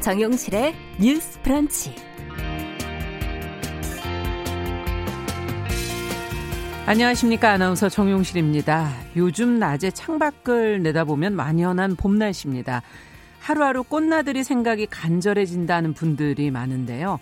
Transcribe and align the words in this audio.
정용실의 0.00 0.74
뉴스 1.00 1.40
프런치. 1.42 1.94
안녕하십니까. 6.86 7.52
아나운서 7.52 7.88
정용실입니다. 7.88 8.90
요즘 9.16 9.58
낮에 9.58 9.90
창밖을 9.90 10.82
내다보면 10.82 11.34
만연한 11.34 11.96
봄 11.96 12.16
날씨입니다. 12.16 12.82
하루하루 13.40 13.82
꽃나들이 13.82 14.44
생각이 14.44 14.86
간절해진다는 14.86 15.94
분들이 15.94 16.50
많은데요. 16.50 17.18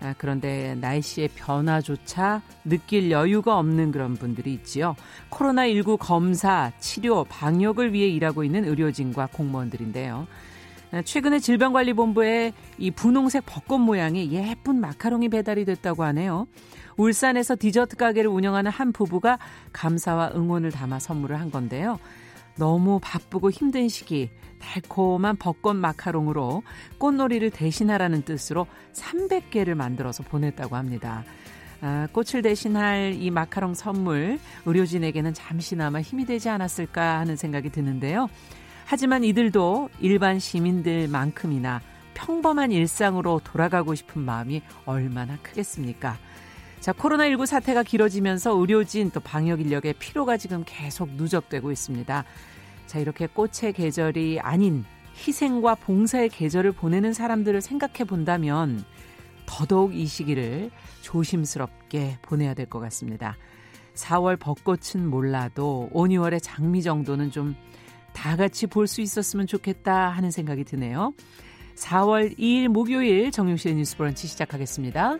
아, 0.00 0.14
그런데 0.16 0.74
날씨의 0.80 1.30
변화조차 1.34 2.40
느낄 2.64 3.10
여유가 3.10 3.58
없는 3.58 3.92
그런 3.92 4.14
분들이 4.14 4.54
있지요. 4.54 4.96
코로나19 5.30 5.98
검사, 5.98 6.72
치료, 6.78 7.24
방역을 7.24 7.92
위해 7.92 8.08
일하고 8.08 8.44
있는 8.44 8.64
의료진과 8.64 9.28
공무원들인데요. 9.32 10.26
아, 10.92 11.02
최근에 11.02 11.38
질병관리본부에 11.38 12.52
이 12.78 12.90
분홍색 12.90 13.44
벚꽃 13.46 13.80
모양의 13.80 14.32
예쁜 14.32 14.80
마카롱이 14.80 15.28
배달이 15.28 15.64
됐다고 15.64 16.04
하네요. 16.04 16.46
울산에서 16.96 17.56
디저트 17.58 17.96
가게를 17.96 18.30
운영하는 18.30 18.70
한 18.70 18.92
부부가 18.92 19.38
감사와 19.72 20.32
응원을 20.34 20.72
담아 20.72 20.98
선물을 20.98 21.38
한 21.38 21.50
건데요. 21.50 21.98
너무 22.56 22.98
바쁘고 23.00 23.50
힘든 23.50 23.88
시기 23.88 24.30
달콤한 24.58 25.36
벚꽃 25.36 25.76
마카롱으로 25.76 26.62
꽃놀이를 26.98 27.50
대신하라는 27.50 28.22
뜻으로 28.22 28.66
300개를 28.92 29.74
만들어서 29.74 30.22
보냈다고 30.24 30.76
합니다. 30.76 31.24
아, 31.80 32.06
꽃을 32.12 32.42
대신할 32.42 33.14
이 33.18 33.30
마카롱 33.30 33.72
선물 33.72 34.38
의료진에게는 34.66 35.32
잠시나마 35.32 36.02
힘이 36.02 36.26
되지 36.26 36.50
않았을까 36.50 37.20
하는 37.20 37.36
생각이 37.36 37.70
드는데요. 37.70 38.28
하지만 38.90 39.22
이들도 39.22 39.88
일반 40.00 40.40
시민들만큼이나 40.40 41.80
평범한 42.14 42.72
일상으로 42.72 43.40
돌아가고 43.44 43.94
싶은 43.94 44.20
마음이 44.20 44.62
얼마나 44.84 45.36
크겠습니까? 45.42 46.18
자, 46.80 46.92
코로나19 46.92 47.46
사태가 47.46 47.84
길어지면서 47.84 48.50
의료진 48.58 49.12
또 49.12 49.20
방역 49.20 49.60
인력의 49.60 49.94
피로가 50.00 50.38
지금 50.38 50.64
계속 50.66 51.08
누적되고 51.12 51.70
있습니다. 51.70 52.24
자, 52.88 52.98
이렇게 52.98 53.28
꽃의 53.28 53.74
계절이 53.76 54.40
아닌 54.40 54.84
희생과 55.24 55.76
봉사의 55.76 56.28
계절을 56.28 56.72
보내는 56.72 57.12
사람들을 57.12 57.60
생각해 57.60 58.02
본다면 58.08 58.84
더더욱 59.46 59.94
이 59.94 60.04
시기를 60.04 60.72
조심스럽게 61.02 62.18
보내야 62.22 62.54
될 62.54 62.66
것 62.66 62.80
같습니다. 62.80 63.36
4월 63.94 64.36
벚꽃은 64.36 65.08
몰라도 65.08 65.88
5, 65.92 66.06
6월의 66.06 66.40
장미 66.42 66.82
정도는 66.82 67.30
좀 67.30 67.54
다 68.12 68.36
같이 68.36 68.66
볼 68.66 68.86
수 68.86 69.00
있었으면 69.00 69.46
좋겠다 69.46 70.08
하는 70.10 70.30
생각이 70.30 70.64
드네요. 70.64 71.12
4월 71.76 72.36
2일 72.38 72.68
목요일 72.68 73.30
정용실의 73.30 73.76
뉴스 73.76 73.96
브런치 73.96 74.26
시작하겠습니다. 74.26 75.16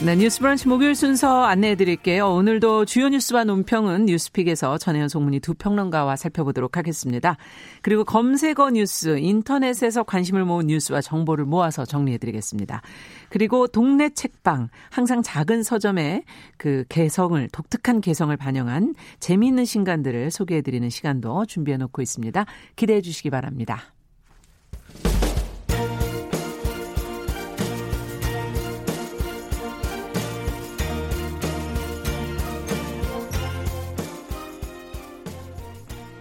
네, 0.00 0.14
뉴스 0.14 0.38
브런치 0.38 0.68
목요일 0.68 0.94
순서 0.94 1.42
안내해 1.42 1.74
드릴게요. 1.74 2.32
오늘도 2.32 2.84
주요 2.84 3.08
뉴스와 3.08 3.42
논평은 3.42 4.06
뉴스픽에서 4.06 4.78
전혜연 4.78 5.08
송문희 5.08 5.40
두 5.40 5.54
평론가와 5.54 6.14
살펴보도록 6.14 6.76
하겠습니다. 6.76 7.36
그리고 7.82 8.04
검색어 8.04 8.70
뉴스, 8.70 9.18
인터넷에서 9.18 10.04
관심을 10.04 10.44
모은 10.44 10.68
뉴스와 10.68 11.00
정보를 11.00 11.46
모아서 11.46 11.84
정리해 11.84 12.16
드리겠습니다. 12.18 12.80
그리고 13.28 13.66
동네 13.66 14.08
책방, 14.08 14.68
항상 14.88 15.20
작은 15.20 15.64
서점의 15.64 16.22
그 16.58 16.84
개성을, 16.88 17.48
독특한 17.50 18.00
개성을 18.00 18.34
반영한 18.36 18.94
재미있는 19.18 19.64
신간들을 19.64 20.30
소개해 20.30 20.62
드리는 20.62 20.88
시간도 20.88 21.46
준비해 21.46 21.76
놓고 21.76 22.02
있습니다. 22.02 22.46
기대해 22.76 23.00
주시기 23.00 23.30
바랍니다. 23.30 23.82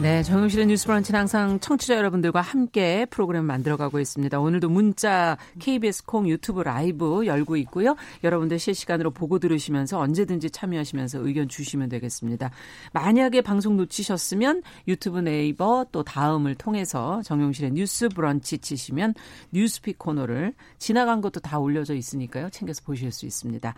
네, 0.00 0.22
정용실의 0.22 0.64
뉴스 0.64 0.86
브런치는 0.86 1.20
항상 1.20 1.60
청취자 1.60 1.94
여러분들과 1.94 2.40
함께 2.40 3.04
프로그램 3.10 3.44
만들어가고 3.44 4.00
있습니다. 4.00 4.40
오늘도 4.40 4.70
문자 4.70 5.36
KBS 5.58 6.06
콩 6.06 6.26
유튜브 6.26 6.62
라이브 6.62 7.26
열고 7.26 7.58
있고요. 7.58 7.96
여러분들 8.24 8.58
실시간으로 8.58 9.10
보고 9.10 9.38
들으시면서 9.38 9.98
언제든지 9.98 10.52
참여하시면서 10.52 11.18
의견 11.26 11.48
주시면 11.48 11.90
되겠습니다. 11.90 12.50
만약에 12.94 13.42
방송 13.42 13.76
놓치셨으면 13.76 14.62
유튜브 14.88 15.18
네이버 15.18 15.84
또 15.92 16.02
다음을 16.02 16.54
통해서 16.54 17.20
정용실의 17.22 17.72
뉴스 17.72 18.08
브런치 18.08 18.56
치시면 18.56 19.12
뉴스픽 19.52 19.98
코너를 19.98 20.54
지나간 20.78 21.20
것도 21.20 21.40
다 21.40 21.58
올려져 21.58 21.92
있으니까요. 21.92 22.48
챙겨서 22.48 22.80
보실 22.86 23.12
수 23.12 23.26
있습니다. 23.26 23.74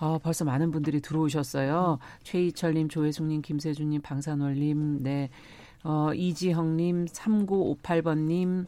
어, 0.00 0.18
벌써 0.18 0.44
많은 0.44 0.70
분들이 0.70 1.00
들어오셨어요. 1.00 1.98
최희철님, 2.22 2.88
조혜숙님, 2.88 3.42
김세준님, 3.42 4.00
방산월님, 4.00 5.02
네, 5.02 5.30
어, 5.84 6.12
이지형님, 6.14 7.06
3958번님, 7.06 8.66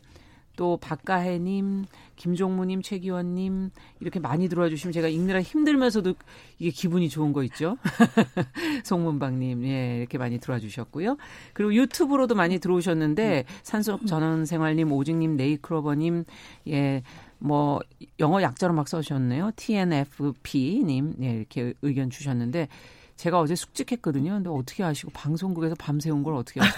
또 0.56 0.76
박가혜님, 0.76 1.86
김종무님, 2.16 2.82
최기원님 2.82 3.70
이렇게 4.00 4.20
많이 4.20 4.48
들어와 4.48 4.68
주시면 4.68 4.92
제가 4.92 5.08
읽느라 5.08 5.40
힘들면서도 5.40 6.14
이게 6.58 6.70
기분이 6.70 7.08
좋은 7.08 7.32
거 7.32 7.42
있죠. 7.44 7.78
송문방님, 8.84 9.64
예, 9.64 9.98
이렇게 9.98 10.18
많이 10.18 10.38
들어와 10.38 10.60
주셨고요. 10.60 11.16
그리고 11.54 11.74
유튜브로도 11.74 12.34
많이 12.34 12.58
들어오셨는데 12.58 13.46
산속 13.62 14.06
전원생활님, 14.06 14.92
오직님, 14.92 15.36
네이크로버님, 15.36 16.24
예, 16.68 17.02
뭐 17.42 17.80
영어 18.20 18.40
약자로 18.40 18.72
막 18.72 18.88
써주셨네요. 18.88 19.50
TNFP님 19.56 21.14
네, 21.18 21.32
이렇게 21.34 21.74
의견 21.82 22.08
주셨는데 22.08 22.68
제가 23.16 23.38
어제 23.40 23.54
숙직했거든요. 23.54 24.32
근데 24.32 24.48
어떻게 24.48 24.82
아시고 24.82 25.10
방송국에서 25.12 25.74
밤새운 25.76 26.22
걸 26.22 26.34
어떻게? 26.34 26.60
어. 26.60 26.64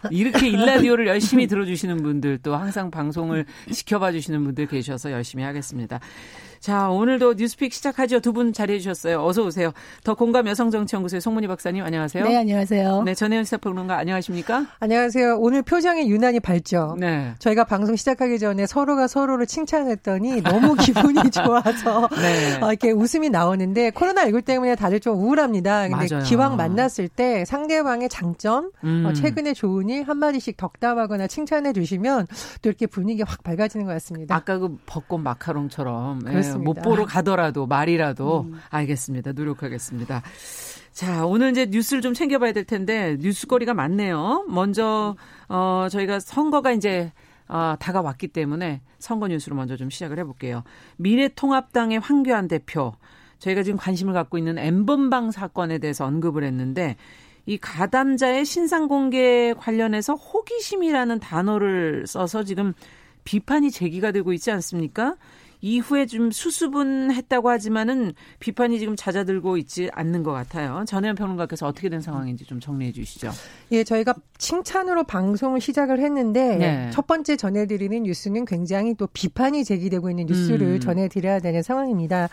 이렇게 0.10 0.48
일라디오를 0.48 1.06
열심히 1.06 1.46
들어주시는 1.46 2.02
분들 2.02 2.38
또 2.38 2.56
항상 2.56 2.90
방송을 2.90 3.46
지켜봐 3.70 4.12
주시는 4.12 4.44
분들 4.44 4.66
계셔서 4.66 5.12
열심히 5.12 5.44
하겠습니다. 5.44 6.00
자, 6.60 6.90
오늘도 6.90 7.34
뉴스픽 7.34 7.72
시작하죠. 7.72 8.20
두 8.20 8.30
분 8.30 8.52
자리해 8.52 8.78
주셨어요. 8.78 9.24
어서 9.24 9.42
오세요. 9.42 9.72
더 10.04 10.14
공감 10.14 10.46
여성정치연구소의 10.46 11.20
송문희 11.20 11.48
박사님 11.48 11.82
안녕하세요. 11.82 12.22
네, 12.24 12.36
안녕하세요. 12.36 13.02
네, 13.02 13.14
전혜연 13.14 13.42
시사평론가 13.44 13.96
안녕하십니까? 13.98 14.66
안녕하세요. 14.78 15.38
오늘 15.40 15.62
표정이 15.62 16.08
유난히 16.08 16.38
밝죠. 16.38 16.96
네. 17.00 17.32
저희가 17.40 17.64
방송 17.64 17.96
시작하기 17.96 18.38
전에 18.38 18.66
서로가 18.66 19.08
서로를 19.08 19.46
칭찬했더니 19.46 20.42
너무 20.42 20.74
기분이 20.76 21.18
좋아서 21.32 22.08
네. 22.10 22.60
어, 22.62 22.68
이렇게 22.68 22.92
웃음이 22.92 23.30
나오는데 23.30 23.90
코로나19 23.90 24.44
때문에 24.44 24.76
다들 24.76 25.00
좀 25.00 25.16
우울합니다. 25.16 25.88
근데 25.88 26.06
맞아요. 26.14 26.24
기왕 26.24 26.56
만났을 26.56 27.08
때 27.08 27.44
상대방의 27.46 28.08
장점, 28.10 28.66
어, 28.66 28.70
음. 28.84 29.06
어, 29.06 29.12
최근에 29.12 29.54
좋은 29.54 29.88
일 29.88 30.04
한마디씩 30.04 30.56
덕담하거나 30.56 31.26
칭찬해 31.26 31.72
주시면 31.72 32.26
또 32.62 32.68
이렇게 32.68 32.86
분위기 32.86 33.22
확 33.22 33.42
밝아지는 33.42 33.86
것 33.86 33.92
같습니다. 33.94 34.36
아까 34.36 34.58
그 34.58 34.76
벚꽃 34.86 35.20
마카롱처럼 35.20 36.20
네. 36.58 36.64
못 36.64 36.74
보러 36.82 37.04
가더라도 37.04 37.66
말이라도 37.66 38.46
음. 38.48 38.60
알겠습니다. 38.70 39.32
노력하겠습니다. 39.32 40.22
자, 40.92 41.24
오늘 41.24 41.50
이제 41.50 41.66
뉴스를 41.66 42.02
좀 42.02 42.14
챙겨봐야 42.14 42.52
될 42.52 42.64
텐데 42.64 43.16
뉴스거리가 43.20 43.74
많네요. 43.74 44.44
먼저 44.48 45.16
어 45.48 45.86
저희가 45.90 46.20
선거가 46.20 46.72
이제 46.72 47.12
어, 47.48 47.74
다가왔기 47.80 48.28
때문에 48.28 48.80
선거 48.98 49.26
뉴스로 49.26 49.56
먼저 49.56 49.76
좀 49.76 49.90
시작을 49.90 50.18
해볼게요. 50.20 50.62
미래통합당의 50.98 51.98
황교안 51.98 52.46
대표 52.46 52.92
저희가 53.38 53.62
지금 53.64 53.76
관심을 53.76 54.14
갖고 54.14 54.38
있는 54.38 54.56
엠번방 54.56 55.32
사건에 55.32 55.78
대해서 55.78 56.04
언급을 56.04 56.44
했는데 56.44 56.96
이 57.46 57.58
가담자의 57.58 58.44
신상 58.44 58.86
공개 58.86 59.52
관련해서 59.54 60.14
호기심이라는 60.14 61.18
단어를 61.18 62.04
써서 62.06 62.44
지금 62.44 62.72
비판이 63.24 63.70
제기가 63.70 64.12
되고 64.12 64.32
있지 64.32 64.50
않습니까? 64.52 65.16
이후에 65.60 66.06
좀 66.06 66.30
수습은 66.30 67.12
했다고 67.12 67.50
하지만은 67.50 68.12
비판이 68.38 68.78
지금 68.78 68.96
잦아들고 68.96 69.56
있지 69.58 69.90
않는 69.92 70.22
것 70.22 70.32
같아요. 70.32 70.84
전혜연 70.86 71.16
평론가께서 71.16 71.66
어떻게 71.66 71.88
된 71.88 72.00
상황인지 72.00 72.44
좀 72.44 72.60
정리해 72.60 72.92
주시죠. 72.92 73.30
예, 73.72 73.84
저희가 73.84 74.14
칭찬으로 74.38 75.04
방송을 75.04 75.60
시작을 75.60 75.98
했는데 76.00 76.56
네. 76.56 76.90
첫 76.92 77.06
번째 77.06 77.36
전해드리는 77.36 78.02
뉴스는 78.02 78.44
굉장히 78.44 78.94
또 78.94 79.06
비판이 79.06 79.64
제기되고 79.64 80.10
있는 80.10 80.26
뉴스를 80.26 80.66
음. 80.66 80.80
전해드려야 80.80 81.40
되는 81.40 81.62
상황입니다. 81.62 82.28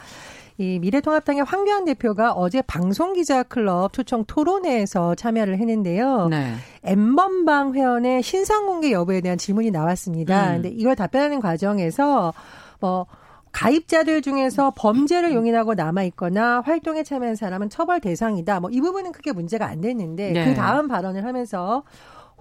이 0.60 0.80
미래통합당의 0.80 1.44
황교안 1.44 1.86
대표가 1.86 2.32
어제 2.34 2.64
방송기자클럽 2.64 3.94
초청 3.94 4.26
토론회에서 4.26 5.14
참여를 5.14 5.60
했는데요. 5.60 6.30
네. 6.30 6.54
M번방 6.82 7.76
회원의 7.76 8.24
신상 8.24 8.66
공개 8.66 8.92
여부에 8.92 9.22
대한 9.22 9.38
질문이 9.38 9.70
나왔습니다. 9.70 10.50
음. 10.50 10.54
근데 10.62 10.70
이걸 10.70 10.96
답변하는 10.96 11.40
과정에서 11.42 12.34
뭐 12.80 13.06
가입자들 13.52 14.22
중에서 14.22 14.74
범죄를 14.76 15.34
용인하고 15.34 15.74
남아 15.74 16.04
있거나 16.04 16.62
활동에 16.62 17.04
참여한 17.04 17.36
사람은 17.36 17.70
처벌 17.70 18.00
대상이다. 18.00 18.60
뭐 18.60 18.70
이 18.72 18.82
부분은 18.82 19.12
크게 19.14 19.32
문제가 19.32 19.66
안 19.68 19.82
됐는데 19.82 20.32
네. 20.32 20.46
그 20.46 20.54
다음 20.54 20.88
발언을 20.88 21.24
하면서 21.26 21.84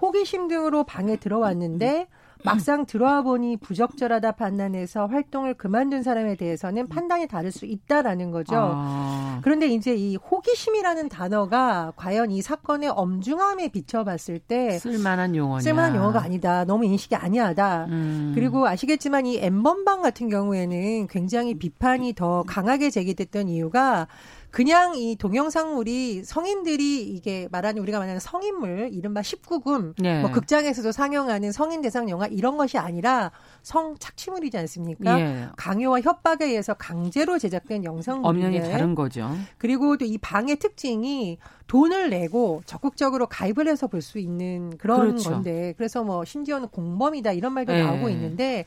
호기심 0.01 0.47
등으로 0.47 0.83
방에 0.83 1.15
들어왔는데 1.15 2.07
막상 2.47 2.85
들어와 2.85 3.21
보니 3.21 3.57
부적절하다 3.57 4.33
판단해서 4.33 5.05
활동을 5.07 5.53
그만둔 5.53 6.03
사람에 6.03 6.35
대해서는 6.35 6.87
판단이 6.87 7.27
다를 7.27 7.51
수 7.51 7.65
있다라는 7.65 8.31
거죠. 8.31 8.55
아. 8.55 9.39
그런데 9.43 9.67
이제 9.67 9.95
이 9.95 10.15
호기심이라는 10.15 11.09
단어가 11.09 11.93
과연 11.95 12.31
이 12.31 12.41
사건의 12.41 12.89
엄중함에 12.89 13.69
비춰봤을 13.69 14.39
때 14.39 14.79
쓸만한 14.79 15.35
용어냐 15.35 15.61
쓸만한 15.61 15.95
용어가 15.95 16.21
아니다. 16.21 16.65
너무 16.65 16.85
인식이 16.85 17.15
아니하다. 17.15 17.85
음. 17.89 18.31
그리고 18.33 18.67
아시겠지만 18.67 19.25
이 19.25 19.37
엠번방 19.37 20.01
같은 20.01 20.29
경우에는 20.29 21.07
굉장히 21.07 21.55
비판이 21.55 22.13
더 22.13 22.43
강하게 22.47 22.89
제기됐던 22.89 23.49
이유가 23.49 24.07
그냥 24.49 24.95
이 24.95 25.15
동영상물이 25.15 26.23
성인들이 26.23 27.03
이게 27.03 27.47
말하는 27.51 27.81
우리가 27.81 27.99
말하는 27.99 28.19
성인물 28.19 28.89
이른바 28.93 29.21
19금 29.21 29.93
네. 29.99 30.21
뭐 30.21 30.31
극장에서도 30.31 30.91
상영하는 30.91 31.51
성인 31.51 31.81
대상 31.81 32.09
영화 32.09 32.25
이런 32.25 32.57
것이 32.57 32.77
아니라 32.77 33.31
성 33.61 33.95
착취물이지 33.99 34.57
않습니까? 34.57 35.19
예. 35.19 35.47
강요와 35.57 36.01
협박에 36.01 36.45
의해서 36.45 36.73
강제로 36.73 37.37
제작된 37.37 37.83
영상물인데 37.83 38.47
엄연히 38.47 38.71
다른 38.71 38.95
거죠. 38.95 39.29
그리고 39.57 39.95
또 39.97 40.07
이 40.07 40.17
방의 40.17 40.55
특징이 40.55 41.37
돈을 41.67 42.09
내고 42.09 42.61
적극적으로 42.65 43.27
가입을 43.27 43.67
해서 43.67 43.87
볼 43.87 44.01
수 44.01 44.19
있는 44.19 44.77
그런 44.77 44.99
그렇죠. 45.01 45.31
건데 45.31 45.73
그래서 45.77 46.03
뭐 46.03 46.23
심지어는 46.23 46.69
공범이다 46.69 47.33
이런 47.33 47.53
말도 47.53 47.73
예. 47.73 47.83
나오고 47.83 48.09
있는데 48.09 48.65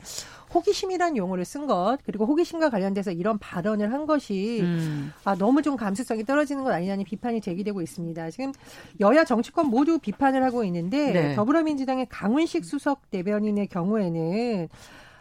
호기심이란 0.52 1.16
용어를 1.16 1.44
쓴 1.44 1.66
것, 1.66 1.98
그리고 2.04 2.26
호기심과 2.26 2.70
관련돼서 2.70 3.12
이런 3.12 3.38
발언을 3.38 3.92
한 3.92 4.04
것이 4.06 4.58
음. 4.62 5.12
아, 5.24 5.36
너무 5.36 5.62
좀 5.62 5.76
감수성이 5.76 6.24
떨어지는 6.24 6.64
것 6.64 6.72
아니냐는 6.72 7.04
비판이 7.04 7.40
제기되고 7.40 7.80
있습니다. 7.80 8.30
지금 8.30 8.52
여야 8.98 9.24
정치권 9.24 9.68
모두 9.68 9.98
비판을 10.00 10.42
하고 10.42 10.64
있는데 10.64 11.12
네. 11.12 11.34
더불어민주당의 11.36 12.06
강훈식 12.10 12.64
수석 12.64 13.10
대변인의 13.10 13.68
경우에는 13.68 14.68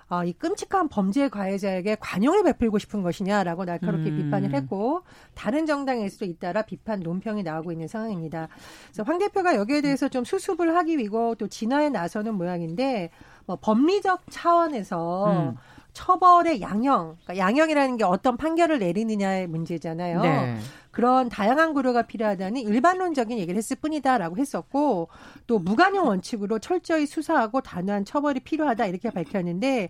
어, 0.10 0.24
이 0.24 0.34
끔찍한 0.34 0.90
범죄 0.90 1.30
가해자에게 1.30 1.98
관용을 2.00 2.44
베풀고 2.44 2.80
싶은 2.80 3.04
것이냐라고 3.04 3.66
날카롭게 3.66 4.10
음. 4.10 4.18
비판을 4.18 4.54
했고 4.54 5.04
다른 5.36 5.68
정당에서도 5.68 6.26
잇따라 6.26 6.64
비판 6.64 7.00
논평이 7.02 7.44
나오고 7.44 7.72
있는 7.72 7.88
상황입니다. 7.88 8.48
그래서 8.88 9.04
황 9.04 9.20
대표가 9.20 9.56
여기에 9.56 9.82
대해서 9.82 10.08
좀 10.08 10.24
수습을 10.24 10.76
하기 10.76 10.98
위고 10.98 11.36
또 11.36 11.48
진화에 11.48 11.90
나서는 11.90 12.34
모양인데 12.34 13.12
뭐 13.46 13.58
법리적 13.62 14.24
차원에서 14.32 15.32
음. 15.32 15.58
처벌의 15.94 16.62
양형, 16.62 17.18
그러니까 17.24 17.38
양형이라는 17.38 17.98
게 17.98 18.04
어떤 18.04 18.38
판결을 18.38 18.80
내리느냐의 18.80 19.48
문제잖아요. 19.48 20.22
네. 20.22 20.58
그런 21.00 21.30
다양한 21.30 21.74
고려가 21.74 22.02
필요하다는 22.02 22.60
일반론적인 22.60 23.38
얘기를 23.38 23.58
했을 23.58 23.78
뿐이다라고 23.78 24.36
했었고 24.36 25.08
또 25.48 25.58
무관용 25.58 26.08
원칙으로 26.08 26.60
철저히 26.60 27.06
수사하고 27.06 27.62
단호한 27.62 28.04
처벌이 28.04 28.42
필요하다 28.42 28.86
이렇게 28.86 29.10
밝혔는데 29.10 29.88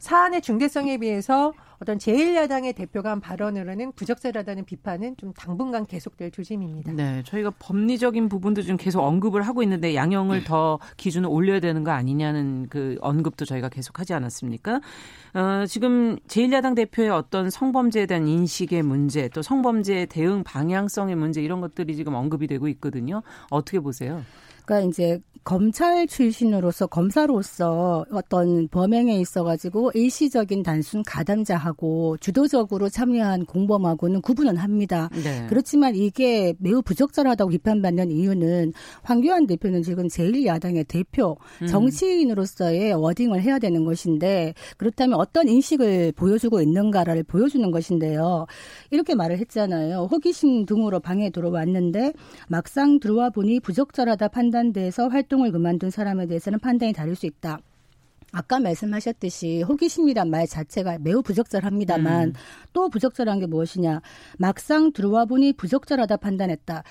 사안의 0.00 0.42
중대성에 0.42 0.98
비해서 0.98 1.54
어떤 1.80 1.96
제1야당의 1.96 2.74
대표가 2.76 3.10
한 3.10 3.20
발언으로는 3.20 3.92
부적절하다는 3.92 4.66
비판은 4.66 5.16
좀 5.16 5.32
당분간 5.32 5.86
계속될 5.86 6.30
조짐입니다. 6.30 6.92
네, 6.92 7.22
저희가 7.24 7.52
법리적인 7.58 8.28
부분도 8.28 8.62
좀 8.62 8.76
계속 8.76 9.00
언급을 9.00 9.42
하고 9.42 9.62
있는데 9.62 9.94
양형을 9.94 10.44
더 10.44 10.78
기준을 10.98 11.28
올려야 11.30 11.60
되는 11.60 11.82
거 11.82 11.90
아니냐는 11.90 12.66
그 12.68 12.98
언급도 13.00 13.46
저희가 13.46 13.70
계속하지 13.70 14.12
않았습니까? 14.12 14.80
어, 15.32 15.64
지금 15.66 16.18
제1야당 16.28 16.76
대표의 16.76 17.08
어떤 17.08 17.48
성범죄에 17.48 18.04
대한 18.04 18.28
인식의 18.28 18.82
문제, 18.82 19.28
또 19.28 19.40
성범죄 19.40 20.06
대응 20.06 20.44
방향성의 20.44 21.16
문제 21.16 21.40
이런 21.40 21.62
것들이 21.62 21.96
지금 21.96 22.14
언급이 22.14 22.46
되고 22.46 22.68
있거든요. 22.68 23.22
어떻게 23.48 23.80
보세요? 23.80 24.22
그러니까 24.70 24.88
이제 24.88 25.20
검찰 25.42 26.06
출신으로서 26.06 26.86
검사로서 26.86 28.04
어떤 28.12 28.68
범행에 28.68 29.18
있어가지고 29.20 29.92
일시적인 29.94 30.62
단순 30.62 31.02
가담자하고 31.02 32.18
주도적으로 32.18 32.88
참여한 32.88 33.46
공범하고는 33.46 34.20
구분은 34.20 34.56
합니다. 34.58 35.08
네. 35.12 35.46
그렇지만 35.48 35.96
이게 35.96 36.54
매우 36.58 36.82
부적절하다고 36.82 37.50
비판받는 37.50 38.10
이유는 38.10 38.74
황교안 39.02 39.46
대표는 39.46 39.82
지금 39.82 40.08
제1야당의 40.08 40.86
대표 40.86 41.36
음. 41.62 41.66
정치인으로서의 41.66 42.92
워딩을 42.92 43.42
해야 43.42 43.58
되는 43.58 43.84
것인데 43.84 44.54
그렇다면 44.76 45.18
어떤 45.18 45.48
인식을 45.48 46.12
보여주고 46.12 46.60
있는가를 46.60 47.22
보여주는 47.22 47.68
것인데요. 47.70 48.46
이렇게 48.90 49.14
말을 49.14 49.38
했잖아요. 49.38 50.08
호기심 50.10 50.66
등으로 50.66 51.00
방에 51.00 51.30
들어왔는데 51.30 52.12
막상 52.48 53.00
들어와 53.00 53.30
보니 53.30 53.60
부적절하다 53.60 54.28
판단 54.28 54.59
돼서 54.72 55.08
활동 55.08 55.40
활동을 55.40 55.52
그만둔 55.52 55.90
사람에 55.90 56.26
대해서는 56.26 56.58
판단이 56.58 56.92
다를 56.92 57.14
수 57.14 57.26
있다. 57.26 57.58
아까 58.32 58.60
말씀하셨듯이 58.60 59.62
호기심이란 59.62 60.30
말 60.30 60.46
자체가 60.46 60.98
매우 61.00 61.20
부적절합니다만 61.22 62.28
음. 62.28 62.32
또 62.72 62.88
부적절한 62.88 63.40
게 63.40 63.46
무엇이냐. 63.46 64.02
막상 64.38 64.92
들어와 64.92 65.24
보니 65.24 65.54
부적절하다 65.54 66.16
판단했다. 66.18 66.84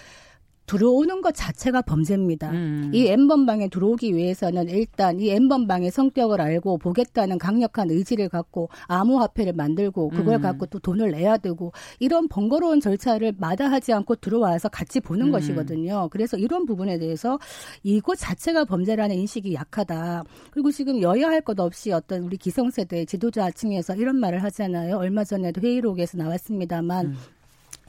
들어오는 0.69 1.21
것 1.21 1.33
자체가 1.33 1.81
범죄입니다. 1.81 2.51
음. 2.51 2.91
이 2.93 3.07
N번방에 3.07 3.69
들어오기 3.69 4.15
위해서는 4.15 4.69
일단 4.69 5.19
이 5.19 5.31
N번방의 5.31 5.89
성격을 5.89 6.39
알고 6.39 6.77
보겠다는 6.77 7.39
강력한 7.39 7.89
의지를 7.89 8.29
갖고 8.29 8.69
암호화폐를 8.87 9.53
만들고 9.53 10.09
그걸 10.09 10.35
음. 10.35 10.41
갖고 10.41 10.67
또 10.67 10.77
돈을 10.77 11.09
내야 11.09 11.37
되고 11.37 11.71
이런 11.97 12.27
번거로운 12.27 12.81
절차를 12.81 13.33
마다하지 13.39 13.93
않고 13.93 14.17
들어와서 14.17 14.69
같이 14.69 14.99
보는 14.99 15.27
음. 15.27 15.31
것이거든요. 15.31 16.07
그래서 16.11 16.37
이런 16.37 16.67
부분에 16.67 16.99
대해서 16.99 17.39
이것 17.81 18.15
자체가 18.19 18.65
범죄라는 18.65 19.15
인식이 19.15 19.55
약하다. 19.55 20.23
그리고 20.51 20.71
지금 20.71 21.01
여야 21.01 21.29
할 21.29 21.39
것 21.39 21.57
없이 21.59 21.91
어떤 21.91 22.21
우리 22.23 22.37
기성세대 22.37 23.05
지도자층에서 23.05 23.95
이런 23.95 24.17
말을 24.17 24.43
하잖아요. 24.43 24.97
얼마 24.97 25.23
전에도 25.23 25.61
회의록에서 25.61 26.17
나왔습니다만 26.17 27.07
음. 27.07 27.15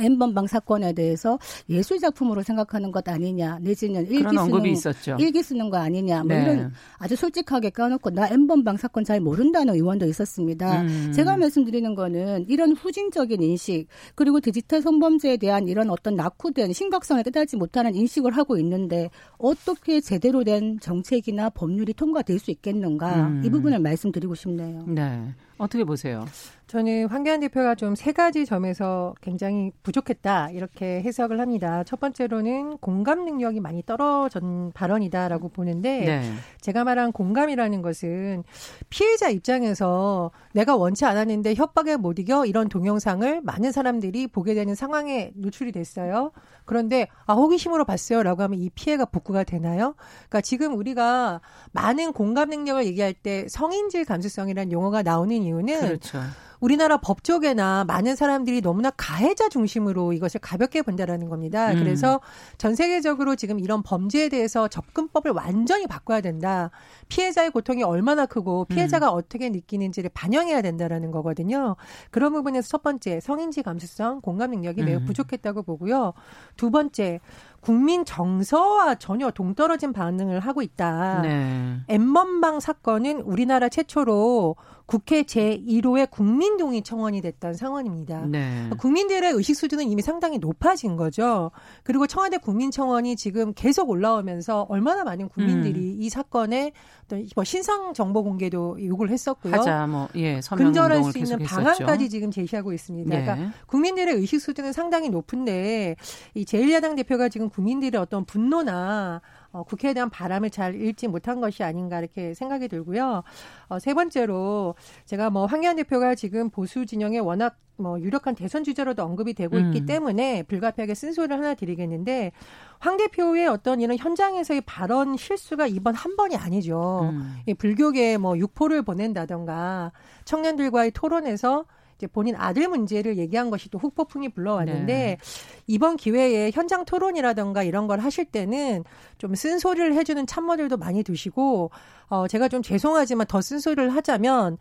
엠번방 0.00 0.46
사건에 0.46 0.92
대해서 0.92 1.38
예술 1.68 1.98
작품으로 1.98 2.42
생각하는 2.42 2.92
것 2.92 3.08
아니냐 3.08 3.58
내지는 3.60 4.06
일기 4.06 4.36
쓰는 4.36 4.66
있었죠. 4.66 5.16
일기 5.18 5.42
쓰는 5.42 5.70
거 5.70 5.78
아니냐 5.78 6.24
뭐 6.24 6.34
네. 6.34 6.42
이런 6.42 6.72
아주 6.98 7.16
솔직하게 7.16 7.70
까놓고 7.70 8.10
나 8.10 8.28
엠번방 8.28 8.76
사건 8.76 9.04
잘 9.04 9.20
모른다는 9.20 9.74
의원도 9.74 10.06
있었습니다. 10.06 10.82
음. 10.82 11.12
제가 11.14 11.36
말씀드리는 11.36 11.94
거는 11.94 12.46
이런 12.48 12.72
후진적인 12.72 13.42
인식 13.42 13.86
그리고 14.14 14.40
디지털 14.40 14.82
성범죄에 14.82 15.36
대한 15.36 15.68
이런 15.68 15.90
어떤 15.90 16.16
낙후된 16.16 16.72
심각성을 16.72 17.22
깨달지 17.22 17.56
못하는 17.56 17.94
인식을 17.94 18.36
하고 18.36 18.56
있는데 18.58 19.10
어떻게 19.38 20.00
제대로 20.00 20.44
된 20.44 20.78
정책이나 20.80 21.50
법률이 21.50 21.94
통과될 21.94 22.38
수 22.38 22.50
있겠는가 22.50 23.28
음. 23.28 23.42
이 23.44 23.50
부분을 23.50 23.78
말씀드리고 23.78 24.34
싶네요. 24.34 24.84
네. 24.86 25.34
어떻게 25.58 25.84
보세요? 25.84 26.24
저는 26.70 27.08
황교안 27.08 27.40
대표가 27.40 27.74
좀 27.74 27.90
세 27.96 28.12
가지 28.12 28.46
점에서 28.46 29.14
굉장히 29.20 29.72
부족했다 29.82 30.50
이렇게 30.52 31.02
해석을 31.02 31.40
합니다. 31.40 31.82
첫 31.84 31.98
번째로는 31.98 32.78
공감 32.78 33.24
능력이 33.24 33.58
많이 33.58 33.82
떨어진 33.84 34.70
발언이다라고 34.72 35.48
보는데 35.48 36.00
네. 36.04 36.32
제가 36.60 36.84
말한 36.84 37.10
공감이라는 37.10 37.82
것은 37.82 38.44
피해자 38.88 39.28
입장에서 39.28 40.30
내가 40.54 40.76
원치 40.76 41.04
않았는데 41.04 41.54
협박에 41.56 41.96
못 41.96 42.20
이겨 42.20 42.46
이런 42.46 42.68
동영상을 42.68 43.40
많은 43.42 43.72
사람들이 43.72 44.28
보게 44.28 44.54
되는 44.54 44.74
상황에 44.76 45.32
노출이 45.34 45.72
됐어요. 45.72 46.30
그런데 46.64 47.08
아 47.26 47.34
호기심으로 47.34 47.84
봤어요라고 47.84 48.44
하면 48.44 48.60
이 48.60 48.70
피해가 48.70 49.06
복구가 49.06 49.42
되나요? 49.42 49.94
그러니까 50.28 50.40
지금 50.40 50.76
우리가 50.76 51.40
많은 51.72 52.12
공감 52.12 52.48
능력을 52.50 52.86
얘기할 52.86 53.12
때 53.12 53.46
성인질 53.48 54.04
감수성이라는 54.04 54.70
용어가 54.70 55.02
나오는 55.02 55.36
이유는 55.36 55.80
그렇죠. 55.80 56.20
우리나라 56.60 56.98
법 56.98 57.24
쪽에나 57.24 57.84
많은 57.86 58.16
사람들이 58.16 58.60
너무나 58.60 58.90
가해자 58.90 59.48
중심으로 59.48 60.12
이것을 60.12 60.40
가볍게 60.40 60.82
본다라는 60.82 61.28
겁니다. 61.28 61.72
음. 61.72 61.78
그래서 61.78 62.20
전 62.58 62.74
세계적으로 62.74 63.34
지금 63.34 63.58
이런 63.58 63.82
범죄에 63.82 64.28
대해서 64.28 64.68
접근법을 64.68 65.32
완전히 65.32 65.86
바꿔야 65.86 66.20
된다. 66.20 66.70
피해자의 67.08 67.50
고통이 67.50 67.82
얼마나 67.82 68.26
크고 68.26 68.66
피해자가 68.66 69.10
음. 69.10 69.16
어떻게 69.16 69.48
느끼는지를 69.48 70.10
반영해야 70.12 70.62
된다라는 70.62 71.10
거거든요. 71.10 71.76
그런 72.10 72.32
부분에서 72.32 72.68
첫 72.68 72.82
번째 72.82 73.20
성인지 73.20 73.62
감수성, 73.62 74.20
공감 74.20 74.50
능력이 74.50 74.82
매우 74.82 74.98
음. 74.98 75.04
부족했다고 75.06 75.62
보고요. 75.62 76.12
두 76.56 76.70
번째 76.70 77.20
국민 77.60 78.04
정서와 78.04 78.94
전혀 78.94 79.30
동떨어진 79.30 79.92
반응을 79.92 80.40
하고 80.40 80.62
있다. 80.62 81.20
네. 81.22 81.76
엠번방 81.88 82.60
사건은 82.60 83.20
우리나라 83.20 83.68
최초로 83.68 84.56
국회 84.90 85.22
제1호의 85.22 86.10
국민동의 86.10 86.82
청원이 86.82 87.20
됐던 87.20 87.54
상황입니다. 87.54 88.26
네. 88.26 88.68
국민들의 88.76 89.30
의식 89.34 89.54
수준은 89.54 89.84
이미 89.84 90.02
상당히 90.02 90.38
높아진 90.38 90.96
거죠. 90.96 91.52
그리고 91.84 92.08
청와대 92.08 92.38
국민청원이 92.38 93.14
지금 93.14 93.54
계속 93.54 93.88
올라오면서 93.88 94.62
얼마나 94.68 95.04
많은 95.04 95.28
국민들이 95.28 95.94
음. 95.94 95.96
이 96.02 96.08
사건에 96.08 96.72
어떤 97.04 97.24
뭐 97.36 97.44
신상 97.44 97.94
정보 97.94 98.24
공개도 98.24 98.84
요구를 98.84 99.12
했었고요. 99.12 99.54
하자, 99.54 99.86
뭐, 99.86 100.08
예, 100.16 100.40
근절할 100.40 101.04
수 101.04 101.18
있는 101.18 101.38
방안까지 101.38 102.10
지금 102.10 102.32
제시하고 102.32 102.72
있습니다. 102.72 103.16
예. 103.16 103.22
그러니까 103.22 103.52
국민들의 103.66 104.12
의식 104.16 104.40
수준은 104.40 104.72
상당히 104.72 105.08
높은데 105.08 105.94
이 106.34 106.44
제1야당 106.44 106.96
대표가 106.96 107.28
지금 107.28 107.48
국민들의 107.48 108.00
어떤 108.00 108.24
분노나 108.24 109.20
어, 109.52 109.62
국회에 109.64 109.94
대한 109.94 110.10
바람을 110.10 110.50
잘 110.50 110.80
읽지 110.80 111.08
못한 111.08 111.40
것이 111.40 111.62
아닌가 111.62 111.98
이렇게 111.98 112.34
생각이 112.34 112.68
들고요. 112.68 113.22
어, 113.68 113.78
세 113.78 113.94
번째로 113.94 114.74
제가 115.06 115.30
뭐 115.30 115.46
황교안 115.46 115.76
대표가 115.76 116.14
지금 116.14 116.50
보수 116.50 116.86
진영에 116.86 117.18
워낙 117.18 117.56
뭐 117.76 117.98
유력한 117.98 118.34
대선 118.34 118.62
주자로도 118.62 119.02
언급이 119.02 119.34
되고 119.34 119.56
음. 119.56 119.66
있기 119.66 119.86
때문에 119.86 120.42
불가피하게 120.44 120.94
쓴소리를 120.94 121.36
하나 121.36 121.54
드리겠는데 121.54 122.32
황 122.78 122.96
대표의 122.96 123.48
어떤 123.48 123.80
이런 123.80 123.96
현장에서의 123.96 124.60
발언 124.62 125.16
실수가 125.16 125.66
이번 125.66 125.94
한 125.94 126.16
번이 126.16 126.36
아니죠. 126.36 127.10
음. 127.12 127.36
불교계 127.58 128.18
뭐 128.18 128.38
육포를 128.38 128.82
보낸다던가 128.82 129.92
청년들과의 130.24 130.92
토론에서 130.92 131.64
이제 132.00 132.06
본인 132.06 132.34
아들 132.36 132.66
문제를 132.66 133.18
얘기한 133.18 133.50
것이 133.50 133.68
또 133.68 133.78
훅폭풍이 133.78 134.30
불러왔는데 134.30 134.86
네. 134.86 135.18
이번 135.66 135.96
기회에 135.98 136.50
현장 136.52 136.86
토론이라던가 136.86 137.62
이런 137.62 137.86
걸 137.86 138.00
하실 138.00 138.24
때는 138.24 138.84
좀 139.18 139.34
쓴소리를 139.34 139.94
해주는 139.94 140.26
참모들도 140.26 140.78
많이 140.78 141.02
두시고 141.02 141.70
어 142.08 142.26
제가 142.26 142.48
좀 142.48 142.62
죄송하지만 142.62 143.26
더 143.26 143.42
쓴소리를 143.42 143.94
하자면 143.94 144.56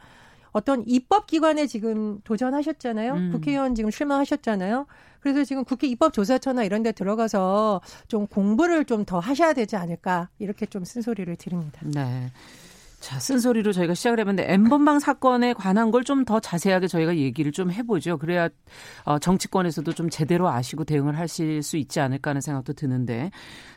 어떤 0.52 0.84
입법 0.88 1.28
기관에 1.28 1.66
지금 1.68 2.20
도전하셨잖아요. 2.24 3.14
음. 3.14 3.32
국회의원 3.32 3.76
지금 3.76 3.90
출마하셨잖아요. 3.90 4.86
그래서 5.22 5.44
지금 5.44 5.64
국회 5.64 5.88
입법조사처나 5.88 6.64
이런 6.64 6.84
데 6.84 6.92
들어가서 6.92 7.82
좀 8.08 8.28
공부를 8.28 8.86
좀 8.86 9.06
더 9.06 9.20
하셔야 9.20 9.54
되지 9.54 9.76
않을까 9.78 10.30
이렇게 10.40 10.66
좀 10.66 10.84
쓴소리를 10.84 11.34
드립니다. 11.38 11.82
네. 11.86 12.32
자, 13.00 13.18
쓴소리로 13.18 13.72
저희가 13.72 13.94
시작을 13.94 14.20
해봤는데 14.20 14.52
엠번방 14.54 15.00
사건에 15.00 15.54
관한 15.54 15.90
걸 15.90 16.04
좀 16.04 16.26
더 16.26 16.40
자세하게 16.42 16.88
저희가 16.88 17.16
얘기를 17.16 17.52
좀 17.54 17.72
해보죠. 17.72 18.18
그래야 18.18 18.50
어, 19.06 19.20
정치권에서도 19.20 19.94
좀 19.94 20.10
제대로 20.10 20.50
아시고 20.50 20.84
대응을 20.84 21.18
하실 21.18 21.64
수 21.64 21.78
있지 21.78 22.00
않을까 22.02 22.32
하는 22.32 22.42
생각도 22.42 22.74
드는데 22.74 23.32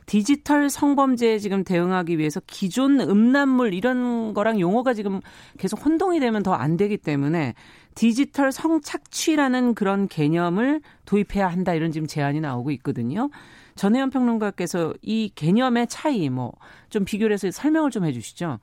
디지털 0.07 0.69
성범죄에 0.69 1.39
지금 1.39 1.63
대응하기 1.63 2.19
위해서 2.19 2.41
기존 2.49 3.01
음란물 3.01 3.75
이런 3.75 4.35
거랑 4.35 4.59
용어가 4.61 4.93
지금 4.93 5.21
계속 5.57 5.85
혼동이 5.85 6.19
되면 6.19 6.43
더 6.43 6.53
안 6.55 6.77
되기 6.77 6.97
때문에 6.99 7.55
디지털 7.95 8.51
성착취라는 8.51 9.75
그런 9.75 10.09
개념을 10.09 10.81
도입해야 11.05 11.47
한다 11.49 11.75
이런 11.75 11.93
지금 11.93 12.07
제안이 12.09 12.41
나오고 12.41 12.71
있거든요. 12.73 13.31
전혜연 13.77 14.11
평론가께서 14.11 14.95
이 15.03 15.31
개념의 15.35 15.87
차이 15.89 16.29
뭐 16.29 16.53
좀 16.91 17.05
비교를 17.07 17.33
해서 17.35 17.51
설명을 17.51 17.91
좀 17.91 18.05
해주시죠. 18.05 18.59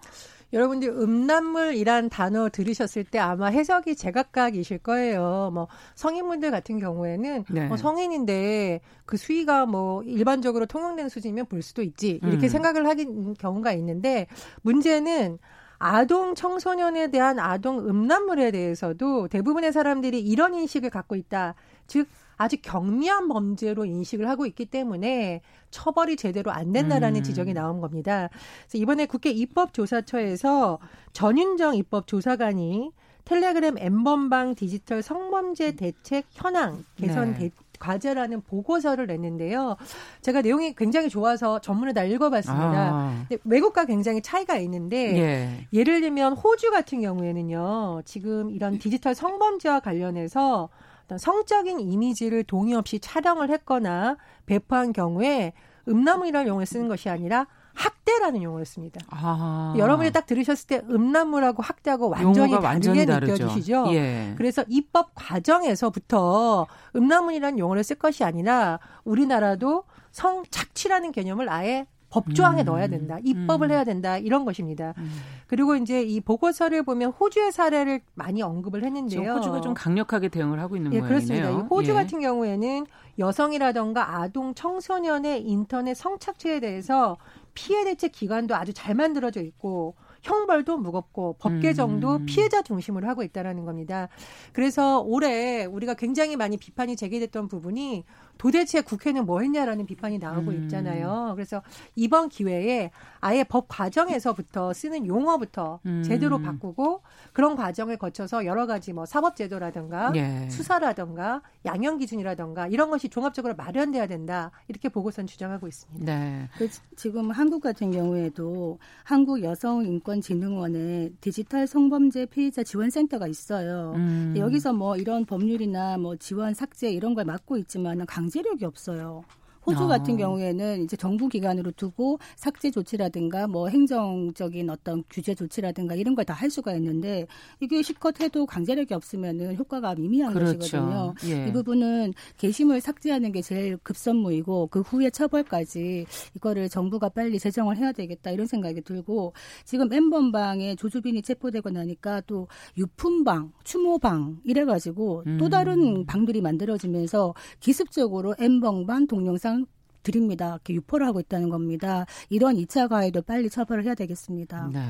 여러분들 0.52 0.90
음란물이란 0.90 2.10
단어 2.10 2.50
들으셨을 2.50 3.04
때 3.04 3.20
아마 3.20 3.48
해석이 3.48 3.96
제각각이실 3.96 4.80
거예요. 4.80 5.52
뭐 5.54 5.68
성인분들 5.96 6.52
같은 6.52 6.80
경우에는 6.80 7.46
네. 7.50 7.68
뭐 7.68 7.78
성인인데 7.78 8.82
그 9.06 9.18
수위가 9.18 9.66
뭐 9.66 10.02
일반적으로 10.04 10.66
통용되는 10.66 11.10
수준이면 11.10 11.46
볼 11.46 11.62
수도 11.62 11.82
있지 11.82 12.20
이렇게 12.24 12.48
음. 12.48 12.50
생각을 12.50 12.88
하긴 12.88 13.36
경우가 13.36 13.74
있는데 13.74 14.28
문제는 14.62 15.38
아동 15.78 16.36
청소년에 16.36 17.10
대한 17.10 17.40
아동 17.40 17.80
음란물에 17.80 18.52
대해서도 18.52 19.30
대부분의 19.30 19.72
사람들이 19.72 20.20
이런 20.20 20.54
인식을 20.54 20.90
갖고 20.90 21.16
있다. 21.16 21.56
즉 21.88 22.08
아주 22.40 22.56
경미한 22.62 23.28
범죄로 23.28 23.84
인식을 23.84 24.30
하고 24.30 24.46
있기 24.46 24.66
때문에 24.66 25.42
처벌이 25.72 26.16
제대로 26.16 26.52
안 26.52 26.72
된다라는 26.72 27.20
음. 27.20 27.24
지적이 27.24 27.54
나온 27.54 27.82
겁니다. 27.82 28.30
그래서 28.62 28.82
이번에 28.82 29.06
국회 29.06 29.30
입법조사처에서 29.30 30.80
전윤정 31.12 31.76
입법조사관이 31.76 32.92
텔레그램 33.26 33.78
엠번방 33.78 34.56
디지털 34.56 35.02
성범죄 35.02 35.76
대책 35.76 36.28
현황 36.32 36.86
개선 36.96 37.34
네. 37.34 37.50
대, 37.50 37.52
과제라는 37.78 38.42
보고서를 38.42 39.08
냈는데요. 39.08 39.76
제가 40.22 40.42
내용이 40.42 40.74
굉장히 40.76 41.10
좋아서 41.10 41.60
전문을 41.60 41.94
다 41.94 42.04
읽어봤습니다. 42.06 42.90
아. 42.92 43.26
외국과 43.44 43.84
굉장히 43.86 44.22
차이가 44.22 44.58
있는데 44.58 45.68
예. 45.74 45.84
를 45.84 46.02
들면 46.02 46.34
호주 46.34 46.72
같은 46.72 47.02
경우에는요. 47.02 48.02
지금 48.06 48.50
이런 48.50 48.80
디지털 48.80 49.14
성범죄와 49.14 49.82
관련해서 49.82 50.70
어떤 51.10 51.18
성적인 51.18 51.80
이미지를 51.80 52.44
동의 52.44 52.76
없이 52.76 53.00
촬영을 53.00 53.50
했거나 53.50 54.18
배포한 54.46 54.94
경우에 54.94 55.54
음란물이라는 55.88 56.48
용어를 56.48 56.68
쓰는 56.68 56.88
것이 56.88 57.10
아니라 57.10 57.48
학대라는 57.74 58.44
용어를 58.44 58.66
씁니다. 58.66 59.02
아. 59.10 59.74
여러분이 59.76 60.12
딱 60.12 60.28
들으셨을 60.28 60.68
때 60.68 60.82
음란물하고 60.88 61.64
학대하고 61.64 62.10
완전히 62.10 62.52
다르게 62.52 62.68
완전히 62.68 63.06
느껴지시죠? 63.06 63.88
예. 63.94 64.36
그래서 64.38 64.64
입법 64.68 65.12
과정에서부터 65.16 66.68
음란물이라는 66.96 67.58
용어를 67.58 67.84
쓸 67.84 67.96
것이 67.98 68.24
아니라 68.24 68.80
우리나라도 69.04 69.86
성착취라는 70.12 71.12
개념을 71.12 71.50
아예 71.50 71.88
법조항에 72.10 72.64
음. 72.64 72.66
넣어야 72.66 72.88
된다. 72.88 73.18
입법을 73.24 73.70
음. 73.70 73.72
해야 73.72 73.84
된다. 73.84 74.18
이런 74.18 74.46
것입니다. 74.46 74.94
음. 74.98 75.12
그리고 75.48 75.76
이제 75.76 76.02
이 76.02 76.20
보고서를 76.20 76.84
보면 76.84 77.12
호주의 77.12 77.52
사례를 77.52 78.02
많이 78.16 78.42
언급을 78.42 78.84
했는데요. 78.84 79.34
호주가 79.34 79.62
좀 79.62 79.74
강력하게 79.74 80.30
대응을 80.30 80.60
하고 80.60 80.76
있는 80.76 80.94
예, 80.94 81.00
모양이네요. 81.00 81.26
그렇습니다. 81.26 81.68
호주 81.68 81.92
예. 81.92 81.94
같은 81.94 82.20
경우에는 82.20 82.86
여성이라던가 83.18 84.18
아동 84.18 84.54
청소년의 84.54 85.44
인터넷 85.44 85.94
성착취에 85.94 86.60
대해서 86.60 87.18
피해 87.54 87.84
대책 87.84 88.12
기관도 88.12 88.56
아주 88.56 88.74
잘 88.74 88.96
만들어져 88.96 89.42
있고 89.42 89.96
형벌도 90.22 90.78
무겁고 90.78 91.36
법 91.40 91.60
개정도 91.60 92.18
음. 92.18 92.26
피해자 92.26 92.62
중심으로 92.62 93.08
하고 93.08 93.24
있다라는 93.24 93.66
겁니다. 93.66 94.10
그래서 94.54 95.00
올해 95.00 95.66
우리가 95.66 95.94
굉장히 95.94 96.36
많이 96.36 96.58
비판이 96.58 96.96
제기됐던 96.96 97.48
부분이 97.48 98.04
도대체 98.40 98.80
국회는 98.80 99.26
뭐 99.26 99.42
했냐라는 99.42 99.86
비판이 99.86 100.18
나오고 100.18 100.52
음. 100.52 100.64
있잖아요. 100.64 101.34
그래서 101.36 101.62
이번 101.96 102.30
기회에 102.30 102.90
아예 103.20 103.44
법 103.44 103.68
과정에서부터 103.68 104.72
쓰는 104.72 105.06
용어부터 105.06 105.82
음. 105.86 106.04
제대로 106.04 106.40
바꾸고 106.40 107.02
그런 107.34 107.58
과정을 107.58 107.98
거쳐서 107.98 108.46
여러 108.46 108.66
가지 108.66 108.94
뭐 108.94 109.06
사법제도라든가 109.06 110.14
예. 110.16 110.50
수사라든가 110.50 111.42
양형 111.66 111.98
기준이라든가 111.98 112.68
이런 112.68 112.90
것이 112.90 113.10
종합적으로 113.10 113.56
마련돼야 113.56 114.08
된다 114.08 114.52
이렇게 114.70 114.88
보고선 114.88 115.28
주장하고 115.28 115.68
있습니다. 115.68 116.06
네. 116.06 116.48
그 116.58 116.70
지금 116.96 117.32
한국 117.32 117.62
같은 117.62 117.92
경우에도 117.92 118.80
한국 119.04 119.44
여성인권진흥원에 119.44 121.10
디지털 121.20 121.68
성범죄 121.68 122.28
피해자 122.28 122.64
지원센터가 122.64 123.28
있어요. 123.28 123.92
음. 123.98 124.34
여기서 124.38 124.72
뭐 124.72 124.96
이런 124.96 125.26
법률이나 125.26 125.98
뭐 125.98 126.16
지원 126.16 126.54
삭제 126.54 126.90
이런 126.90 127.14
걸 127.14 127.26
맡고 127.26 127.58
있지만 127.58 128.06
강 128.06 128.29
강제력이 128.30 128.66
없어요. 128.66 129.24
호주 129.70 129.84
아. 129.86 129.88
같은 129.88 130.18
경우에는 130.18 130.84
이제 130.84 130.98
정부 130.98 131.28
기관으로 131.30 131.72
두고 131.72 132.20
삭제 132.36 132.72
조치라든가 132.72 133.48
뭐 133.48 133.68
행정적인 133.70 134.70
어떤 134.70 135.04
규제 135.10 135.34
조치라든가 135.36 135.96
이런 135.96 136.16
걸 136.16 136.24
다 136.26 136.34
할 136.34 136.50
수가 136.50 136.74
있는데 136.76 137.26
이게 137.60 137.82
실컷 137.82 138.20
해도 138.22 138.46
강제력이 138.46 138.94
없으면은 138.94 139.56
효과가 139.58 139.96
미미한 139.96 140.34
그렇죠. 140.34 140.58
것이거든요. 140.60 141.14
예. 141.26 141.48
이 141.48 141.52
부분은 141.54 142.14
게시물 142.38 142.80
삭제하는 142.82 143.32
게 143.32 143.42
제일 143.42 143.78
급선무이고 143.78 144.68
그 144.68 144.82
후에 144.82 145.10
처벌까지 145.10 146.06
이거를 146.36 146.70
정부가 146.70 147.10
빨리 147.10 147.40
제정을 147.40 147.78
해야 147.78 147.92
되겠다 147.92 148.32
이런 148.32 148.48
생각이 148.48 148.82
들고 148.82 149.34
지금 149.66 149.92
엠번방에 149.92 150.76
조주빈이 150.76 151.22
체포되고 151.24 151.70
나니까 151.72 152.22
또 152.28 152.48
유품방, 152.78 153.52
추모방 153.64 154.38
이래가지고 154.46 155.24
음. 155.28 155.38
또 155.40 155.50
다른 155.50 156.06
방들이 156.06 156.42
만들어지면서 156.42 157.34
기습적으로 157.60 158.36
엠번방 158.40 159.08
동영상 159.08 159.59
드립니다. 160.04 160.50
이렇게 160.50 160.74
유포를 160.74 161.06
하고 161.06 161.20
있다는 161.20 161.50
겁니다. 161.50 162.06
이런 162.30 162.56
2차 162.56 162.88
가해도 162.90 163.22
빨리 163.22 163.50
처벌을 163.50 163.84
해야 163.84 163.96
되겠습니다. 163.96 164.70
네. 164.74 164.82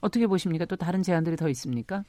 어떻게 0.00 0.26
보십니까? 0.26 0.64
또 0.64 0.76
다른 0.76 1.02
제안들이 1.02 1.36
더 1.36 1.48
있습니까? 1.48 2.04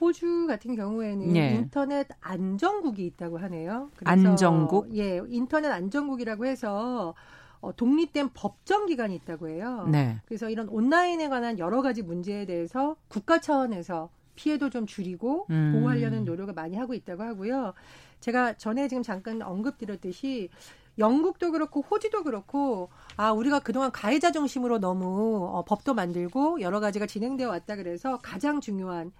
호주 0.00 0.46
같은 0.46 0.76
경우에는 0.76 1.36
예. 1.36 1.50
인터넷 1.56 2.08
안정국이 2.20 3.04
있다고 3.06 3.38
하네요. 3.38 3.90
안정국? 4.04 4.96
예, 4.96 5.20
인터넷 5.28 5.70
안정국이라고 5.70 6.46
해서 6.46 7.14
어, 7.60 7.76
독립된 7.76 8.30
법정 8.32 8.86
기관이 8.86 9.14
있다고 9.16 9.48
해요. 9.48 9.86
네. 9.90 10.16
그래서 10.24 10.48
이런 10.48 10.68
온라인에 10.68 11.28
관한 11.28 11.58
여러 11.58 11.82
가지 11.82 12.02
문제에 12.02 12.46
대해서 12.46 12.96
국가 13.08 13.40
차원에서 13.40 14.08
피해도 14.34 14.70
좀 14.70 14.86
줄이고 14.86 15.46
음. 15.50 15.72
보호하려는 15.74 16.24
노력을 16.24 16.54
많이 16.54 16.78
하고 16.78 16.94
있다고 16.94 17.22
하고요. 17.22 17.74
제가 18.20 18.54
전에 18.54 18.88
지금 18.88 19.02
잠깐 19.02 19.42
언급드렸듯이 19.42 20.48
영국도 21.00 21.50
그렇고 21.50 21.80
호주도 21.80 22.22
그렇고 22.22 22.90
아 23.16 23.32
우리가 23.32 23.58
그동안 23.60 23.90
가해자 23.90 24.30
중심으로 24.30 24.78
너무 24.78 25.48
어, 25.52 25.64
법도 25.64 25.94
만들고 25.94 26.60
여러 26.60 26.78
가지가 26.78 27.06
진행되어 27.06 27.48
왔다 27.48 27.74
그래서 27.74 28.18
가장 28.18 28.60
중요한 28.60 29.10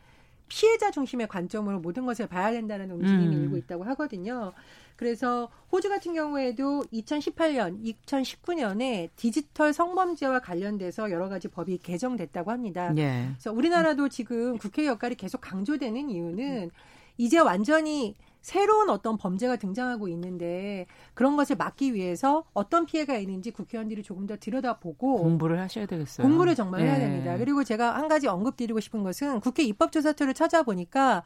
피해자 0.49 0.91
중심의 0.91 1.29
관점으로 1.29 1.81
모든 1.81 2.05
것을 2.07 2.27
봐야 2.27 2.51
된다는 2.51 2.91
움직임이 2.91 3.37
음. 3.37 3.43
일고 3.45 3.57
있다고 3.57 3.85
하거든요. 3.85 4.53
그래서 4.97 5.49
호주 5.73 5.89
같은 5.89 6.13
경우에도 6.13 6.85
2018년, 6.93 7.97
2019년에 8.05 9.09
디지털 9.17 9.73
성범죄와 9.73 10.41
관련돼서 10.41 11.11
여러 11.11 11.29
가지 11.29 11.49
법이 11.49 11.79
개정됐다고 11.79 12.51
합니다. 12.51 12.93
예. 12.99 13.29
그래서 13.31 13.53
우리나라도 13.53 14.09
지금 14.09 14.59
국회 14.59 14.87
역할이 14.87 15.15
계속 15.15 15.41
강조되는 15.41 16.11
이유는 16.11 16.71
이제 17.17 17.39
완전히 17.39 18.17
새로운 18.43 18.91
어떤 18.91 19.17
범죄가 19.17 19.57
등장하고 19.57 20.09
있는데 20.09 20.87
그런 21.15 21.37
것을 21.37 21.57
막기 21.57 21.95
위해서 21.95 22.45
어떤 22.55 22.87
피해가 22.87 23.17
있는지 23.17 23.51
국회의원들이 23.51 24.03
조금 24.03 24.27
더 24.27 24.37
들여다보고 24.37 25.19
공부를 25.19 25.61
하셔야 25.61 25.87
되겠어요. 25.87 26.27
공부를 26.27 26.55
정말 26.55 26.83
네. 26.83 26.89
해야 26.89 26.99
됩니다. 26.99 27.37
그리고 27.37 27.65
제가 27.65 27.95
한 27.97 28.09
가지 28.09 28.27
언급드리고 28.29 28.81
싶은 28.81 29.03
것은 29.03 29.41
국회 29.41 29.63
입법조사처를 29.65 30.35
찾아보니까 30.35 31.23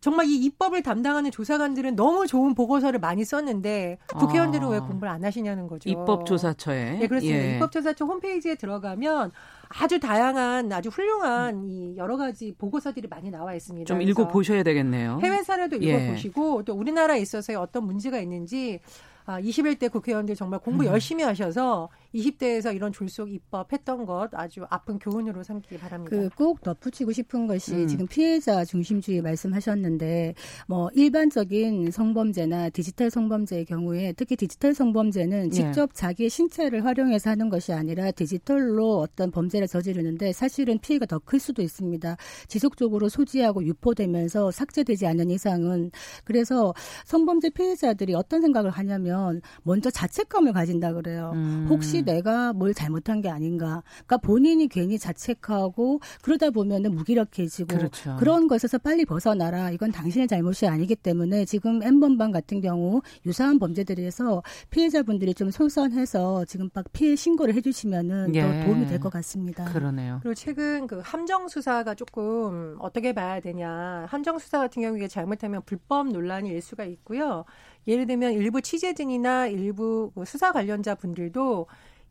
정말 0.00 0.26
이 0.26 0.36
입법을 0.36 0.82
담당하는 0.82 1.30
조사관들은 1.30 1.94
너무 1.94 2.26
좋은 2.26 2.54
보고서를 2.54 2.98
많이 2.98 3.24
썼는데 3.24 3.98
국회의원들은 4.08 4.66
아. 4.66 4.70
왜 4.70 4.78
공부를 4.78 5.08
안 5.08 5.24
하시냐는 5.24 5.66
거죠. 5.66 5.90
입법조사처에. 5.90 6.98
네, 7.00 7.06
그렇습니다. 7.06 7.38
예. 7.38 7.54
입법조사처 7.54 8.06
홈페이지에 8.06 8.54
들어가면 8.54 9.30
아주 9.68 10.00
다양한 10.00 10.72
아주 10.72 10.88
훌륭한 10.88 11.64
이 11.64 11.96
여러 11.98 12.16
가지 12.16 12.54
보고서들이 12.56 13.08
많이 13.08 13.30
나와 13.30 13.54
있습니다. 13.54 13.86
좀 13.86 14.00
읽어 14.00 14.26
보셔야 14.28 14.62
되겠네요. 14.62 15.20
해외 15.22 15.42
사례도 15.42 15.76
읽어 15.76 16.12
보시고 16.12 16.60
예. 16.60 16.64
또 16.64 16.74
우리나라에 16.74 17.20
있어서의 17.20 17.56
어떤 17.56 17.84
문제가 17.84 18.18
있는지 18.18 18.80
아, 19.26 19.40
21대 19.40 19.92
국회의원들 19.92 20.34
정말 20.34 20.60
공부 20.60 20.82
음. 20.84 20.88
열심히 20.88 21.22
하셔서 21.22 21.90
20대에서 22.14 22.74
이런 22.74 22.92
졸속 22.92 23.30
입법했던 23.32 24.04
것 24.06 24.28
아주 24.32 24.64
아픈 24.70 24.98
교훈으로 24.98 25.42
삼기 25.42 25.78
바랍니다. 25.78 26.16
그 26.16 26.28
꼭 26.36 26.62
덧붙이고 26.62 27.12
싶은 27.12 27.46
것이 27.46 27.74
음. 27.74 27.86
지금 27.86 28.06
피해자 28.06 28.64
중심주의 28.64 29.20
말씀하셨는데 29.20 30.34
뭐 30.66 30.88
일반적인 30.94 31.90
성범죄나 31.90 32.70
디지털 32.70 33.10
성범죄의 33.10 33.66
경우에 33.66 34.12
특히 34.16 34.36
디지털 34.36 34.74
성범죄는 34.74 35.50
네. 35.50 35.54
직접 35.54 35.92
네. 35.92 35.94
자기의 35.94 36.30
신체를 36.30 36.84
활용해서 36.84 37.30
하는 37.30 37.48
것이 37.50 37.72
아니라 37.72 38.10
디지털로 38.10 38.98
어떤 38.98 39.30
범죄를 39.30 39.68
저지르는데 39.68 40.32
사실은 40.32 40.78
피해가 40.78 41.06
더 41.06 41.20
클 41.20 41.38
수도 41.38 41.60
있습니다. 41.62 42.16
지속적으로 42.48 43.08
소지하고 43.10 43.62
유포되면서 43.64 44.50
삭제되지 44.50 45.06
않는 45.06 45.30
이상은 45.30 45.90
그래서 46.24 46.72
성범죄 47.04 47.50
피해자들이 47.50 48.14
어떤 48.14 48.40
생각을 48.40 48.70
하냐면 48.70 49.42
먼저 49.62 49.90
자책감을 49.90 50.52
가진다 50.54 50.94
그래요. 50.94 51.32
음. 51.34 51.66
혹시 51.68 51.99
내가 52.04 52.52
뭘 52.52 52.72
잘못한 52.72 53.20
게 53.20 53.28
아닌가. 53.28 53.82
그러니까 54.06 54.16
본인이 54.18 54.68
괜히 54.68 54.98
자책하고 54.98 56.00
그러다 56.22 56.50
보면은 56.50 56.94
무기력해지고 56.94 57.76
그렇죠. 57.76 58.16
그런 58.18 58.48
것에서 58.48 58.78
빨리 58.78 59.04
벗어나라. 59.04 59.70
이건 59.70 59.90
당신의 59.92 60.28
잘못이 60.28 60.66
아니기 60.66 60.96
때문에 60.96 61.44
지금 61.44 61.82
엠번방 61.82 62.30
같은 62.30 62.60
경우 62.60 63.02
유사한 63.26 63.58
범죄들에서 63.58 64.42
피해자분들이 64.70 65.34
좀 65.34 65.50
솔선해서 65.50 66.44
지금 66.44 66.70
막 66.72 66.84
피해 66.92 67.16
신고를 67.16 67.54
해주시면은 67.54 68.34
예. 68.34 68.42
더 68.42 68.64
도움이 68.66 68.86
될 68.86 69.00
것 69.00 69.10
같습니다. 69.10 69.64
그러네요. 69.64 70.20
그리고 70.22 70.34
최근 70.34 70.86
그 70.86 71.00
함정 71.02 71.48
수사가 71.48 71.94
조금 71.94 72.76
어떻게 72.80 73.12
봐야 73.14 73.40
되냐. 73.40 74.06
함정 74.08 74.38
수사 74.38 74.58
같은 74.58 74.82
경우에 74.82 75.08
잘못하면 75.08 75.62
불법 75.64 76.08
논란이 76.08 76.50
일 76.50 76.60
수가 76.60 76.84
있고요. 76.84 77.44
예를 77.86 78.06
들면 78.06 78.32
일부 78.32 78.60
취재진이나 78.60 79.46
일부 79.46 80.12
그 80.14 80.24
수사 80.26 80.52
관련자 80.52 80.94
분들도 80.94 81.66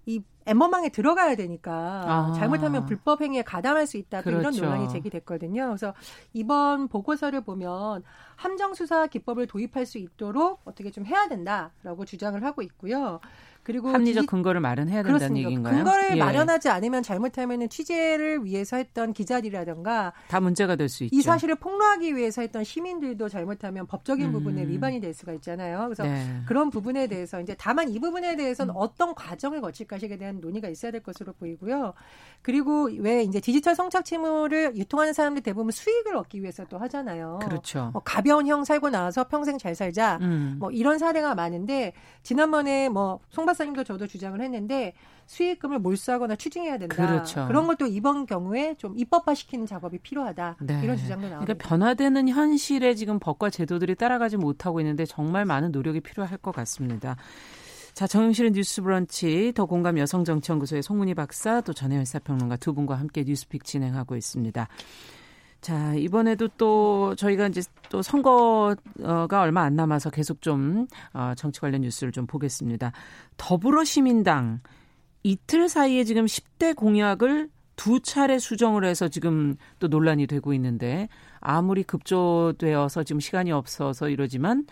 이 0.10 0.24
엠버망에 0.48 0.90
들어가야 0.90 1.36
되니까 1.36 1.72
아. 1.72 2.34
잘못하면 2.36 2.88
불법 2.88 3.22
행위에 3.22 3.44
가담할 3.44 3.86
수 3.86 3.98
있다 3.98 4.24
그렇죠. 4.24 4.40
이런 4.40 4.56
논란이 4.56 4.90
제기됐거든요. 4.90 5.68
그래서 5.68 5.94
이번 6.34 6.88
보고서를 6.88 7.42
보면 7.42 8.04
함정 8.36 8.74
수사 8.74 9.06
기법을 9.06 9.46
도입할 9.46 9.86
수 9.86 10.00
있도록 10.00 10.62
어떻게 10.66 10.90
좀 10.90 11.06
해야 11.06 11.28
된다라고 11.28 12.06
주장을 12.06 12.44
하고 12.44 12.64
있고요. 12.64 13.20
그리고 13.70 13.90
합리적 13.90 14.24
이, 14.24 14.26
근거를 14.28 14.62
마련해야 14.62 15.04
된다는 15.04 15.20
그렇습니다. 15.20 15.48
얘기인가요? 15.48 15.76
근거를 15.84 16.12
예. 16.14 16.16
마련하지 16.16 16.70
않으면 16.70 17.04
잘못하면은 17.04 17.70
취재를 17.70 18.44
위해서 18.44 18.78
했던 18.78 19.14
기자들이라든가 19.14 20.14
다 20.28 20.40
문제가 20.40 20.76
될 20.76 20.90
수 20.90 21.04
있죠. 21.04 21.16
이 21.16 21.22
사실을 21.22 21.54
폭로하기 21.54 22.16
위해서 22.16 22.42
했던 22.42 22.64
시민들도 22.64 23.30
잘못하면 23.30 23.86
법적인 23.86 24.26
음. 24.26 24.32
부분에 24.32 24.66
위반이 24.68 25.00
될 25.00 25.14
수가 25.14 25.34
있잖아요. 25.34 25.84
그래서 25.84 26.02
네. 26.02 26.42
그런 26.48 26.72
부분에 26.72 27.06
대해서 27.06 27.40
이제 27.42 27.56
다만 27.60 27.90
이 27.90 28.00
부분에 28.00 28.36
대해서는 28.36 28.74
음. 28.74 28.76
어떤 28.76 29.14
과정을 29.14 29.62
거칠 29.62 29.86
것에 29.88 30.08
대한 30.18 30.40
논의가 30.42 30.68
있어야 30.68 30.92
될 30.92 31.04
것으로 31.04 31.34
보이고요. 31.34 31.94
그리고 32.42 32.90
왜 32.98 33.22
이제 33.22 33.40
디지털 33.40 33.76
성착취물을 33.76 34.78
유통하는 34.78 35.14
사람들 35.14 35.44
대부분 35.44 35.70
수익을 35.72 36.16
얻기 36.16 36.42
위해서 36.42 36.66
또 36.66 36.80
하잖아요. 36.80 37.38
그렇죠. 37.44 37.92
뭐 37.94 38.02
가벼운 38.04 38.48
형 38.48 38.64
살고 38.64 38.90
나와서 38.90 39.26
평생 39.26 39.60
잘 39.60 39.76
살자. 39.76 40.18
음. 40.22 40.56
뭐 40.58 40.72
이런 40.72 40.98
사례가 40.98 41.36
많은데 41.36 41.94
지난번에 42.24 42.90
뭐송 42.90 43.46
박 43.46 43.59
사님도 43.60 43.84
저도 43.84 44.08
주장을 44.08 44.40
했는데 44.40 44.94
수익금을 45.26 45.80
몰수하거나 45.80 46.38
추징해야 46.38 46.78
된다. 46.78 46.96
그렇죠. 46.96 47.46
그런 47.48 47.68
걸또 47.68 47.86
이번 47.86 48.26
경우에 48.26 48.76
좀 48.76 48.98
입법화시키는 48.98 49.66
작업이 49.66 50.00
필요하다. 50.00 50.58
네. 50.62 50.82
이런 50.84 50.96
주장도 50.96 51.28
나옵니다. 51.28 51.46
그러니까 51.46 51.68
변화되는 51.68 52.30
현실에 52.30 52.96
지금 52.96 53.20
법과 53.20 53.50
제도들이 53.50 53.96
따라가지 53.96 54.38
못하고 54.38 54.80
있는데 54.80 55.06
정말 55.06 55.44
많은 55.46 55.72
노력이 55.72 56.00
필요할 56.00 56.38
것 56.38 56.52
같습니다. 56.56 57.18
자, 57.94 58.08
정영실의 58.08 58.52
뉴스 58.52 58.82
브런치, 58.82 59.52
더 59.56 59.66
공감 59.66 59.98
여성정치연구소의 59.98 60.82
송문희 60.82 61.16
박사, 61.16 61.60
또 61.60 61.74
전혜연 61.74 62.06
사평론가 62.06 62.56
두 62.56 62.74
분과 62.74 62.96
함께 62.96 63.26
뉴스픽 63.26 63.66
진행하고 63.66 64.16
있습니다. 64.16 64.70
자, 65.62 65.94
이번에도 65.96 66.48
또 66.58 67.16
저희가 67.16 67.48
이제 67.48 67.62
또 67.90 68.02
선거가 68.02 69.42
얼마 69.42 69.64
안 69.64 69.76
남아서 69.76 70.10
계속 70.10 70.42
좀 70.42 70.88
어, 71.14 71.34
정치 71.36 71.60
관련 71.60 71.82
뉴스를 71.82 72.12
좀 72.12 72.26
보겠습니다. 72.28 72.92
더불어시민당 73.38 74.62
이틀 75.24 75.68
사이에 75.68 76.06
지금 76.06 76.26
10대 76.26 76.76
공약을 76.76 77.50
두 77.76 78.00
차례 78.02 78.40
수정을 78.40 78.84
해서 78.86 79.08
지금 79.08 79.56
또 79.80 79.88
논란이 79.88 80.28
되고 80.28 80.54
있는데 80.54 81.08
아무리 81.40 81.84
급조되어서 81.84 83.04
지금 83.04 83.20
시간이 83.20 83.52
없어서 83.52 84.10
이러지만 84.10 84.66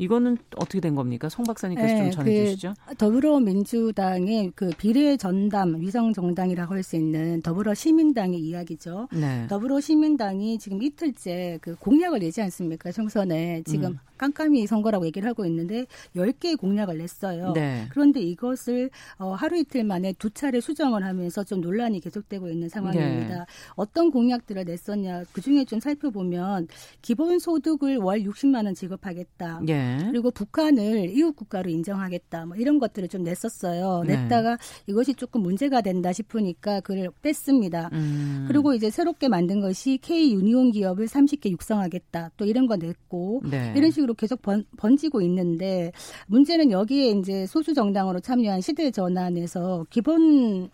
이거는 0.00 0.38
어떻게 0.56 0.80
된 0.80 0.94
겁니까? 0.94 1.28
송 1.28 1.44
박사님께서 1.44 1.92
네, 1.92 1.98
좀 2.00 2.10
전해 2.10 2.32
그 2.32 2.44
주시죠. 2.46 2.74
더불어민주당의 2.96 4.52
그 4.54 4.70
비례 4.78 5.16
전담 5.18 5.78
위성 5.78 6.12
정당이라고 6.14 6.74
할 6.74 6.80
수 6.82 6.96
있는 6.96 7.42
더불어 7.42 7.74
시민당의 7.74 8.40
이야기죠. 8.40 9.08
네. 9.12 9.46
더불어 9.48 9.80
시민당이 9.80 10.58
지금 10.58 10.82
이틀째 10.82 11.58
그 11.60 11.76
공약을 11.76 12.20
내지 12.20 12.40
않습니까? 12.40 12.90
총선에 12.90 13.62
지금 13.66 13.90
음. 13.92 13.98
깜깜이 14.20 14.66
선거라고 14.66 15.06
얘기를 15.06 15.26
하고 15.26 15.46
있는데 15.46 15.86
10개의 16.14 16.58
공약을 16.58 16.98
냈어요. 16.98 17.54
네. 17.54 17.86
그런데 17.90 18.20
이것을 18.20 18.90
어, 19.16 19.32
하루 19.32 19.56
이틀 19.56 19.82
만에 19.82 20.12
두 20.18 20.28
차례 20.28 20.60
수정을 20.60 21.02
하면서 21.02 21.42
좀 21.42 21.62
논란이 21.62 22.00
계속되고 22.00 22.50
있는 22.50 22.68
상황입니다. 22.68 23.34
네. 23.38 23.44
어떤 23.76 24.10
공약들을 24.10 24.64
냈었냐 24.66 25.24
그중에 25.32 25.64
좀 25.64 25.80
살펴보면 25.80 26.68
기본소득을 27.00 27.96
월 27.96 28.22
60만 28.22 28.66
원 28.66 28.74
지급하겠다. 28.74 29.62
네. 29.64 29.98
그리고 30.10 30.30
북한을 30.30 31.16
이웃 31.16 31.34
국가로 31.34 31.70
인정하겠다. 31.70 32.44
뭐 32.44 32.56
이런 32.56 32.78
것들을 32.78 33.08
좀 33.08 33.22
냈었어요. 33.22 34.04
네. 34.06 34.16
냈다가 34.16 34.58
이것이 34.86 35.14
조금 35.14 35.40
문제가 35.42 35.80
된다 35.80 36.12
싶으니까 36.12 36.80
그를 36.80 37.10
뺐습니다. 37.22 37.88
음. 37.94 38.44
그리고 38.48 38.74
이제 38.74 38.90
새롭게 38.90 39.28
만든 39.28 39.60
것이 39.60 39.98
K 40.02 40.34
유니온 40.34 40.72
기업을 40.72 41.06
30개 41.06 41.50
육성하겠다. 41.52 42.32
또 42.36 42.44
이런 42.44 42.66
거 42.66 42.76
냈고 42.76 43.40
네. 43.48 43.72
이런 43.76 43.90
식으로 43.90 44.09
계속 44.14 44.42
번, 44.42 44.64
번지고 44.76 45.20
있는데 45.22 45.92
문제는 46.26 46.70
여기에 46.70 47.10
이제 47.12 47.46
소수 47.46 47.74
정당으로 47.74 48.20
참여한 48.20 48.60
시대 48.60 48.90
전환에서 48.90 49.86
기본 49.90 50.70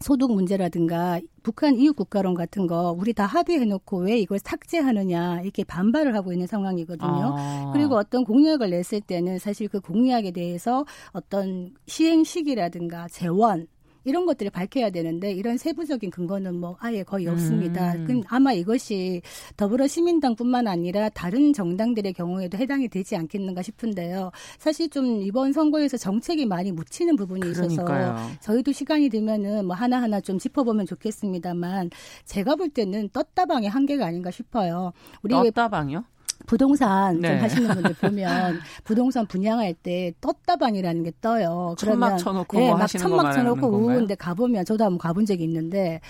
소득 0.00 0.32
문제라든가 0.32 1.20
북한 1.42 1.74
이웃 1.76 1.94
국가론 1.94 2.34
같은 2.34 2.66
거 2.66 2.94
우리 2.96 3.12
다 3.12 3.26
합의해놓고 3.26 3.98
왜 4.02 4.18
이걸 4.18 4.38
삭제하느냐 4.38 5.40
이렇게 5.42 5.64
반발을 5.64 6.14
하고 6.14 6.32
있는 6.32 6.46
상황이거든요. 6.46 7.34
아. 7.36 7.70
그리고 7.72 7.96
어떤 7.96 8.24
공약을 8.24 8.70
냈을 8.70 9.00
때는 9.00 9.38
사실 9.38 9.68
그 9.68 9.80
공약에 9.80 10.30
대해서 10.30 10.84
어떤 11.12 11.74
시행 11.86 12.22
시기라든가 12.22 13.08
재원 13.08 13.66
이런 14.08 14.24
것들을 14.24 14.50
밝혀야 14.50 14.90
되는데 14.90 15.32
이런 15.32 15.58
세부적인 15.58 16.10
근거는 16.10 16.58
뭐 16.58 16.76
아예 16.80 17.02
거의 17.02 17.28
없습니다. 17.28 17.92
음. 17.92 18.04
그럼 18.06 18.22
아마 18.28 18.52
이것이 18.52 19.20
더불어 19.56 19.86
시민당뿐만 19.86 20.66
아니라 20.66 21.10
다른 21.10 21.52
정당들의 21.52 22.14
경우에도 22.14 22.56
해당이 22.56 22.88
되지 22.88 23.16
않겠는가 23.16 23.60
싶은데요. 23.62 24.30
사실 24.58 24.88
좀 24.88 25.20
이번 25.20 25.52
선거에서 25.52 25.98
정책이 25.98 26.46
많이 26.46 26.72
묻히는 26.72 27.16
부분이 27.16 27.52
그러니까요. 27.52 28.14
있어서 28.16 28.40
저희도 28.40 28.72
시간이 28.72 29.10
되면은 29.10 29.66
뭐 29.66 29.76
하나하나 29.76 30.20
좀 30.20 30.38
짚어보면 30.38 30.86
좋겠습니다만 30.86 31.90
제가 32.24 32.56
볼 32.56 32.70
때는 32.70 33.10
떴다방의 33.10 33.68
한계가 33.68 34.06
아닌가 34.06 34.30
싶어요. 34.30 34.92
우리 35.22 35.34
떴다방요? 35.34 36.04
부동산 36.48 37.20
네. 37.20 37.28
좀 37.28 37.38
하시는 37.44 37.68
분들 37.68 37.94
보면 38.00 38.58
부동산 38.82 39.26
분양할 39.26 39.74
때 39.74 40.12
떴다방이라는 40.20 41.02
게 41.04 41.12
떠요. 41.20 41.76
그러면 41.78 42.00
천막 42.00 42.18
쳐놓고 42.18 42.58
네, 42.58 42.74
막 42.74 42.86
천막 42.86 43.34
쳐놓고 43.34 43.68
우는데 43.68 44.14
가보면 44.16 44.64
저도 44.64 44.84
한번 44.84 44.98
가본 44.98 45.26
적이 45.26 45.44
있는데 45.44 46.00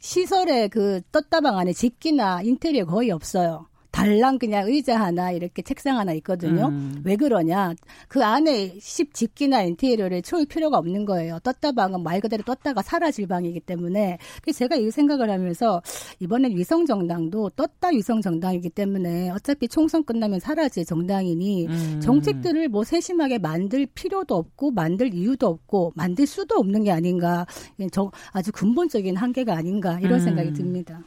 시설에 0.00 0.68
그 0.68 1.02
떴다방 1.12 1.58
안에 1.58 1.72
집기나 1.74 2.42
인테리어 2.42 2.86
거의 2.86 3.10
없어요. 3.10 3.66
달랑 3.92 4.38
그냥 4.38 4.66
의자 4.66 4.98
하나 4.98 5.30
이렇게 5.30 5.62
책상 5.62 5.98
하나 5.98 6.12
있거든요. 6.14 6.68
음. 6.68 7.02
왜 7.04 7.14
그러냐? 7.14 7.74
그 8.08 8.24
안에 8.24 8.78
십 8.80 9.14
집기나 9.14 9.62
인테리어를 9.62 10.22
채울 10.22 10.46
필요가 10.46 10.78
없는 10.78 11.04
거예요. 11.04 11.38
떴다 11.40 11.72
방은 11.72 12.02
말 12.02 12.20
그대로 12.20 12.42
떴다가 12.42 12.82
사라질 12.82 13.26
방이기 13.26 13.60
때문에 13.60 14.18
그래서 14.42 14.58
제가 14.58 14.76
이 14.76 14.90
생각을 14.90 15.30
하면서 15.30 15.82
이번엔 16.20 16.56
위성 16.56 16.86
정당도 16.86 17.50
떴다 17.50 17.88
위성 17.88 18.20
정당이기 18.22 18.70
때문에 18.70 19.30
어차피 19.30 19.68
총선 19.68 20.02
끝나면 20.04 20.40
사라질 20.40 20.84
정당이니 20.84 21.66
음. 21.66 22.00
정책들을 22.02 22.70
뭐 22.70 22.84
세심하게 22.84 23.38
만들 23.38 23.86
필요도 23.86 24.34
없고 24.34 24.70
만들 24.70 25.14
이유도 25.14 25.46
없고 25.46 25.92
만들 25.94 26.26
수도 26.26 26.56
없는 26.56 26.84
게 26.84 26.90
아닌가. 26.90 27.46
저 27.92 28.10
아주 28.32 28.50
근본적인 28.52 29.16
한계가 29.16 29.54
아닌가 29.54 30.00
이런 30.00 30.14
음. 30.14 30.24
생각이 30.24 30.52
듭니다. 30.54 31.02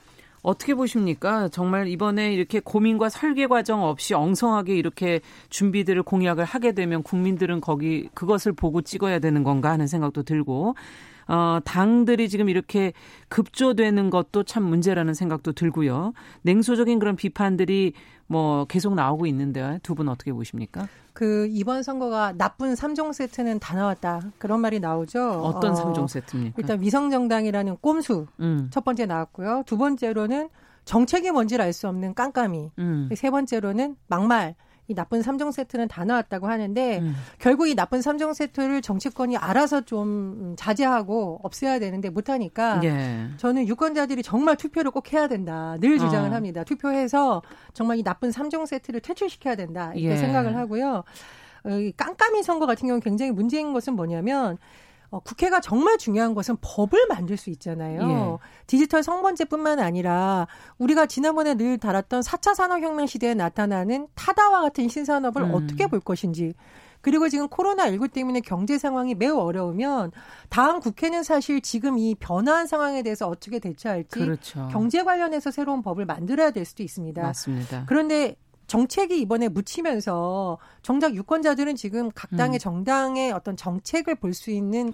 어떻게 0.45 0.75
보십니까? 0.75 1.49
정말 1.49 1.87
이번에 1.87 2.31
이렇게 2.31 2.59
고민과 2.59 3.09
설계 3.09 3.47
과정 3.47 3.83
없이 3.83 4.13
엉성하게 4.13 4.75
이렇게 4.75 5.21
준비들을 5.49 6.03
공약을 6.03 6.45
하게 6.45 6.73
되면 6.73 7.01
국민들은 7.01 7.61
거기 7.61 8.09
그것을 8.13 8.53
보고 8.53 8.83
찍어야 8.83 9.17
되는 9.17 9.43
건가 9.43 9.71
하는 9.71 9.87
생각도 9.87 10.21
들고 10.21 10.75
어, 11.27 11.59
당들이 11.65 12.29
지금 12.29 12.49
이렇게 12.49 12.93
급조되는 13.29 14.09
것도 14.09 14.43
참 14.43 14.63
문제라는 14.63 15.13
생각도 15.13 15.51
들고요. 15.53 16.13
냉소적인 16.43 16.99
그런 16.99 17.15
비판들이 17.15 17.93
뭐 18.27 18.65
계속 18.65 18.95
나오고 18.95 19.25
있는데 19.27 19.79
두 19.83 19.95
분 19.95 20.09
어떻게 20.09 20.33
보십니까? 20.33 20.87
그 21.13 21.47
이번 21.51 21.83
선거가 21.83 22.33
나쁜 22.37 22.73
3종 22.73 23.13
세트는 23.13 23.59
다 23.59 23.75
나왔다. 23.75 24.21
그런 24.37 24.59
말이 24.61 24.79
나오죠. 24.79 25.41
어떤 25.41 25.71
어, 25.71 25.75
3종 25.75 26.07
세트입니까? 26.07 26.55
일단 26.57 26.81
위성 26.81 27.09
정당이라는 27.09 27.77
꼼수 27.81 28.27
음. 28.39 28.67
첫 28.71 28.83
번째 28.83 29.05
나왔고요. 29.05 29.63
두 29.65 29.77
번째로는 29.77 30.49
정책이 30.85 31.31
뭔지를 31.31 31.63
알 31.65 31.73
수 31.73 31.87
없는 31.87 32.13
깜깜이. 32.13 32.71
음. 32.79 33.09
세 33.15 33.29
번째로는 33.29 33.95
막말. 34.07 34.55
이 34.87 34.93
나쁜 34.93 35.21
삼종 35.21 35.51
세트는 35.51 35.87
다 35.87 36.05
나왔다고 36.05 36.47
하는데 36.47 36.99
음. 36.99 37.15
결국 37.39 37.67
이 37.67 37.75
나쁜 37.75 38.01
삼종 38.01 38.33
세트를 38.33 38.81
정치권이 38.81 39.35
알아서 39.37 39.81
좀 39.81 40.55
자제하고 40.57 41.39
없애야 41.43 41.79
되는데 41.79 42.09
못하니까 42.09 42.81
예. 42.83 43.27
저는 43.37 43.67
유권자들이 43.67 44.21
정말 44.21 44.55
투표를 44.55 44.91
꼭 44.91 45.11
해야 45.11 45.27
된다 45.27 45.75
늘 45.79 45.97
주장을 45.97 46.29
어. 46.29 46.33
합니다. 46.33 46.63
투표해서 46.63 47.41
정말 47.73 47.97
이 47.97 48.03
나쁜 48.03 48.31
삼종 48.31 48.65
세트를 48.65 48.99
퇴출시켜야 49.01 49.55
된다 49.55 49.91
이렇게 49.95 50.15
예. 50.15 50.17
생각을 50.17 50.55
하고요. 50.55 51.03
어, 51.65 51.69
이 51.69 51.91
깜깜이 51.91 52.43
선거 52.43 52.67
같은 52.67 52.87
경우는 52.87 53.01
굉장히 53.01 53.31
문제인 53.31 53.73
것은 53.73 53.95
뭐냐면 53.95 54.57
어, 55.09 55.19
국회가 55.19 55.59
정말 55.59 55.97
중요한 55.97 56.33
것은 56.33 56.57
법을 56.61 57.07
만들 57.07 57.37
수 57.37 57.49
있잖아요. 57.51 58.39
예. 58.41 58.47
디지털 58.67 59.03
성범죄뿐만 59.03 59.79
아니라 59.79 60.47
우리가 60.77 61.05
지난번에 61.05 61.55
늘 61.55 61.77
다뤘던 61.77 62.21
4차 62.21 62.55
산업혁명 62.55 63.07
시대에 63.07 63.33
나타나는 63.33 64.07
타다와 64.15 64.61
같은 64.61 64.87
신산업을 64.87 65.43
음. 65.43 65.53
어떻게 65.53 65.87
볼 65.87 65.99
것인지 65.99 66.53
그리고 67.05 67.29
지금 67.29 67.47
코로나19 67.49 68.11
때문에 68.11 68.39
경제 68.39 68.79
상황이 68.79 69.13
매우 69.13 69.37
어려우면 69.37 70.11
다음 70.49 70.79
국회는 70.79 71.21
사실 71.21 71.61
지금 71.61 71.99
이 71.99 72.15
변화한 72.15 72.65
상황에 72.65 73.03
대해서 73.03 73.27
어떻게 73.27 73.59
대처할지 73.59 74.09
그렇죠. 74.17 74.69
경제 74.71 75.03
관련해서 75.03 75.51
새로운 75.51 75.83
법을 75.83 76.05
만들어야 76.05 76.49
될 76.49 76.65
수도 76.65 76.81
있습니다. 76.81 77.21
맞습니다. 77.21 77.83
그런데 77.85 78.35
정책이 78.67 79.19
이번에 79.21 79.47
묻히면서 79.47 80.57
정작 80.81 81.15
유권자들은 81.15 81.75
지금 81.75 82.09
각 82.13 82.31
당의 82.31 82.57
음. 82.57 82.59
정당의 82.59 83.31
어떤 83.31 83.55
정책을 83.57 84.15
볼 84.15 84.33
수 84.33 84.51
있는 84.51 84.91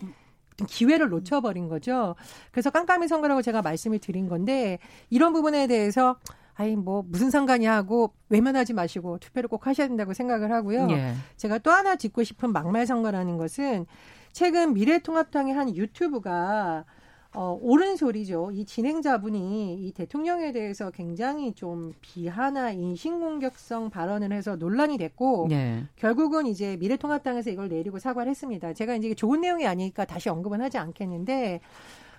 기회를 0.68 1.10
놓쳐버린 1.10 1.68
거죠. 1.70 2.16
그래서 2.52 2.70
깜깜이 2.70 3.08
선거라고 3.08 3.42
제가 3.42 3.62
말씀을 3.62 3.98
드린 4.00 4.28
건데 4.30 4.78
이런 5.10 5.34
부분에 5.34 5.66
대해서 5.68 6.18
아이 6.54 6.76
뭐 6.76 7.04
무슨 7.08 7.32
상관이 7.32 7.66
하고 7.66 8.14
외면하지 8.30 8.74
마시고 8.74 9.18
투표를 9.18 9.48
꼭 9.48 9.66
하셔야 9.66 9.88
된다고 9.88 10.14
생각을 10.14 10.52
하고요. 10.52 10.88
예. 10.92 11.14
제가 11.38 11.58
또 11.60 11.72
하나 11.72 11.96
짚고 11.96 12.24
싶은 12.24 12.52
막말 12.52 12.86
선거라는 12.86 13.38
것은 13.38 13.88
최근 14.32 14.74
미래통합당의 14.74 15.54
한 15.54 15.76
유튜브가 15.76 16.86
어, 17.34 17.58
옳은 17.62 17.96
소리죠. 17.96 18.52
이 18.52 18.66
진행자분이 18.66 19.88
이 19.88 19.92
대통령에 19.94 20.52
대해서 20.52 20.92
굉장히 20.92 21.54
좀 21.54 21.94
비하나 22.02 22.72
인신공격성 22.72 23.90
발언을 23.90 24.34
해서 24.34 24.58
논란이 24.58 24.98
됐고, 24.98 25.48
네. 25.50 25.86
결국은 25.96 26.46
이제 26.46 26.76
미래통합당에서 26.78 27.50
이걸 27.50 27.70
내리고 27.70 28.00
사과를 28.00 28.30
했습니다. 28.30 28.74
제가 28.74 28.96
이제 28.96 29.14
좋은 29.14 29.40
내용이 29.42 29.66
아니니까 29.66 30.04
다시 30.04 30.28
언급은 30.30 30.62
하지 30.62 30.78
않겠는데, 30.78 31.62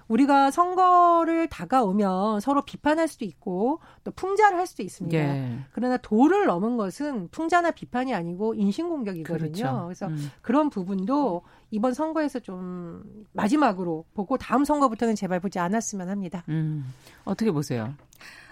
우리가 0.08 0.50
선거를 0.50 1.48
다가오면 1.48 2.40
서로 2.40 2.62
비판할 2.62 3.08
수도 3.08 3.24
있고 3.24 3.80
또 4.04 4.10
풍자를 4.10 4.58
할 4.58 4.66
수도 4.66 4.82
있습니다. 4.82 5.18
예. 5.18 5.58
그러나 5.72 5.96
도를 5.96 6.46
넘은 6.46 6.76
것은 6.76 7.28
풍자나 7.30 7.70
비판이 7.70 8.12
아니고 8.12 8.54
인신공격이거든요. 8.54 9.52
그렇죠. 9.52 9.82
그래서 9.84 10.06
음. 10.08 10.30
그런 10.42 10.70
부분도 10.70 11.42
이번 11.72 11.94
선거에서 11.94 12.38
좀 12.38 13.02
마지막으로 13.32 14.04
보고 14.14 14.36
다음 14.36 14.64
선거부터는 14.64 15.14
제발 15.16 15.40
보지 15.40 15.58
않았으면 15.58 16.08
합니다. 16.08 16.44
음. 16.50 16.84
어떻게 17.24 17.50
보세요? 17.50 17.94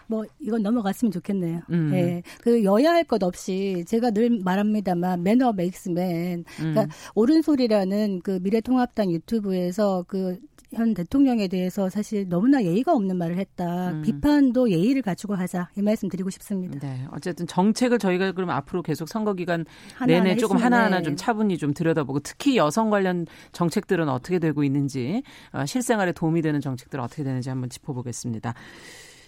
뭐 0.06 0.24
이건 0.40 0.62
넘어갔으면 0.62 1.12
좋겠네요. 1.12 1.61
음. 1.70 1.90
예. 1.94 2.22
그 2.40 2.64
여야 2.64 2.92
할 2.92 3.04
것 3.04 3.22
없이 3.22 3.85
제가 3.87 4.11
늘 4.11 4.40
말합니다만 4.42 5.22
매너 5.22 5.52
메이크스맨. 5.52 6.44
그러니까 6.56 6.83
음. 6.85 6.88
옳은 7.14 7.42
소리라는 7.42 8.20
그 8.24 8.40
미래통합당 8.42 9.12
유튜브에서 9.12 10.04
그 10.09 10.38
현 10.72 10.94
대통령에 10.94 11.48
대해서 11.48 11.88
사실 11.90 12.28
너무나 12.28 12.62
예의가 12.62 12.92
없는 12.92 13.16
말을 13.16 13.38
했다. 13.38 13.90
음. 13.90 14.02
비판도 14.02 14.70
예의를 14.70 15.02
갖추고 15.02 15.35
하자. 15.35 15.68
이 15.76 15.83
말씀 15.83 16.09
드리고 16.09 16.30
싶습니다. 16.30 16.78
네. 16.78 17.06
어쨌든 17.12 17.46
정책을 17.46 17.98
저희가 17.98 18.33
그럼 18.33 18.50
앞으로 18.50 18.83
계속 18.83 19.09
선거 19.09 19.35
기간 19.35 19.64
내내 20.06 20.37
조금 20.37 20.56
하나하나 20.56 21.02
좀 21.02 21.16
차분히 21.16 21.59
좀 21.59 21.74
들여다보고 21.74 22.20
특히 22.20 22.56
여성 22.56 22.88
관련 22.90 23.26
정책들은 23.52 24.09
어떻게 24.09 24.38
되고 24.38 24.62
있는지 24.62 25.22
어, 25.52 25.66
실생활에 25.66 26.12
도움이 26.12 26.40
되는 26.42 26.61
정책들은 26.61 27.02
어떻게 27.02 27.24
되는지 27.24 27.48
한번 27.48 27.68
짚어보겠습니다. 27.68 28.54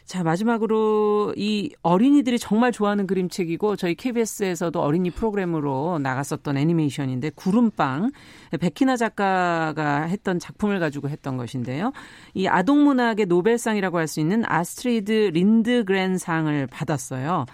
자, 0.05 0.23
마지막으로 0.23 1.33
이 1.37 1.71
어린이들이 1.83 2.39
정말 2.39 2.71
좋아하는 2.73 3.07
그림책이고 3.07 3.77
저희 3.77 3.95
KBS에서도 3.95 4.79
어린이 4.79 5.11
프로그램으로 5.11 5.99
나갔었던 6.01 6.57
애니메이션인데 6.57 7.31
구름빵 7.35 8.11
백희나 8.61 8.97
작가가 8.97 10.03
했던 10.03 10.39
작품을 10.39 10.81
가지고 10.81 11.09
했던 11.09 11.37
것인데요. 11.37 11.93
이 12.35 12.47
아동 12.47 12.85
문학의 12.85 13.27
노벨상이라고 13.27 13.99
할 13.99 14.03
수 14.09 14.21
있는 14.21 14.43
아스트리드 14.45 15.31
린드그랜상을 15.33 16.67
받았어요. 16.67 17.47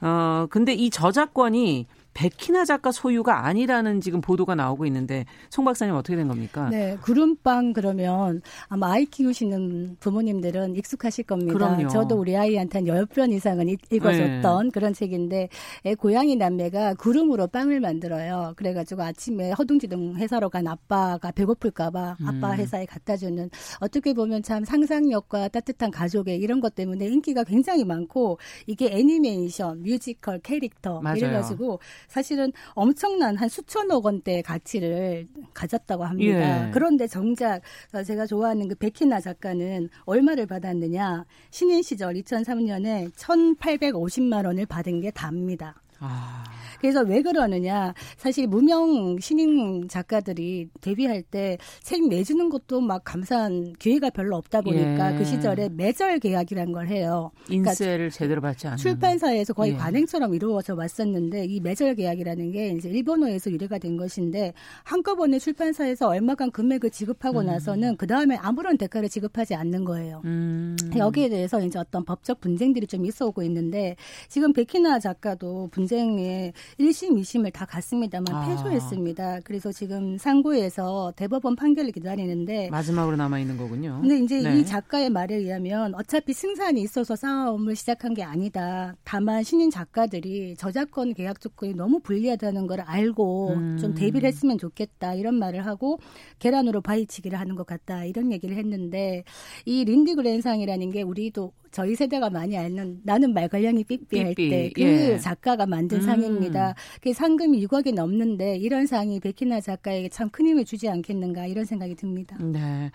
어, 0.00 0.46
근데 0.48 0.72
이 0.72 0.88
저작권이 0.88 1.86
백희나 2.16 2.64
작가 2.64 2.90
소유가 2.90 3.44
아니라는 3.44 4.00
지금 4.00 4.22
보도가 4.22 4.54
나오고 4.54 4.86
있는데 4.86 5.26
송 5.50 5.66
박사님 5.66 5.94
어떻게 5.94 6.16
된 6.16 6.28
겁니까? 6.28 6.70
네, 6.70 6.96
구름빵 7.02 7.74
그러면 7.74 8.40
아마 8.68 8.92
아이 8.92 9.04
키우시는 9.04 9.98
부모님들은 10.00 10.76
익숙하실 10.76 11.24
겁니다. 11.24 11.52
그럼요. 11.52 11.88
저도 11.88 12.16
우리 12.16 12.34
아이한테 12.34 12.78
한 12.78 12.86
10편 12.86 13.32
이상은 13.32 13.68
읽어줬던 13.90 14.64
네. 14.64 14.70
그런 14.72 14.94
책인데 14.94 15.50
애 15.84 15.94
고양이 15.94 16.36
남매가 16.36 16.94
구름으로 16.94 17.48
빵을 17.48 17.80
만들어요. 17.80 18.54
그래가지고 18.56 19.02
아침에 19.02 19.52
허둥지둥 19.52 20.16
회사로 20.16 20.48
간 20.48 20.66
아빠가 20.66 21.30
배고플까봐 21.30 22.16
아빠 22.24 22.52
음. 22.52 22.56
회사에 22.56 22.86
갖다 22.86 23.18
주는 23.18 23.50
어떻게 23.80 24.14
보면 24.14 24.42
참 24.42 24.64
상상력과 24.64 25.48
따뜻한 25.48 25.90
가족의 25.90 26.38
이런 26.38 26.60
것 26.60 26.74
때문에 26.74 27.06
인기가 27.06 27.44
굉장히 27.44 27.84
많고 27.84 28.38
이게 28.66 28.88
애니메이션, 28.90 29.82
뮤지컬, 29.82 30.38
캐릭터 30.38 31.02
맞아요. 31.02 31.18
이래가지고 31.18 31.78
사실은 32.08 32.52
엄청난 32.74 33.36
한 33.36 33.48
수천억 33.48 34.04
원대 34.04 34.42
가치를 34.42 35.26
가졌다고 35.54 36.04
합니다. 36.04 36.68
예. 36.68 36.70
그런데 36.72 37.06
정작 37.06 37.62
제가 38.06 38.26
좋아하는 38.26 38.68
그 38.68 38.74
베키나 38.74 39.20
작가는 39.20 39.88
얼마를 40.04 40.46
받았느냐? 40.46 41.24
신인 41.50 41.82
시절 41.82 42.14
2003년에 42.14 43.12
1,850만 43.12 44.46
원을 44.46 44.66
받은 44.66 45.00
게 45.00 45.10
답니다. 45.10 45.82
아. 45.98 46.44
그래서 46.80 47.00
왜 47.02 47.22
그러느냐. 47.22 47.94
사실 48.16 48.46
무명 48.46 49.18
신인 49.18 49.88
작가들이 49.88 50.68
데뷔할 50.80 51.22
때 51.22 51.56
책 51.82 52.06
내주는 52.08 52.48
것도 52.48 52.80
막 52.80 53.02
감사한 53.04 53.74
기회가 53.78 54.10
별로 54.10 54.36
없다 54.36 54.60
보니까 54.60 55.14
예. 55.14 55.18
그 55.18 55.24
시절에 55.24 55.68
매절 55.70 56.18
계약이라는 56.18 56.72
걸 56.72 56.88
해요. 56.88 57.30
그러니까 57.46 57.70
인세를 57.70 58.10
제대로 58.10 58.40
받지 58.40 58.66
않는. 58.66 58.76
출판사에서 58.78 59.52
거의 59.54 59.72
예. 59.72 59.76
관행처럼 59.76 60.34
이루어져 60.34 60.74
왔었는데 60.74 61.44
이 61.46 61.60
매절 61.60 61.94
계약이라는 61.94 62.50
게 62.52 62.70
이제 62.70 62.88
일본어에서 62.88 63.50
유래가 63.50 63.78
된 63.78 63.96
것인데 63.96 64.52
한꺼번에 64.84 65.38
출판사에서 65.38 66.08
얼마간 66.08 66.50
금액을 66.50 66.90
지급하고 66.90 67.40
음. 67.40 67.46
나서는 67.46 67.96
그 67.96 68.06
다음에 68.06 68.36
아무런 68.36 68.76
대가를 68.76 69.08
지급하지 69.08 69.54
않는 69.54 69.84
거예요. 69.84 70.22
음. 70.24 70.76
여기에 70.96 71.28
대해서 71.30 71.60
이제 71.64 71.78
어떤 71.78 72.04
법적 72.04 72.40
분쟁들이 72.40 72.86
좀 72.86 73.06
있어 73.06 73.26
오고 73.26 73.42
있는데 73.44 73.96
지금 74.28 74.52
백희나 74.52 74.98
작가도 74.98 75.68
분 75.72 75.85
쟁에 75.86 76.52
1심, 76.78 77.18
2심을 77.18 77.52
다 77.52 77.64
갔습니다만 77.64 78.34
아. 78.34 78.48
패소했습니다. 78.48 79.40
그래서 79.44 79.72
지금 79.72 80.18
상고에서 80.18 81.12
대법원 81.16 81.56
판결을 81.56 81.92
기다리는데 81.92 82.70
마지막으로 82.70 83.16
남아 83.16 83.38
있는 83.38 83.56
거군요. 83.56 83.98
근데 84.00 84.18
이제 84.18 84.40
네. 84.40 84.58
이 84.58 84.64
작가의 84.64 85.10
말에 85.10 85.36
의하면 85.36 85.94
어차피 85.94 86.32
승산이 86.32 86.80
있어서 86.82 87.16
싸움을 87.16 87.76
시작한 87.76 88.14
게 88.14 88.22
아니다. 88.22 88.94
다만 89.04 89.42
신인 89.42 89.70
작가들이 89.70 90.56
저작권 90.56 91.14
계약 91.14 91.40
조건이 91.40 91.74
너무 91.74 92.00
불리하다는 92.00 92.66
걸 92.66 92.80
알고 92.80 93.50
음. 93.54 93.78
좀 93.78 93.94
대비를 93.94 94.28
했으면 94.28 94.58
좋겠다 94.58 95.14
이런 95.14 95.34
말을 95.34 95.66
하고 95.66 95.98
계란으로 96.38 96.80
바위치기를 96.80 97.38
하는 97.38 97.54
것 97.54 97.66
같다 97.66 98.04
이런 98.04 98.32
얘기를 98.32 98.56
했는데 98.56 99.24
이 99.64 99.84
린디 99.84 100.14
그랜상이라는 100.14 100.90
게 100.90 101.02
우리도 101.02 101.52
저희 101.76 101.94
세대가 101.94 102.30
많이 102.30 102.56
아는 102.56 103.00
나는 103.04 103.34
말괄량이 103.34 103.84
삐삐 103.84 104.18
할 104.18 104.34
때그 104.34 104.80
예. 104.80 105.18
작가가 105.18 105.66
만든 105.66 105.98
음. 105.98 106.02
상입니다. 106.02 106.74
그 107.02 107.12
상금이 107.12 107.66
6억이 107.66 107.92
넘는데 107.92 108.56
이런 108.56 108.86
상이 108.86 109.20
백희나 109.20 109.60
작가에게 109.60 110.08
참 110.08 110.30
큰 110.30 110.46
힘을 110.46 110.64
주지 110.64 110.88
않겠는가 110.88 111.46
이런 111.46 111.66
생각이 111.66 111.94
듭니다. 111.94 112.36
네. 112.40 112.90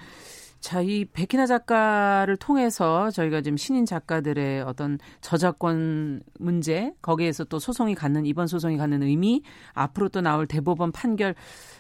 자, 0.62 0.80
이 0.82 1.06
백희나 1.06 1.48
작가를 1.48 2.38
통해서 2.38 3.10
저희가 3.10 3.42
지금 3.42 3.58
신인 3.58 3.86
작가들의 3.86 4.62
어떤 4.62 5.00
저작권 5.20 6.22
문제, 6.40 6.94
거기에서 7.02 7.44
또 7.46 7.58
소송이 7.58 7.96
갖는, 7.96 8.28
이번 8.28 8.46
소송이 8.46 8.78
갖는 8.78 9.02
의미, 9.02 9.42
앞으로 9.74 10.10
또 10.10 10.22
나올 10.22 10.46
대법원 10.46 10.92
판결, 10.92 11.34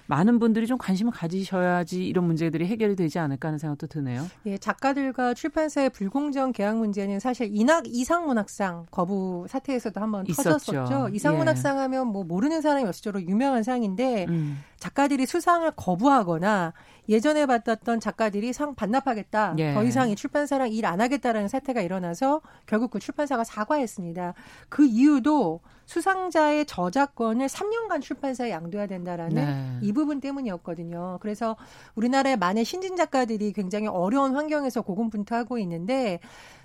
많은 0.07 0.39
분들이 0.39 0.67
좀 0.67 0.77
관심을 0.77 1.13
가지셔야지 1.13 2.05
이런 2.05 2.25
문제들이 2.25 2.65
해결이 2.65 2.95
되지 2.95 3.19
않을까 3.19 3.49
하는 3.49 3.59
생각도 3.59 3.87
드네요. 3.87 4.25
예, 4.47 4.57
작가들과 4.57 5.35
출판사의 5.35 5.91
불공정 5.91 6.51
계약 6.51 6.77
문제는 6.77 7.19
사실 7.19 7.49
이낙 7.53 7.85
이상문학상 7.87 8.87
거부 8.91 9.45
사태에서도 9.47 10.01
한번 10.01 10.25
있었죠. 10.27 10.57
터졌었죠. 10.57 11.09
이상문학상 11.13 11.77
예. 11.77 11.81
하면 11.83 12.07
뭐 12.07 12.23
모르는 12.23 12.61
사람이 12.61 12.87
없을 12.87 13.03
정도로 13.03 13.23
유명한 13.25 13.63
상인데 13.63 14.25
음. 14.27 14.59
작가들이 14.79 15.25
수상을 15.27 15.71
거부하거나 15.77 16.73
예전에 17.11 17.45
받았던 17.45 17.99
작가들이 17.99 18.53
상 18.53 18.73
반납하겠다. 18.73 19.55
예. 19.59 19.73
더 19.73 19.83
이상 19.83 20.09
이 20.09 20.15
출판사랑 20.15 20.71
일 20.71 20.85
안 20.85 20.99
하겠다라는 20.99 21.47
사태가 21.47 21.81
일어나서 21.81 22.41
결국 22.65 22.89
그 22.91 22.99
출판사가 22.99 23.43
사과했습니다. 23.43 24.33
그 24.69 24.85
이유도 24.85 25.59
수상자의 25.91 26.65
저작권을 26.67 27.47
3년간 27.47 28.01
출판사에 28.01 28.49
양도해야 28.49 28.87
된다라는 28.87 29.35
네. 29.35 29.79
이 29.81 29.91
부분 29.91 30.21
때문이었거든요. 30.21 31.17
그래서 31.21 31.57
우리나라의 31.95 32.37
많은 32.37 32.63
신진 32.63 32.95
작가들이 32.95 33.51
굉장히 33.51 33.87
어려운 33.87 34.33
환경에서 34.35 34.83
고군분투하고 34.83 35.57
있는데 35.59 36.21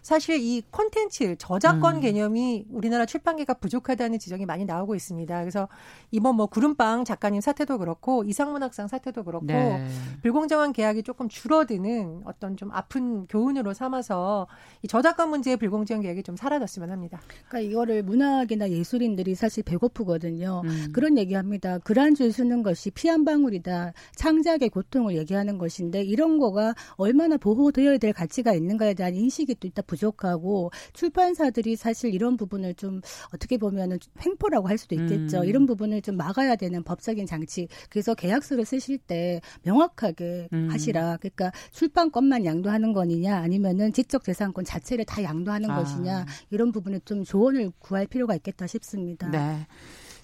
사실 0.07 0.39
이 0.39 0.62
콘텐츠 0.71 1.35
저작권 1.37 1.97
음. 1.97 2.01
개념이 2.01 2.67
우리나라 2.71 3.07
출판계가 3.07 3.55
부족하다는 3.55 4.21
지적이 4.21 4.47
많이 4.47 4.65
나오고 4.65 4.95
있습니다. 4.95 5.41
그래서 5.41 5.67
이번 6.12 6.37
뭐 6.37 6.47
구름빵 6.47 7.05
작가님 7.05 7.41
사태도 7.41 7.79
그렇고 7.79 8.23
이상문학상 8.23 8.87
사태도 8.87 9.25
그렇고 9.25 9.47
네. 9.47 9.85
불공정한 10.23 10.73
계약이 10.73 11.03
조금 11.03 11.29
줄어드는 11.29 12.23
어떤 12.25 12.57
좀 12.57 12.71
아픈 12.71 13.27
교훈으로 13.27 13.75
삼아서 13.75 14.47
이 14.83 14.87
저작권 14.87 15.31
문제의 15.31 15.57
불공정 15.57 16.03
계약이 16.03 16.23
좀 16.23 16.37
사라졌으면 16.37 16.93
합니다. 16.93 17.21
그러니까 17.49 17.69
이거를 17.69 18.05
문학이나 18.05 18.71
예술인 18.71 19.16
들이 19.17 19.35
사실 19.35 19.63
배고프거든요. 19.63 20.63
음. 20.65 20.89
그런 20.93 21.19
얘기합니다. 21.19 21.79
그란줄 21.79 22.33
쓰는 22.33 22.63
것이 22.63 22.91
피 22.91 23.07
한 23.09 23.25
방울이다. 23.25 23.93
창작의 24.17 24.69
고통을 24.69 25.17
얘기하는 25.17 25.59
것인데 25.59 26.03
이런 26.03 26.39
거가 26.39 26.75
얼마나 26.97 27.37
보호되어야 27.37 27.99
될 27.99 28.13
가치가 28.13 28.53
있는가에 28.53 28.95
대한 28.95 29.15
인식이 29.15 29.55
또 29.61 29.69
있다 29.69 29.83
부족하고 29.83 30.71
출판사들이 30.93 31.77
사실 31.77 32.13
이런 32.13 32.37
부분을 32.37 32.75
좀 32.75 33.01
어떻게 33.33 33.57
보면은 33.59 33.99
횡포라고 34.25 34.69
할 34.69 34.77
수도 34.77 34.97
있겠죠. 34.97 35.39
음. 35.39 35.45
이런 35.45 35.67
부분을 35.67 36.03
좀 36.03 36.17
막아야 36.17 36.57
되는 36.57 36.83
법적인 36.83 37.27
장치. 37.27 37.69
그래서 37.89 38.15
계약서를 38.15 38.65
쓰실 38.65 38.99
때 38.99 39.41
명확하게 39.63 40.49
음. 40.53 40.69
하시라. 40.71 41.19
그러니까 41.19 41.53
출판권만 41.71 42.45
양도하는 42.45 42.93
거느냐 42.93 43.37
아니면은 43.39 43.93
지적 43.93 44.25
재산권 44.25 44.65
자체를 44.65 45.05
다 45.05 45.23
양도하는 45.23 45.71
아. 45.71 45.79
것이냐 45.79 46.27
이런 46.51 46.73
부분에 46.73 46.99
좀 47.05 47.23
조언을 47.25 47.71
구할 47.79 48.07
필요가 48.07 48.35
있겠다 48.35 48.67
싶습니다. 48.67 48.96
네. 49.31 49.67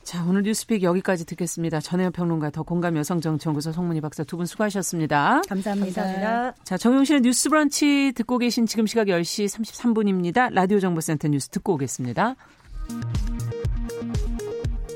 자, 0.03 0.25
오늘 0.29 0.43
뉴스픽 0.43 0.83
여기까지 0.83 1.25
듣겠습니다. 1.27 1.79
전혜연 1.81 2.11
평론가, 2.11 2.51
더 2.51 2.65
공감 2.65 2.97
여성정치연구소 2.97 3.71
송문희 3.73 4.01
박사 4.01 4.25
두 4.25 4.37
분 4.37 4.47
수고하셨습니다. 4.47 5.43
감사합니다. 5.49 6.03
감사합니다. 6.03 6.55
자, 6.65 6.77
정용실의 6.77 7.21
뉴스 7.21 7.49
브런치 7.49 8.13
듣고 8.17 8.39
계신 8.39 8.67
지금 8.67 8.87
시각 8.87 9.07
10시 9.07 9.47
33분입니다. 9.47 10.53
라디오 10.53 10.81
정보센터 10.81 11.29
뉴스 11.29 11.49
듣고 11.51 11.75
오겠습니다. 11.75 12.35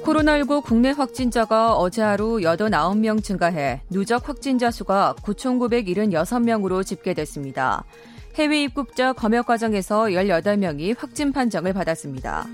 코로나19 0.05 0.63
국내 0.65 0.91
확진자가 0.91 1.75
어제 1.77 2.01
하루 2.03 2.37
89명 2.39 3.23
증가해 3.23 3.83
누적 3.91 4.29
확진자 4.29 4.71
수가 4.71 5.15
9,976명으로 5.23 6.85
집계됐습니다. 6.87 7.85
해외 8.37 8.63
입국자 8.65 9.13
검역 9.15 9.47
과정에서 9.47 10.05
18명이 10.05 10.97
확진 10.99 11.33
판정을 11.33 11.73
받았습니다. 11.73 12.47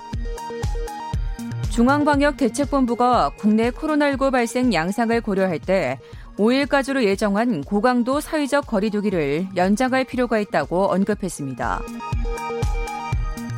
중앙방역대책본부가 1.73 3.33
국내 3.39 3.71
코로나19 3.71 4.31
발생 4.31 4.75
양상을 4.75 5.19
고려할 5.23 5.59
때 5.59 5.99
5일까지로 6.37 7.03
예정한 7.03 7.63
고강도 7.63 8.21
사회적 8.21 8.67
거리두기를 8.67 9.49
연장할 9.57 10.05
필요가 10.05 10.39
있다고 10.39 10.93
언급했습니다. 10.93 11.83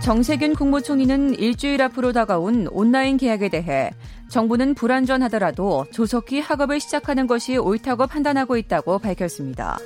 정세균 0.00 0.54
국무총리는 0.54 1.34
일주일 1.34 1.82
앞으로 1.82 2.12
다가온 2.12 2.68
온라인 2.70 3.16
계약에 3.16 3.48
대해 3.48 3.90
정부는 4.28 4.74
불안전하더라도 4.74 5.86
조속히 5.90 6.40
학업을 6.40 6.78
시작하는 6.78 7.26
것이 7.26 7.56
옳다고 7.56 8.06
판단하고 8.06 8.56
있다고 8.56 8.98
밝혔습니다. 8.98 9.78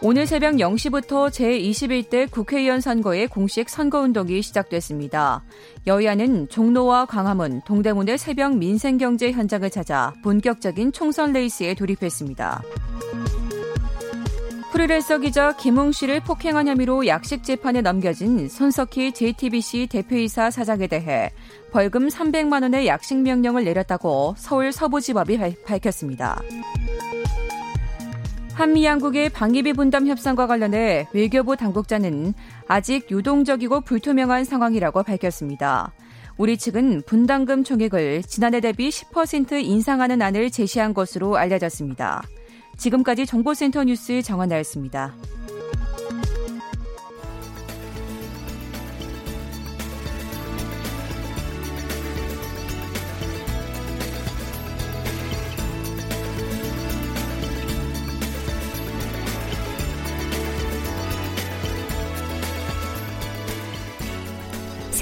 오늘 0.00 0.28
새벽 0.28 0.54
0시부터 0.54 1.28
제21대 1.28 2.30
국회의원 2.30 2.80
선거의 2.80 3.26
공식 3.26 3.68
선거운동이 3.68 4.42
시작됐습니다. 4.42 5.42
여야는 5.88 6.48
종로와 6.48 7.06
광화문, 7.06 7.62
동대문의 7.66 8.16
새벽 8.16 8.56
민생경제 8.56 9.32
현장을 9.32 9.68
찾아 9.70 10.14
본격적인 10.22 10.92
총선 10.92 11.32
레이스에 11.32 11.74
돌입했습니다. 11.74 12.62
프리랜서 14.70 15.18
기자 15.18 15.56
김웅 15.56 15.90
씨를 15.90 16.20
폭행한 16.20 16.68
혐의로 16.68 17.08
약식 17.08 17.42
재판에 17.42 17.80
넘겨진 17.80 18.48
손석희 18.48 19.12
JTBC 19.12 19.88
대표이사 19.90 20.52
사장에 20.52 20.86
대해 20.86 21.32
벌금 21.72 22.06
300만 22.06 22.62
원의 22.62 22.86
약식 22.86 23.18
명령을 23.18 23.64
내렸다고 23.64 24.36
서울 24.38 24.70
서부지법이 24.70 25.56
밝혔습니다. 25.66 26.40
한미 28.58 28.84
양국의 28.84 29.28
방위비 29.28 29.74
분담 29.74 30.08
협상과 30.08 30.48
관련해 30.48 31.06
외교부 31.12 31.54
당국자는 31.54 32.34
아직 32.66 33.08
유동적이고 33.08 33.82
불투명한 33.82 34.42
상황이라고 34.42 35.04
밝혔습니다. 35.04 35.92
우리 36.38 36.56
측은 36.56 37.02
분담금 37.06 37.62
총액을 37.62 38.24
지난해 38.24 38.58
대비 38.58 38.88
10% 38.88 39.62
인상하는 39.62 40.20
안을 40.20 40.50
제시한 40.50 40.92
것으로 40.92 41.36
알려졌습니다. 41.36 42.24
지금까지 42.76 43.26
정보센터 43.26 43.84
뉴스 43.84 44.22
정원나였습니다. 44.22 45.14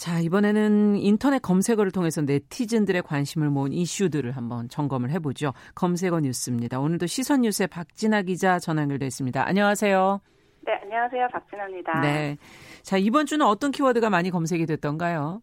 자, 0.00 0.18
이번에는 0.18 0.96
인터넷 0.96 1.42
검색어를 1.42 1.92
통해서 1.92 2.22
네티즌들의 2.22 3.02
관심을 3.02 3.50
모은 3.50 3.70
이슈들을 3.74 4.34
한번 4.34 4.66
점검을 4.70 5.10
해보죠. 5.10 5.52
검색어 5.74 6.20
뉴스입니다. 6.20 6.80
오늘도 6.80 7.04
시선 7.04 7.42
뉴스의 7.42 7.66
박진아 7.66 8.22
기자 8.22 8.58
전화 8.58 8.80
연결돼 8.80 9.04
있습니다. 9.04 9.46
안녕하세요. 9.46 10.22
네, 10.62 10.72
안녕하세요. 10.84 11.28
박진아입니다. 11.30 12.00
네. 12.00 12.38
자, 12.80 12.96
이번 12.96 13.26
주는 13.26 13.44
어떤 13.44 13.72
키워드가 13.72 14.08
많이 14.08 14.30
검색이 14.30 14.64
됐던가요? 14.64 15.42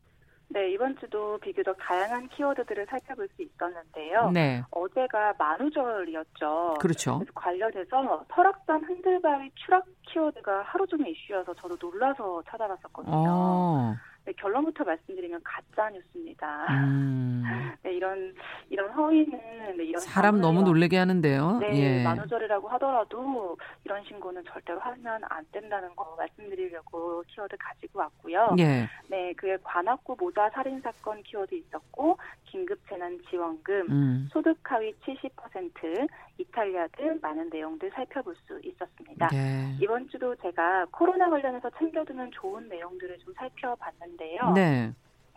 네, 0.50 0.72
이번 0.72 0.98
주도 0.98 1.38
비교적 1.38 1.78
다양한 1.80 2.28
키워드들을 2.30 2.88
살펴볼 2.90 3.28
수 3.36 3.44
있었는데요. 3.44 4.32
네. 4.32 4.64
어제가 4.72 5.36
만우절이었죠. 5.38 6.78
그렇죠. 6.80 7.22
관련해서 7.36 8.26
설악산 8.34 8.84
흔들바위 8.86 9.52
추락 9.54 9.86
키워드가 10.12 10.64
하루 10.64 10.88
종일 10.88 11.10
이슈여서 11.10 11.54
저도 11.54 11.78
놀라서 11.80 12.42
찾아봤었거든요. 12.50 13.14
어. 13.16 13.96
네, 14.28 14.34
결론부터 14.34 14.84
말씀드리면 14.84 15.40
가짜 15.42 15.90
뉴스입니다. 15.90 16.66
음. 16.70 17.44
네, 17.82 17.94
이런 17.94 18.36
이런 18.70 18.92
허위는 18.92 19.78
네, 19.78 19.86
이런 19.86 20.02
사람 20.02 20.42
너무 20.42 20.64
놀래게 20.64 20.98
하는데요. 20.98 21.60
네, 21.62 21.80
예. 21.80 22.04
만우절이라고 22.04 22.68
하더라도 22.68 23.58
이런 23.86 24.04
신고는 24.04 24.44
절대로 24.52 24.82
하면 24.82 25.22
안 25.30 25.46
된다는 25.54 25.96
거 25.96 26.14
말씀드리려고 26.18 27.24
키워드 27.28 27.56
가지고 27.58 28.00
왔고요. 28.00 28.56
예. 28.60 28.90
네, 29.08 29.32
그에 29.38 29.56
관악구 29.64 30.18
모자 30.20 30.50
살인 30.50 30.82
사건 30.82 31.24
키워드 31.24 31.56
있었고 31.56 32.18
긴급 32.48 32.80
재난 32.90 33.18
지원금, 33.30 33.86
음. 33.90 34.30
소득 34.32 34.58
하위 34.64 34.94
70%, 35.06 36.08
이탈리아 36.38 36.88
등 36.88 37.20
많은 37.22 37.50
내용들 37.50 37.92
살펴볼 37.92 38.36
수 38.46 38.60
있었습니다. 38.64 39.28
네. 39.28 39.76
이번 39.82 40.08
주도 40.10 40.36
제가 40.36 40.86
코로나 40.92 41.30
관련해서 41.30 41.70
챙겨두는 41.78 42.32
좋은 42.32 42.68
내용들을 42.70 43.18
좀 43.20 43.34
살펴봤는데 43.34 44.17
요. 44.38 44.52
네. 44.54 44.94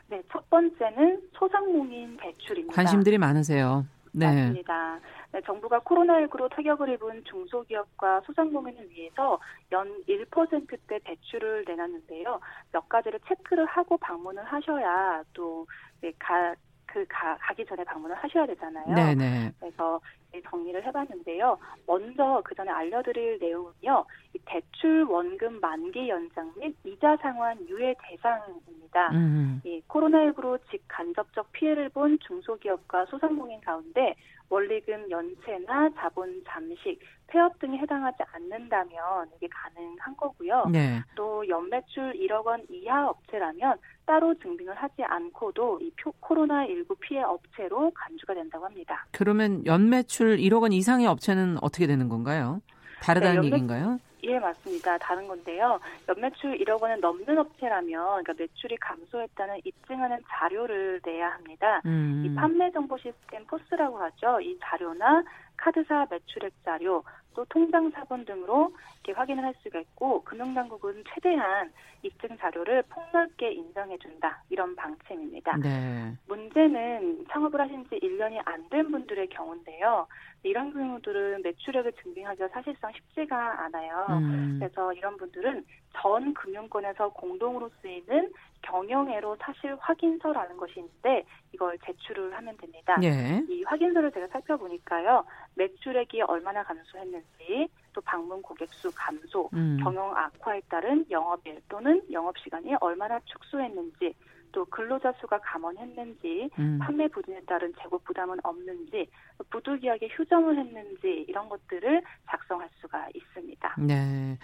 네, 0.09 0.23
첫 0.31 0.49
번째는 0.51 1.23
소상공인 1.33 2.17
대출입니다. 2.17 2.75
관심들이 2.75 3.17
많으세요. 3.19 3.87
네. 4.13 4.27
맞습니다. 4.27 4.99
네, 5.33 5.41
정부가 5.47 5.79
코로나19로 5.81 6.51
타격을 6.51 6.89
입은 6.95 7.23
중소기업과 7.25 8.23
소상공인을 8.27 8.91
위해서 8.91 9.39
연 9.71 9.89
1%대 10.09 10.99
대출을 11.05 11.65
내놨는데요. 11.67 12.41
몇 12.73 12.89
가지를 12.89 13.21
체크를 13.29 13.67
하고 13.67 13.97
방문을 13.99 14.43
하셔야 14.45 15.23
또 15.33 15.67
네, 16.01 16.13
가, 16.19 16.55
그 16.93 17.05
가, 17.09 17.37
가기 17.39 17.65
전에 17.67 17.85
방문을 17.85 18.17
하셔야 18.17 18.47
되잖아요. 18.47 18.95
네네. 18.95 19.53
그래서 19.61 20.01
정리를 20.49 20.85
해봤는데요. 20.85 21.59
먼저 21.87 22.41
그 22.45 22.55
전에 22.55 22.71
알려드릴 22.71 23.39
내용은요. 23.41 24.05
이 24.35 24.39
대출 24.45 25.05
원금 25.05 25.61
만기 25.61 26.09
연장 26.09 26.53
및 26.57 26.75
이자 26.85 27.17
상환 27.17 27.59
유예 27.69 27.95
대상입니다. 28.03 29.11
음. 29.13 29.61
이 29.65 29.83
코로나19로 29.89 30.59
직간접적 30.71 31.53
피해를 31.53 31.89
본 31.91 32.19
중소기업과 32.21 33.07
소상공인 33.07 33.61
가운데 33.61 34.15
원리금 34.49 35.11
연체나 35.11 35.91
자본 35.97 36.43
잠식, 36.47 36.99
폐업 37.29 37.57
등이 37.61 37.79
해당하지 37.79 38.19
않는다면 38.33 39.29
이게 39.37 39.49
가능한 39.49 40.17
거고요. 40.17 40.67
네. 40.67 41.01
또 41.15 41.47
연매출 41.49 42.13
1억 42.15 42.45
원 42.45 42.65
이하 42.69 43.09
업체라면 43.09 43.79
따로 44.11 44.35
증빙을 44.35 44.75
하지 44.75 45.05
않고도 45.05 45.79
이 45.81 45.93
코로나19 46.21 46.99
피해 46.99 47.23
업체로 47.23 47.93
간주가 47.95 48.35
된다고 48.35 48.65
합니다. 48.65 49.07
그러면 49.13 49.65
연매출 49.65 50.39
1억 50.39 50.63
원 50.63 50.73
이상의 50.73 51.07
업체는 51.07 51.59
어떻게 51.63 51.87
되는 51.87 52.09
건가요? 52.09 52.61
다르다는 53.01 53.35
네, 53.35 53.37
연매, 53.37 53.47
얘기인가요? 53.47 54.01
예, 54.25 54.37
맞습니다. 54.41 54.99
다른 54.99 55.29
건데요. 55.29 55.79
연매출 56.09 56.59
1억 56.59 56.83
원은 56.83 56.99
넘는 57.01 57.39
업체라면 57.39 58.25
그러니까 58.25 58.33
매출이 58.37 58.79
감소했다는 58.79 59.61
입증하는 59.65 60.19
자료를 60.29 61.01
내야 61.07 61.31
합니다. 61.31 61.81
음. 61.87 62.25
이 62.27 62.35
판매 62.35 62.69
정보 62.73 62.99
시스템 62.99 63.47
포스라고 63.47 63.97
하죠. 63.99 64.41
이 64.41 64.59
자료나 64.61 65.23
카드사 65.61 66.07
매출액 66.11 66.53
자료, 66.65 67.05
또 67.35 67.45
통장 67.45 67.91
사본 67.91 68.25
등으로 68.25 68.75
이렇게 69.05 69.13
확인을 69.13 69.45
할 69.45 69.55
수가 69.63 69.81
있고 69.81 70.23
금융당국은 70.25 71.05
최대한 71.15 71.71
입증 72.03 72.37
자료를 72.39 72.83
폭넓게 72.89 73.53
인정해준다 73.53 74.43
이런 74.49 74.75
방침입니다. 74.75 75.57
네. 75.59 76.17
문제는 76.51 77.27
창업을 77.31 77.61
하신 77.61 77.85
지 77.89 77.99
1년이 78.01 78.41
안 78.45 78.61
된 78.71 78.91
분들의 78.91 79.29
경우인데요. 79.29 80.07
이런 80.43 80.73
경우들은 80.73 81.43
매출액을 81.43 81.93
증빙하기가 82.03 82.49
사실상 82.49 82.93
쉽지가 82.93 83.65
않아요. 83.65 84.07
음. 84.11 84.57
그래서 84.59 84.93
이런 84.93 85.17
분들은 85.17 85.65
전 85.97 86.33
금융권에서 86.35 87.09
공동으로 87.11 87.69
쓰이는 87.83 88.31
경영애로 88.63 89.37
사실 89.41 89.75
확인서라는 89.81 90.57
것이 90.57 90.75
있는데 90.79 91.25
이걸 91.53 91.77
제출을 91.85 92.35
하면 92.37 92.57
됩니다. 92.59 92.97
예. 93.03 93.43
이 93.49 93.63
확인서를 93.65 94.13
제가 94.13 94.29
살펴보니까요. 94.29 95.25
매출액이 95.57 96.23
얼마나 96.23 96.63
감소했는지 96.63 97.69
또 97.93 98.01
방문 98.03 98.41
고객 98.41 98.69
수 98.73 98.91
감소, 98.95 99.51
음. 99.53 99.79
경영 99.83 100.17
악화에 100.17 100.61
따른 100.69 101.05
영업일 101.11 101.61
또는 101.69 102.01
영업시간이 102.13 102.77
얼마나 102.81 103.19
축소했는지 103.25 104.15
또 104.53 104.65
근로자 104.67 105.13
수가 105.21 105.39
감원했는지 105.41 106.51
음. 106.59 106.79
판매 106.81 107.09
부진에 107.09 107.41
따른 107.47 107.73
재고 107.81 107.99
부담은 107.99 108.39
없는지 108.43 109.09
부득이하게 109.51 110.09
휴정을 110.13 110.59
했는지 110.59 111.25
이런 111.29 111.49
것들을 111.49 112.03
작성할 112.29 112.69
수가 112.81 113.09
있습니다. 113.15 113.77
네. 113.79 114.39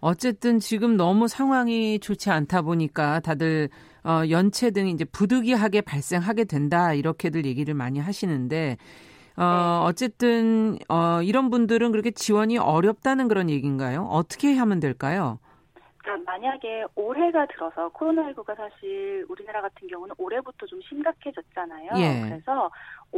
어쨌든 0.00 0.58
지금 0.58 0.96
너무 0.96 1.26
상황이 1.26 1.98
좋지 1.98 2.30
않다 2.30 2.62
보니까 2.62 3.20
다들 3.20 3.68
어, 4.04 4.22
연체 4.30 4.70
등이 4.70 4.92
이제 4.92 5.04
부득이하게 5.04 5.80
발생하게 5.80 6.44
된다 6.44 6.92
이렇게들 6.94 7.44
얘기를 7.44 7.74
많이 7.74 7.98
하시는데 7.98 8.76
어, 9.36 9.42
네. 9.42 9.88
어쨌든 9.88 10.78
어, 10.88 11.20
이런 11.22 11.50
분들은 11.50 11.90
그렇게 11.92 12.10
지원이 12.10 12.58
어렵다는 12.58 13.28
그런 13.28 13.50
얘기인가요? 13.50 14.04
어떻게 14.04 14.54
하면 14.54 14.80
될까요? 14.80 15.38
만약에 16.24 16.84
올해가 16.94 17.46
들어서 17.46 17.88
코로나19가 17.90 18.56
사실 18.56 19.24
우리나라 19.28 19.62
같은 19.62 19.88
경우는 19.88 20.14
올해부터 20.18 20.66
좀 20.66 20.80
심각해졌잖아요. 20.82 21.90
예. 21.96 22.28
그래서 22.28 22.70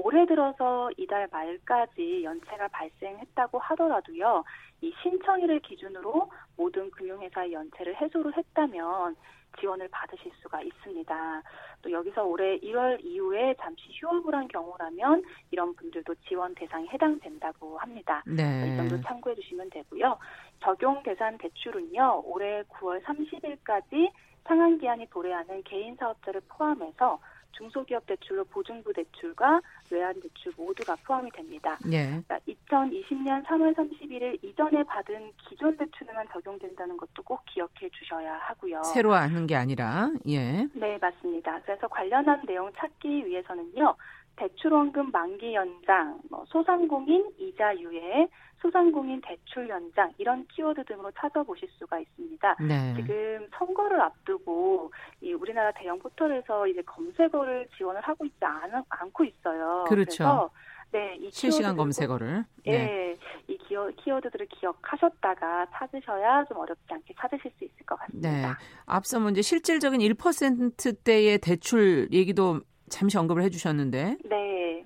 올해 0.04 0.26
들어서 0.26 0.90
이달 0.96 1.28
말까지 1.30 2.24
연체가 2.24 2.68
발생했다고 2.68 3.58
하더라도요. 3.58 4.44
이 4.80 4.92
신청일을 5.02 5.60
기준으로 5.60 6.30
모든 6.56 6.90
금융회사의 6.90 7.52
연체를 7.52 7.96
해소를 7.96 8.36
했다면 8.36 9.16
지원을 9.58 9.88
받으실 9.88 10.30
수가 10.40 10.60
있습니다. 10.62 11.42
또 11.82 11.90
여기서 11.90 12.24
올해 12.24 12.58
1월 12.60 13.02
이후에 13.02 13.54
잠시 13.60 13.82
휴업을 13.94 14.34
한 14.34 14.46
경우라면 14.48 15.24
이런 15.50 15.74
분들도 15.74 16.14
지원 16.28 16.54
대상에 16.54 16.86
해당된다고 16.88 17.78
합니다. 17.78 18.22
네. 18.26 18.42
이 18.66 18.76
정도 18.76 19.00
참고해 19.00 19.34
주시면 19.34 19.70
되고요. 19.70 20.18
적용 20.60 21.02
대상 21.02 21.36
대출은요. 21.38 22.22
올해 22.26 22.62
9월 22.64 23.02
30일까지 23.02 24.10
상한 24.44 24.78
기한이 24.78 25.06
도래하는 25.10 25.62
개인 25.64 25.96
사업자를 25.96 26.40
포함해서 26.48 27.18
중소기업 27.52 28.06
대출로 28.06 28.44
보증부 28.44 28.92
대출과 28.92 29.60
외환 29.90 30.20
대출 30.20 30.52
모두가 30.56 30.96
포함이 31.06 31.30
됩니다. 31.32 31.76
네. 31.84 32.22
그러니까 32.26 32.38
2020년 32.46 33.44
3월 33.44 33.74
31일 33.74 34.42
이전에 34.42 34.82
받은 34.84 35.32
기존 35.48 35.76
대출에만 35.76 36.26
적용된다는 36.32 36.96
것도 36.96 37.22
꼭 37.22 37.40
기억해 37.46 37.88
주셔야 37.92 38.34
하고요. 38.34 38.82
새로 38.84 39.14
하는 39.14 39.46
게 39.46 39.56
아니라 39.56 40.10
예. 40.28 40.66
네, 40.74 40.98
맞습니다. 41.00 41.60
그래서 41.62 41.88
관련한 41.88 42.42
내용 42.46 42.70
찾기 42.76 43.26
위해서는요. 43.26 43.96
대출원금 44.36 45.10
만기 45.10 45.54
연장, 45.54 46.20
뭐 46.30 46.44
소상공인 46.46 47.28
이자 47.38 47.76
유예, 47.76 48.28
소상공인 48.60 49.20
대출 49.20 49.68
연장 49.68 50.12
이런 50.18 50.46
키워드 50.48 50.84
등으로 50.84 51.10
찾아보실 51.12 51.68
수가 51.78 51.98
있습니다. 52.00 52.56
네. 52.60 52.94
지금 52.96 53.46
선거를 53.56 54.00
앞두고 54.00 54.90
이 55.20 55.32
우리나라 55.32 55.70
대형 55.72 55.98
포털에서 55.98 56.66
이제 56.66 56.82
검색어를 56.82 57.68
지원을 57.76 58.00
하고 58.00 58.24
있지 58.24 58.36
않, 58.40 58.70
않고 58.88 59.24
있어요. 59.24 59.84
그렇죠. 59.88 60.50
네, 60.90 61.16
이 61.16 61.30
실시간 61.30 61.76
검색어를 61.76 62.44
네, 62.64 62.72
네. 62.72 63.16
이 63.46 63.58
키워, 63.58 63.90
키워드들을 63.90 64.46
기억하셨다가 64.46 65.66
찾으셔야 65.72 66.46
좀 66.46 66.56
어렵지 66.56 66.86
않게 66.88 67.14
찾으실 67.18 67.52
수 67.58 67.64
있을 67.64 67.86
것 67.86 67.96
같습니다. 67.98 68.30
네. 68.30 68.46
앞서 68.86 69.20
문제 69.20 69.42
실질적인 69.42 70.00
1%대의 70.00 71.38
대출 71.38 72.08
얘기도 72.10 72.60
잠시 72.88 73.18
언급을 73.18 73.42
해주셨는데. 73.42 74.16
네. 74.24 74.84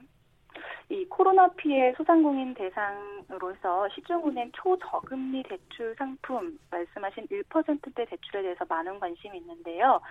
이 0.92 1.06
코로나 1.06 1.48
피해 1.56 1.90
소상공인 1.96 2.52
대상으로서 2.52 3.88
시중은행 3.94 4.52
초저금리 4.52 5.42
대출 5.44 5.94
상품 5.96 6.58
말씀하신 6.70 7.28
1%대 7.28 8.04
대출에 8.04 8.42
대해서 8.42 8.66
많은 8.68 9.00
관심이 9.00 9.38
있는데요. 9.38 10.02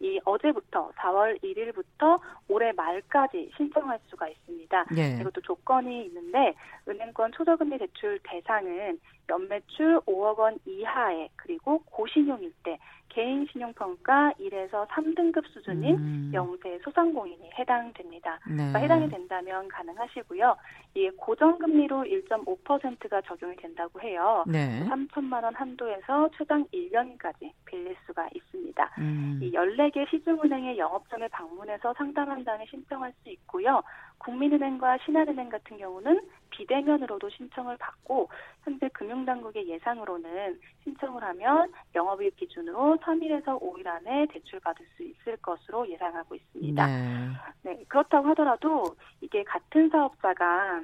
이 0.00 0.18
어제부터 0.24 0.92
4월 0.92 1.38
1일부터 1.42 2.18
올해 2.48 2.72
말까지 2.72 3.50
신청할 3.54 3.98
수가 4.06 4.28
있습니다. 4.28 4.86
네. 4.96 5.18
이것도 5.20 5.42
조건이 5.42 6.06
있는데 6.06 6.54
은행권 6.88 7.32
초저금리 7.32 7.76
대출 7.76 8.18
대상은 8.22 8.98
연매출 9.30 10.00
5억 10.00 10.38
원 10.38 10.58
이하의 10.66 11.30
그리고 11.36 11.82
고신용일 11.86 12.52
때 12.62 12.78
개인 13.10 13.46
신용평가 13.50 14.34
1에서 14.38 14.86
3등급 14.88 15.46
수준인 15.52 15.96
음. 15.96 16.30
영세 16.32 16.78
소상공인이 16.84 17.50
해당됩니다. 17.58 18.38
네. 18.46 18.56
그러니까 18.56 18.78
해당이 18.78 19.10
된다면 19.10 19.68
가능하시고요. 19.68 20.56
이게 20.94 21.10
고정금리로 21.16 22.04
1.5%가 22.04 23.20
적용이 23.22 23.56
된다고 23.56 24.00
해요. 24.00 24.44
네. 24.46 24.84
3천만 24.88 25.42
원 25.42 25.54
한도에서 25.54 26.30
최장 26.36 26.64
1년까지 26.72 27.50
빌릴 27.64 27.96
수가 28.06 28.28
있습니다. 28.32 28.90
음. 28.98 29.40
이 29.42 29.50
14개 29.52 30.08
시중은행의 30.08 30.78
영업점에 30.78 31.28
방문해서 31.28 31.92
상담 31.94 32.30
한 32.30 32.44
다음에 32.44 32.64
신청할 32.70 33.12
수 33.22 33.30
있고요. 33.30 33.82
국민은행과 34.20 34.98
신한은행 35.04 35.48
같은 35.48 35.78
경우는 35.78 36.20
비대면으로도 36.50 37.28
신청을 37.30 37.76
받고 37.78 38.28
현재 38.62 38.88
금융당국의 38.88 39.68
예상으로는 39.68 40.60
신청을 40.84 41.22
하면 41.22 41.72
영업일 41.94 42.30
기준으로 42.36 42.98
3일에서 42.98 43.60
5일 43.60 43.86
안에 43.86 44.26
대출받을 44.30 44.86
수 44.96 45.02
있을 45.02 45.36
것으로 45.38 45.88
예상하고 45.88 46.34
있습니다. 46.34 46.86
네. 46.86 47.28
네 47.62 47.84
그렇다고 47.88 48.28
하더라도 48.28 48.84
이게 49.20 49.42
같은 49.44 49.88
사업자가 49.88 50.82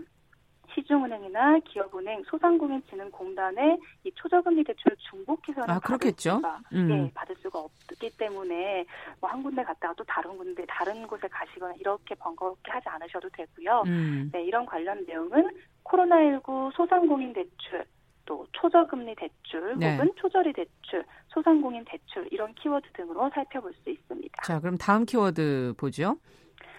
시중은행이나 0.75 1.59
기업은행, 1.61 2.23
소상공인진흥공단의 2.25 3.79
이 4.05 4.13
초저금리 4.15 4.65
대출을 4.65 4.97
중복 5.11 5.49
해서는 5.49 5.69
아, 5.71 5.79
그렇겠죠. 5.79 6.41
받을 6.41 6.59
수가, 6.61 6.61
음. 6.73 6.91
예, 6.91 7.11
받을 7.15 7.37
수가 7.37 7.59
없기 7.61 8.11
때문에 8.17 8.85
뭐 9.21 9.31
한 9.31 9.43
군데 9.43 9.63
갔다가 9.63 9.93
또 9.95 10.05
다른 10.05 10.37
군데 10.37 10.65
다른 10.69 11.07
곳에 11.07 11.29
가시거나 11.29 11.75
이렇게 11.79 12.15
번거롭게 12.15 12.71
하지 12.71 12.89
않으셔도 12.89 13.29
되고요. 13.31 13.83
음. 13.87 14.31
네, 14.33 14.45
이런 14.45 14.65
관련 14.65 15.05
내용은 15.07 15.51
코로나19 15.85 16.73
소상공인 16.75 17.33
대출 17.33 17.85
또 18.25 18.47
초저금리 18.53 19.15
대출 19.15 19.77
네. 19.79 19.93
혹은 19.93 20.11
초저리 20.17 20.53
대출, 20.53 21.05
소상공인 21.29 21.85
대출 21.85 22.27
이런 22.33 22.53
키워드 22.55 22.89
등으로 22.93 23.31
살펴볼 23.33 23.73
수 23.85 23.91
있습니다. 23.91 24.43
자, 24.43 24.59
그럼 24.61 24.77
다음 24.77 25.05
키워드 25.05 25.75
보죠. 25.77 26.17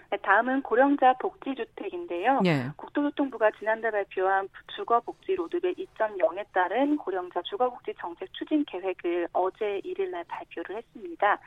네, 0.10 0.18
다음은 0.18 0.62
고령자 0.62 1.14
복지주택인데요. 1.14 2.42
예. 2.46 2.72
국토교통부가 2.78 3.52
지난달 3.60 3.92
발표한 3.92 4.48
주거복지 4.76 5.36
로드맵 5.36 5.76
2.0에 5.76 6.46
따른 6.54 6.96
고령자 6.98 7.42
주거복지 7.42 7.94
정책 8.00 8.32
추진 8.34 8.64
계획을 8.66 9.28
어제 9.34 9.82
1일 9.84 10.10
날 10.10 10.24
발표를 10.26 10.78
했습니다. 10.78 11.40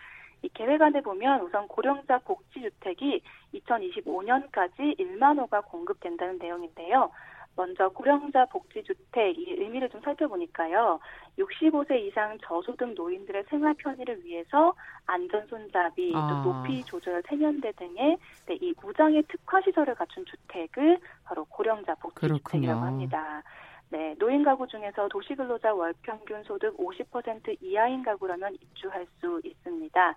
이 0.43 0.49
계획 0.53 0.81
안에 0.83 1.01
보면 1.01 1.41
우선 1.43 1.69
고령자 1.69 2.19
복지주택이 2.19 3.23
2025년까지 3.55 4.99
1만 4.99 5.39
호가 5.39 5.61
공급된다는 5.63 6.39
내용인데요. 6.39 7.11
먼저 7.57 7.89
고령자 7.89 8.47
복지주택 8.47 9.39
이 9.39 9.57
의미를 9.59 9.89
좀 9.91 10.01
살펴보니까요. 10.03 10.99
65세 11.39 11.99
이상 12.01 12.39
저소득 12.43 12.95
노인들의 12.95 13.45
생활 13.49 13.75
편의를 13.75 14.25
위해서 14.25 14.75
안전 15.07 15.47
손잡이, 15.47 16.13
아. 16.15 16.43
또 16.45 16.53
높이 16.53 16.83
조절 16.85 17.23
세면대 17.29 17.73
등의 17.73 18.19
네, 18.47 18.59
이 18.61 18.75
무장의 18.81 19.25
특화 19.29 19.61
시설을 19.63 19.95
갖춘 19.95 20.25
주택을 20.25 20.99
바로 21.25 21.45
고령자 21.47 21.95
복지주택이라고 21.97 22.81
합니다. 22.81 23.43
네, 23.91 24.15
노인 24.19 24.45
가구 24.45 24.69
중에서 24.69 25.09
도시 25.09 25.35
근로자 25.35 25.75
월 25.75 25.93
평균 26.03 26.43
소득 26.45 26.77
50% 26.77 27.57
이하인 27.61 28.05
가구라면 28.05 28.55
입주할 28.55 29.07
수 29.21 29.41
있습니다. 29.45 30.15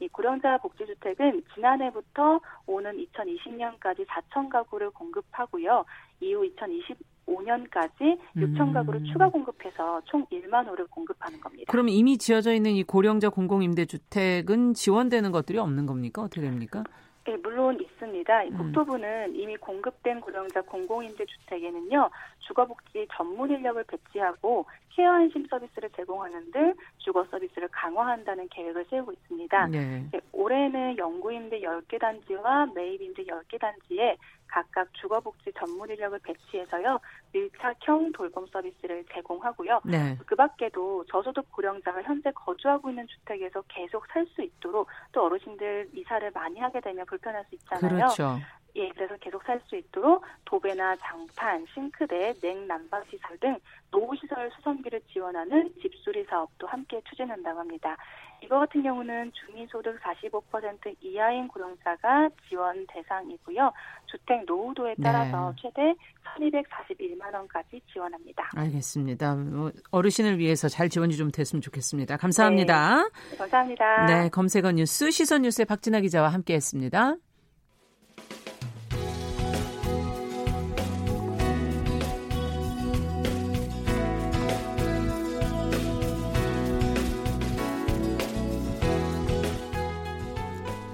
이 0.00 0.08
고령자 0.08 0.58
복지주택은 0.58 1.42
지난해부터 1.54 2.40
오는 2.66 2.96
2020년까지 2.96 4.04
4천 4.06 4.50
가구를 4.50 4.90
공급하고요. 4.90 5.84
이후 6.20 6.48
2025년까지 6.56 8.18
6천 8.36 8.60
음. 8.60 8.72
가구를 8.72 9.04
추가 9.04 9.28
공급해서 9.28 10.00
총 10.04 10.24
1만 10.26 10.66
호를 10.66 10.86
공급하는 10.86 11.40
겁니다. 11.40 11.70
그럼 11.70 11.88
이미 11.88 12.18
지어져 12.18 12.52
있는 12.52 12.72
이 12.72 12.82
고령자 12.82 13.30
공공임대주택은 13.30 14.74
지원되는 14.74 15.32
것들이 15.32 15.58
없는 15.58 15.86
겁니까? 15.86 16.22
어떻게 16.22 16.40
됩니까? 16.40 16.84
네, 17.26 17.36
물론 17.38 17.80
있습니다. 17.80 18.42
음. 18.44 18.56
국토부는 18.58 19.34
이미 19.34 19.56
공급된 19.56 20.20
고령자 20.20 20.60
공공임대주택에는요, 20.62 22.10
주거복지 22.40 23.08
전문 23.16 23.50
인력을 23.50 23.82
배치하고 23.84 24.66
케어 24.90 25.12
안심 25.12 25.46
서비스를 25.46 25.88
제공하는 25.96 26.50
등 26.52 26.74
주거 26.98 27.24
서비스를 27.30 27.68
강화한다는 27.68 28.48
계획을 28.50 28.84
세우고 28.90 29.12
있습니다. 29.12 29.66
네. 29.68 30.06
네, 30.12 30.20
올해는 30.32 30.98
영구임대 30.98 31.62
10개 31.62 31.98
단지와 31.98 32.66
매입임대 32.74 33.24
10개 33.24 33.58
단지에 33.58 34.16
각각 34.54 34.86
주거복지 34.94 35.52
전문 35.58 35.90
인력을 35.90 36.16
배치해서요 36.20 37.00
밀착형 37.32 38.12
돌봄 38.12 38.46
서비스를 38.46 39.04
제공하고요. 39.12 39.80
네. 39.84 40.16
그 40.24 40.36
밖에도 40.36 41.04
저소득 41.10 41.50
고령자가 41.50 42.02
현재 42.02 42.30
거주하고 42.30 42.90
있는 42.90 43.04
주택에서 43.08 43.62
계속 43.66 44.06
살 44.12 44.24
수 44.34 44.42
있도록 44.42 44.88
또 45.12 45.24
어르신들 45.26 45.90
이사를 45.92 46.30
많이 46.32 46.58
하게 46.58 46.80
되면 46.80 47.04
불편할 47.06 47.44
수 47.48 47.54
있잖아요. 47.56 47.88
그렇죠. 47.88 48.38
예, 48.76 48.88
그래서 48.88 49.16
계속 49.18 49.42
살 49.44 49.60
수 49.66 49.76
있도록 49.76 50.24
도배나 50.44 50.96
장판, 50.96 51.64
싱크대, 51.74 52.34
냉난방 52.40 53.04
시설 53.10 53.38
등 53.38 53.56
노후 53.90 54.16
시설 54.16 54.50
수선비를 54.56 55.00
지원하는 55.12 55.72
집수리 55.80 56.24
사업도 56.24 56.66
함께 56.66 57.00
추진한다고 57.08 57.60
합니다. 57.60 57.96
이거 58.44 58.58
같은 58.60 58.82
경우는 58.82 59.32
중위소득 59.32 59.98
45% 60.00 60.94
이하인 61.00 61.48
고령자가 61.48 62.28
지원 62.48 62.86
대상이고요. 62.88 63.72
주택 64.06 64.44
노후도에 64.44 64.96
따라서 65.02 65.54
네. 65.56 65.62
최대 65.62 65.94
1,241만 66.38 67.34
원까지 67.34 67.80
지원합니다. 67.92 68.50
알겠습니다. 68.54 69.34
뭐 69.34 69.72
어르신을 69.90 70.38
위해서 70.38 70.68
잘 70.68 70.90
지원이 70.90 71.16
좀 71.16 71.30
됐으면 71.30 71.62
좋겠습니다. 71.62 72.18
감사합니다. 72.18 73.08
네, 73.30 73.36
감사합니다. 73.38 74.06
네, 74.06 74.28
검색어 74.28 74.72
뉴스 74.72 75.10
시선 75.10 75.42
뉴스의 75.42 75.64
박진아 75.64 76.00
기자와 76.00 76.28
함께했습니다. 76.28 77.16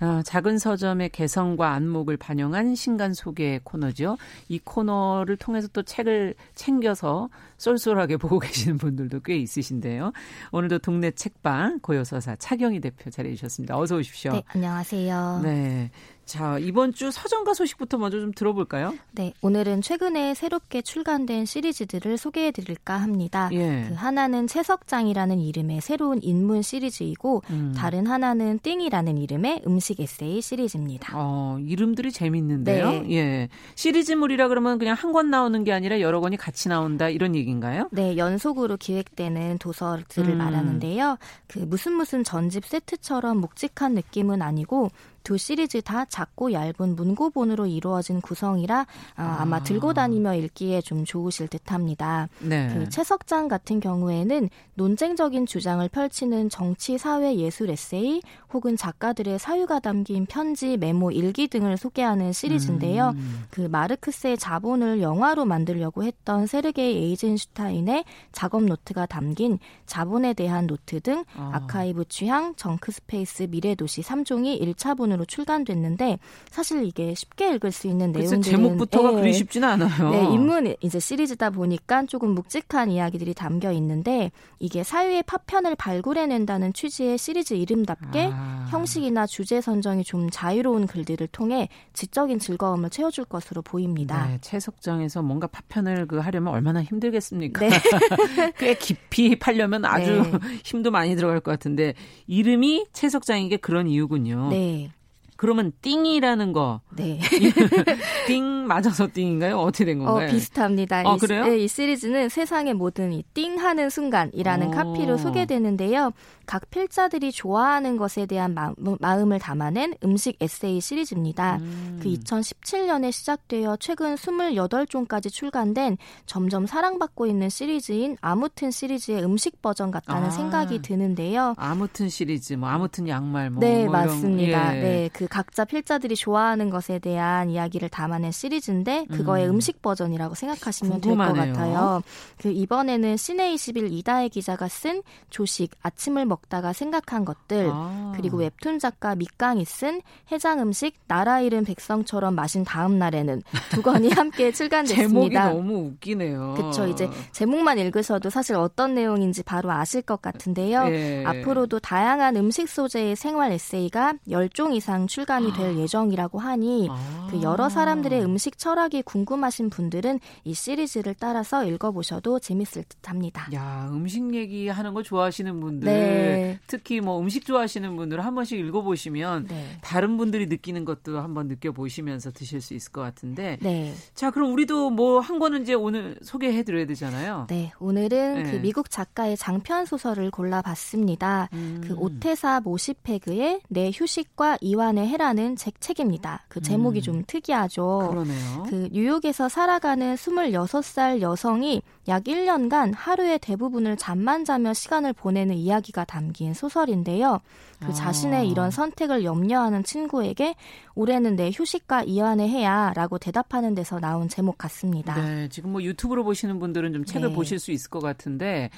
어, 0.00 0.20
작은 0.22 0.58
서점의 0.58 1.08
개성과 1.10 1.72
안목을 1.72 2.16
반영한 2.16 2.74
신간 2.74 3.14
소개 3.14 3.60
코너죠. 3.64 4.18
이 4.48 4.58
코너를 4.58 5.36
통해서 5.36 5.68
또 5.72 5.82
책을 5.82 6.34
챙겨서 6.54 7.28
쏠쏠하게 7.56 8.16
보고 8.18 8.38
계시는 8.38 8.78
분들도 8.78 9.20
꽤 9.20 9.36
있으신데요. 9.38 10.12
오늘도 10.52 10.78
동네 10.80 11.10
책방 11.10 11.80
고요서사 11.80 12.36
차경희 12.36 12.80
대표 12.80 13.10
자리해 13.10 13.34
주셨습니다. 13.34 13.78
어서 13.78 13.96
오십시오. 13.96 14.32
네, 14.32 14.42
안녕하세요. 14.48 15.40
네. 15.42 15.90
자, 16.26 16.58
이번 16.58 16.92
주 16.92 17.12
서점가 17.12 17.54
소식부터 17.54 17.98
먼저 17.98 18.18
좀 18.18 18.32
들어볼까요? 18.32 18.92
네, 19.12 19.32
오늘은 19.42 19.80
최근에 19.80 20.34
새롭게 20.34 20.82
출간된 20.82 21.46
시리즈들을 21.46 22.18
소개해 22.18 22.50
드릴까 22.50 22.96
합니다. 22.96 23.48
예. 23.52 23.86
그 23.88 23.94
하나는 23.94 24.48
채석장이라는 24.48 25.38
이름의 25.38 25.80
새로운 25.80 26.18
인문 26.20 26.62
시리즈이고 26.62 27.42
음. 27.50 27.74
다른 27.76 28.08
하나는 28.08 28.58
띵이라는 28.60 29.18
이름의 29.18 29.62
음식 29.68 30.00
에세이 30.00 30.42
시리즈입니다. 30.42 31.12
어, 31.14 31.58
이름들이 31.60 32.10
재밌는데요. 32.10 32.90
네. 32.90 33.10
예. 33.12 33.48
시리즈물이라 33.76 34.48
그러면 34.48 34.78
그냥 34.78 34.96
한 34.98 35.12
권 35.16 35.30
나오는 35.30 35.62
게 35.62 35.72
아니라 35.72 36.00
여러 36.00 36.20
권이 36.20 36.36
같이 36.36 36.68
나온다 36.68 37.08
이런 37.08 37.36
얘기인가요? 37.36 37.88
네, 37.92 38.16
연속으로 38.16 38.76
기획되는 38.76 39.58
도서들을 39.58 40.28
음. 40.28 40.38
말하는데요. 40.38 41.18
그 41.46 41.60
무슨 41.60 41.92
무슨 41.94 42.24
전집 42.24 42.66
세트처럼 42.66 43.38
묵직한 43.38 43.94
느낌은 43.94 44.42
아니고 44.42 44.90
두 45.26 45.36
시리즈 45.36 45.82
다 45.82 46.04
작고 46.04 46.52
얇은 46.52 46.94
문고본으로 46.94 47.66
이루어진 47.66 48.20
구성이라 48.20 48.86
아, 49.16 49.44
마 49.44 49.60
들고 49.60 49.92
다니며 49.92 50.36
읽기에 50.36 50.82
좀 50.82 51.04
좋으실 51.04 51.48
듯합니다. 51.48 52.28
네. 52.38 52.72
그 52.72 52.88
채석장 52.88 53.48
같은 53.48 53.80
경우에는 53.80 54.48
논쟁적인 54.74 55.46
주장을 55.46 55.86
펼치는 55.88 56.48
정치, 56.48 56.96
사회, 56.96 57.34
예술 57.34 57.70
에세이 57.70 58.22
혹은 58.52 58.76
작가들의 58.76 59.40
사유가 59.40 59.80
담긴 59.80 60.26
편지, 60.26 60.76
메모, 60.76 61.10
일기 61.10 61.48
등을 61.48 61.76
소개하는 61.76 62.32
시리즈인데요. 62.32 63.12
음. 63.16 63.46
그 63.50 63.62
마르크스의 63.62 64.38
자본을 64.38 65.02
영화로 65.02 65.44
만들려고 65.44 66.04
했던 66.04 66.46
세르게이 66.46 66.98
에이젠슈타인의 66.98 68.04
작업 68.30 68.62
노트가 68.62 69.06
담긴 69.06 69.58
자본에 69.86 70.34
대한 70.34 70.68
노트 70.68 71.00
등 71.00 71.24
아. 71.34 71.50
아카이브 71.54 72.04
취향, 72.08 72.54
Junkspace, 72.54 73.48
미래 73.50 73.74
도시 73.74 74.02
3종이 74.02 74.60
1차분으로 74.60 75.15
신간으로 75.16 75.24
출간됐는데 75.24 76.18
사실 76.50 76.84
이게 76.84 77.14
쉽게 77.14 77.54
읽을 77.54 77.72
수 77.72 77.88
있는 77.88 78.12
내용들은 78.12 78.42
제목부터가 78.42 79.10
네. 79.12 79.20
그리 79.20 79.32
쉽지는 79.32 79.68
않아요. 79.68 80.10
네, 80.10 80.34
인문 80.34 80.74
이제 80.80 81.00
시리즈다 81.00 81.50
보니까 81.50 82.04
조금 82.06 82.30
묵직한 82.30 82.90
이야기들이 82.90 83.34
담겨 83.34 83.72
있는데 83.72 84.30
이게 84.58 84.84
사회의 84.84 85.22
파편을 85.22 85.74
발굴해낸다는 85.76 86.72
취지의 86.72 87.18
시리즈 87.18 87.54
이름답게 87.54 88.30
아. 88.32 88.66
형식이나 88.70 89.26
주제 89.26 89.60
선정이 89.60 90.04
좀 90.04 90.28
자유로운 90.30 90.86
글들을 90.86 91.26
통해 91.28 91.68
지적인 91.94 92.38
즐거움을 92.38 92.90
채워줄 92.90 93.24
것으로 93.24 93.62
보입니다. 93.62 94.28
네, 94.28 94.38
채석장에서 94.40 95.22
뭔가 95.22 95.46
파편을 95.46 96.06
그 96.06 96.18
하려면 96.18 96.52
얼마나 96.52 96.82
힘들겠습니까? 96.82 97.68
네. 97.68 97.70
꽤 98.58 98.74
깊이 98.74 99.38
팔려면 99.38 99.84
아주 99.84 100.22
네. 100.22 100.32
힘도 100.64 100.90
많이 100.90 101.16
들어갈 101.16 101.40
것 101.40 101.50
같은데 101.50 101.94
이름이 102.26 102.86
채석장인 102.92 103.48
게 103.48 103.56
그런 103.56 103.86
이유군요. 103.88 104.48
네. 104.50 104.90
그러면 105.36 105.72
띵이라는 105.82 106.52
거. 106.52 106.80
네. 106.96 107.20
띵 108.26 108.66
맞아서 108.66 109.08
띵인가요? 109.12 109.58
어떻게 109.58 109.84
된 109.84 109.98
건가요? 109.98 110.28
어, 110.28 110.30
비슷합니다. 110.30 111.02
어, 111.04 111.16
이, 111.16 111.18
그래요? 111.18 111.44
네, 111.44 111.58
이 111.58 111.68
시리즈는 111.68 112.28
세상의 112.28 112.74
모든 112.74 113.12
이 113.12 113.22
띵 113.34 113.58
하는 113.58 113.90
순간이라는 113.90 114.68
오. 114.68 114.70
카피로 114.70 115.16
소개되는데요. 115.18 116.12
각 116.46 116.70
필자들이 116.70 117.32
좋아하는 117.32 117.96
것에 117.96 118.26
대한 118.26 118.54
마음, 118.54 119.32
을 119.32 119.38
담아낸 119.38 119.94
음식 120.04 120.36
에세이 120.40 120.80
시리즈입니다. 120.80 121.56
음. 121.56 121.98
그 122.02 122.08
2017년에 122.08 123.10
시작되어 123.12 123.76
최근 123.80 124.14
28종까지 124.14 125.30
출간된 125.32 125.98
점점 126.26 126.66
사랑받고 126.66 127.26
있는 127.26 127.48
시리즈인 127.48 128.16
아무튼 128.20 128.70
시리즈의 128.70 129.24
음식 129.24 129.60
버전 129.60 129.90
같다는 129.90 130.28
아. 130.28 130.30
생각이 130.30 130.82
드는데요. 130.82 131.54
아무튼 131.56 132.08
시리즈, 132.08 132.54
뭐 132.54 132.68
아무튼 132.68 133.08
양말, 133.08 133.50
뭐. 133.50 133.60
네, 133.60 133.84
뭐 133.84 133.92
맞습니다. 133.92 134.76
예. 134.76 134.80
네, 134.80 135.10
그 135.12 135.26
각자 135.26 135.64
필자들이 135.64 136.14
좋아하는 136.16 136.70
것에 136.70 136.98
대한 136.98 137.50
이야기를 137.50 137.88
담아낸 137.88 138.30
시리즈인데 138.30 139.06
그거의 139.10 139.48
음. 139.48 139.60
식 139.60 139.82
버전이라고 139.82 140.34
생각하시면 140.34 141.00
될 141.00 141.16
것 141.16 141.32
같아요. 141.32 142.02
그 142.38 142.50
이번에는 142.50 143.16
시내 143.16 143.52
21 143.52 143.92
이다혜 143.92 144.28
기자가 144.28 144.68
쓴 144.68 145.02
조식 145.30 145.72
아침을 145.82 146.24
먹 146.26 146.35
먹다가 146.36 146.72
생각한 146.72 147.24
것들 147.24 147.70
아. 147.72 148.12
그리고 148.14 148.38
웹툰 148.38 148.78
작가 148.78 149.14
밑강이 149.14 149.64
쓴 149.64 150.00
해장 150.30 150.60
음식 150.60 150.94
나라 151.06 151.40
잃은 151.40 151.64
백성처럼 151.64 152.34
마신 152.34 152.64
다음 152.64 152.98
날에는 152.98 153.42
두 153.70 153.82
권이 153.82 154.10
함께 154.16 154.52
출간됐습니다. 154.52 155.08
제목이 155.08 155.34
너무 155.34 155.88
웃기네요. 155.88 156.54
그렇죠. 156.56 156.86
이제 156.86 157.08
제목만 157.32 157.78
읽으셔도 157.78 158.30
사실 158.30 158.56
어떤 158.56 158.94
내용인지 158.94 159.42
바로 159.42 159.70
아실 159.70 160.02
것 160.02 160.20
같은데요. 160.20 160.86
예. 160.90 161.24
앞으로도 161.24 161.80
다양한 161.80 162.36
음식 162.36 162.68
소재의 162.68 163.16
생활 163.16 163.52
에세이가 163.52 164.14
10종 164.28 164.74
이상 164.74 165.06
출간이 165.06 165.52
될 165.54 165.70
아. 165.70 165.74
예정이라고 165.76 166.38
하니 166.38 166.88
아. 166.90 167.28
그 167.30 167.42
여러 167.42 167.68
사람들의 167.68 168.22
음식 168.24 168.58
철학이 168.58 169.02
궁금하신 169.02 169.70
분들은 169.70 170.20
이 170.44 170.54
시리즈를 170.54 171.14
따라서 171.18 171.64
읽어보셔도 171.64 172.38
재밌을 172.40 172.84
듯합니다. 172.84 173.48
야 173.54 173.88
음식 173.92 174.34
얘기하는 174.34 174.94
거 174.94 175.02
좋아하시는 175.02 175.60
분들 175.60 175.86
네. 175.86 176.25
네. 176.26 176.58
특히 176.66 177.00
뭐 177.00 177.20
음식 177.20 177.44
좋아하시는 177.44 177.96
분들은 177.96 178.22
한 178.24 178.34
번씩 178.34 178.58
읽어보시면 178.58 179.46
네. 179.48 179.66
다른 179.80 180.16
분들이 180.16 180.46
느끼는 180.46 180.84
것도 180.84 181.20
한번 181.20 181.48
느껴보시면서 181.48 182.30
드실 182.32 182.60
수 182.60 182.74
있을 182.74 182.92
것 182.92 183.00
같은데. 183.00 183.58
네. 183.60 183.92
자, 184.14 184.30
그럼 184.30 184.52
우리도 184.52 184.90
뭐 184.90 185.26
한 185.26 185.38
권은 185.38 185.62
이제 185.62 185.74
오늘 185.74 186.16
소개해드려야 186.22 186.86
되잖아요. 186.86 187.46
네, 187.48 187.72
오늘은 187.78 188.42
네. 188.42 188.50
그 188.50 188.56
미국 188.56 188.90
작가의 188.90 189.36
장편 189.36 189.86
소설을 189.86 190.30
골라봤습니다. 190.30 191.48
음. 191.52 191.82
그 191.84 191.94
오테사 191.94 192.60
모시페그의 192.60 193.60
내 193.68 193.90
휴식과 193.92 194.58
이완의 194.60 195.08
해라는 195.08 195.56
책, 195.56 195.80
책입니다. 195.80 196.44
그 196.48 196.60
제목이 196.60 197.00
음. 197.00 197.02
좀 197.02 197.24
특이하죠. 197.26 198.08
그러네요. 198.10 198.66
그 198.68 198.88
뉴욕에서 198.92 199.48
살아가는 199.48 200.14
26살 200.14 201.20
여성이 201.20 201.82
약 202.08 202.24
1년간 202.24 202.92
하루의 202.94 203.40
대부분을 203.40 203.96
잠만 203.96 204.44
자며 204.44 204.72
시간을 204.72 205.12
보내는 205.12 205.56
이야기가 205.56 206.04
담긴 206.16 206.54
소설인데요. 206.54 207.40
그 207.80 207.88
아. 207.88 207.92
자신의 207.92 208.48
이런 208.48 208.70
선택을 208.70 209.22
염려하는 209.22 209.84
친구에게 209.84 210.54
올해는 210.94 211.36
내 211.36 211.50
휴식과 211.52 212.04
이완을 212.04 212.48
해야 212.48 212.94
라고 212.94 213.18
대답하는 213.18 213.74
데서 213.74 214.00
나온 214.00 214.26
제목 214.30 214.56
같습니다. 214.56 215.14
네, 215.20 215.48
지금 215.50 215.72
뭐 215.72 215.82
유튜브로 215.82 216.24
보시는 216.24 216.58
분들은 216.58 216.94
좀 216.94 217.04
책을 217.04 217.28
네. 217.28 217.34
보실 217.34 217.58
수 217.58 217.70
있을 217.70 217.90
것 217.90 218.00
같은데 218.00 218.70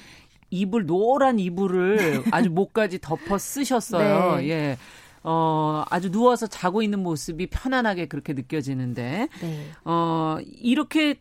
이불 0.49 0.85
노란 0.85 1.39
이불을 1.39 2.23
아주 2.31 2.49
목까지 2.49 2.99
덮어 2.99 3.37
쓰셨어요. 3.37 4.37
네. 4.37 4.49
예. 4.49 4.77
어, 5.23 5.85
아주 5.89 6.11
누워서 6.11 6.47
자고 6.47 6.81
있는 6.81 6.99
모습이 6.99 7.47
편안하게 7.47 8.07
그렇게 8.07 8.31
느껴지는데, 8.33 9.27
네. 9.41 9.65
어, 9.83 10.37
이렇게 10.41 11.19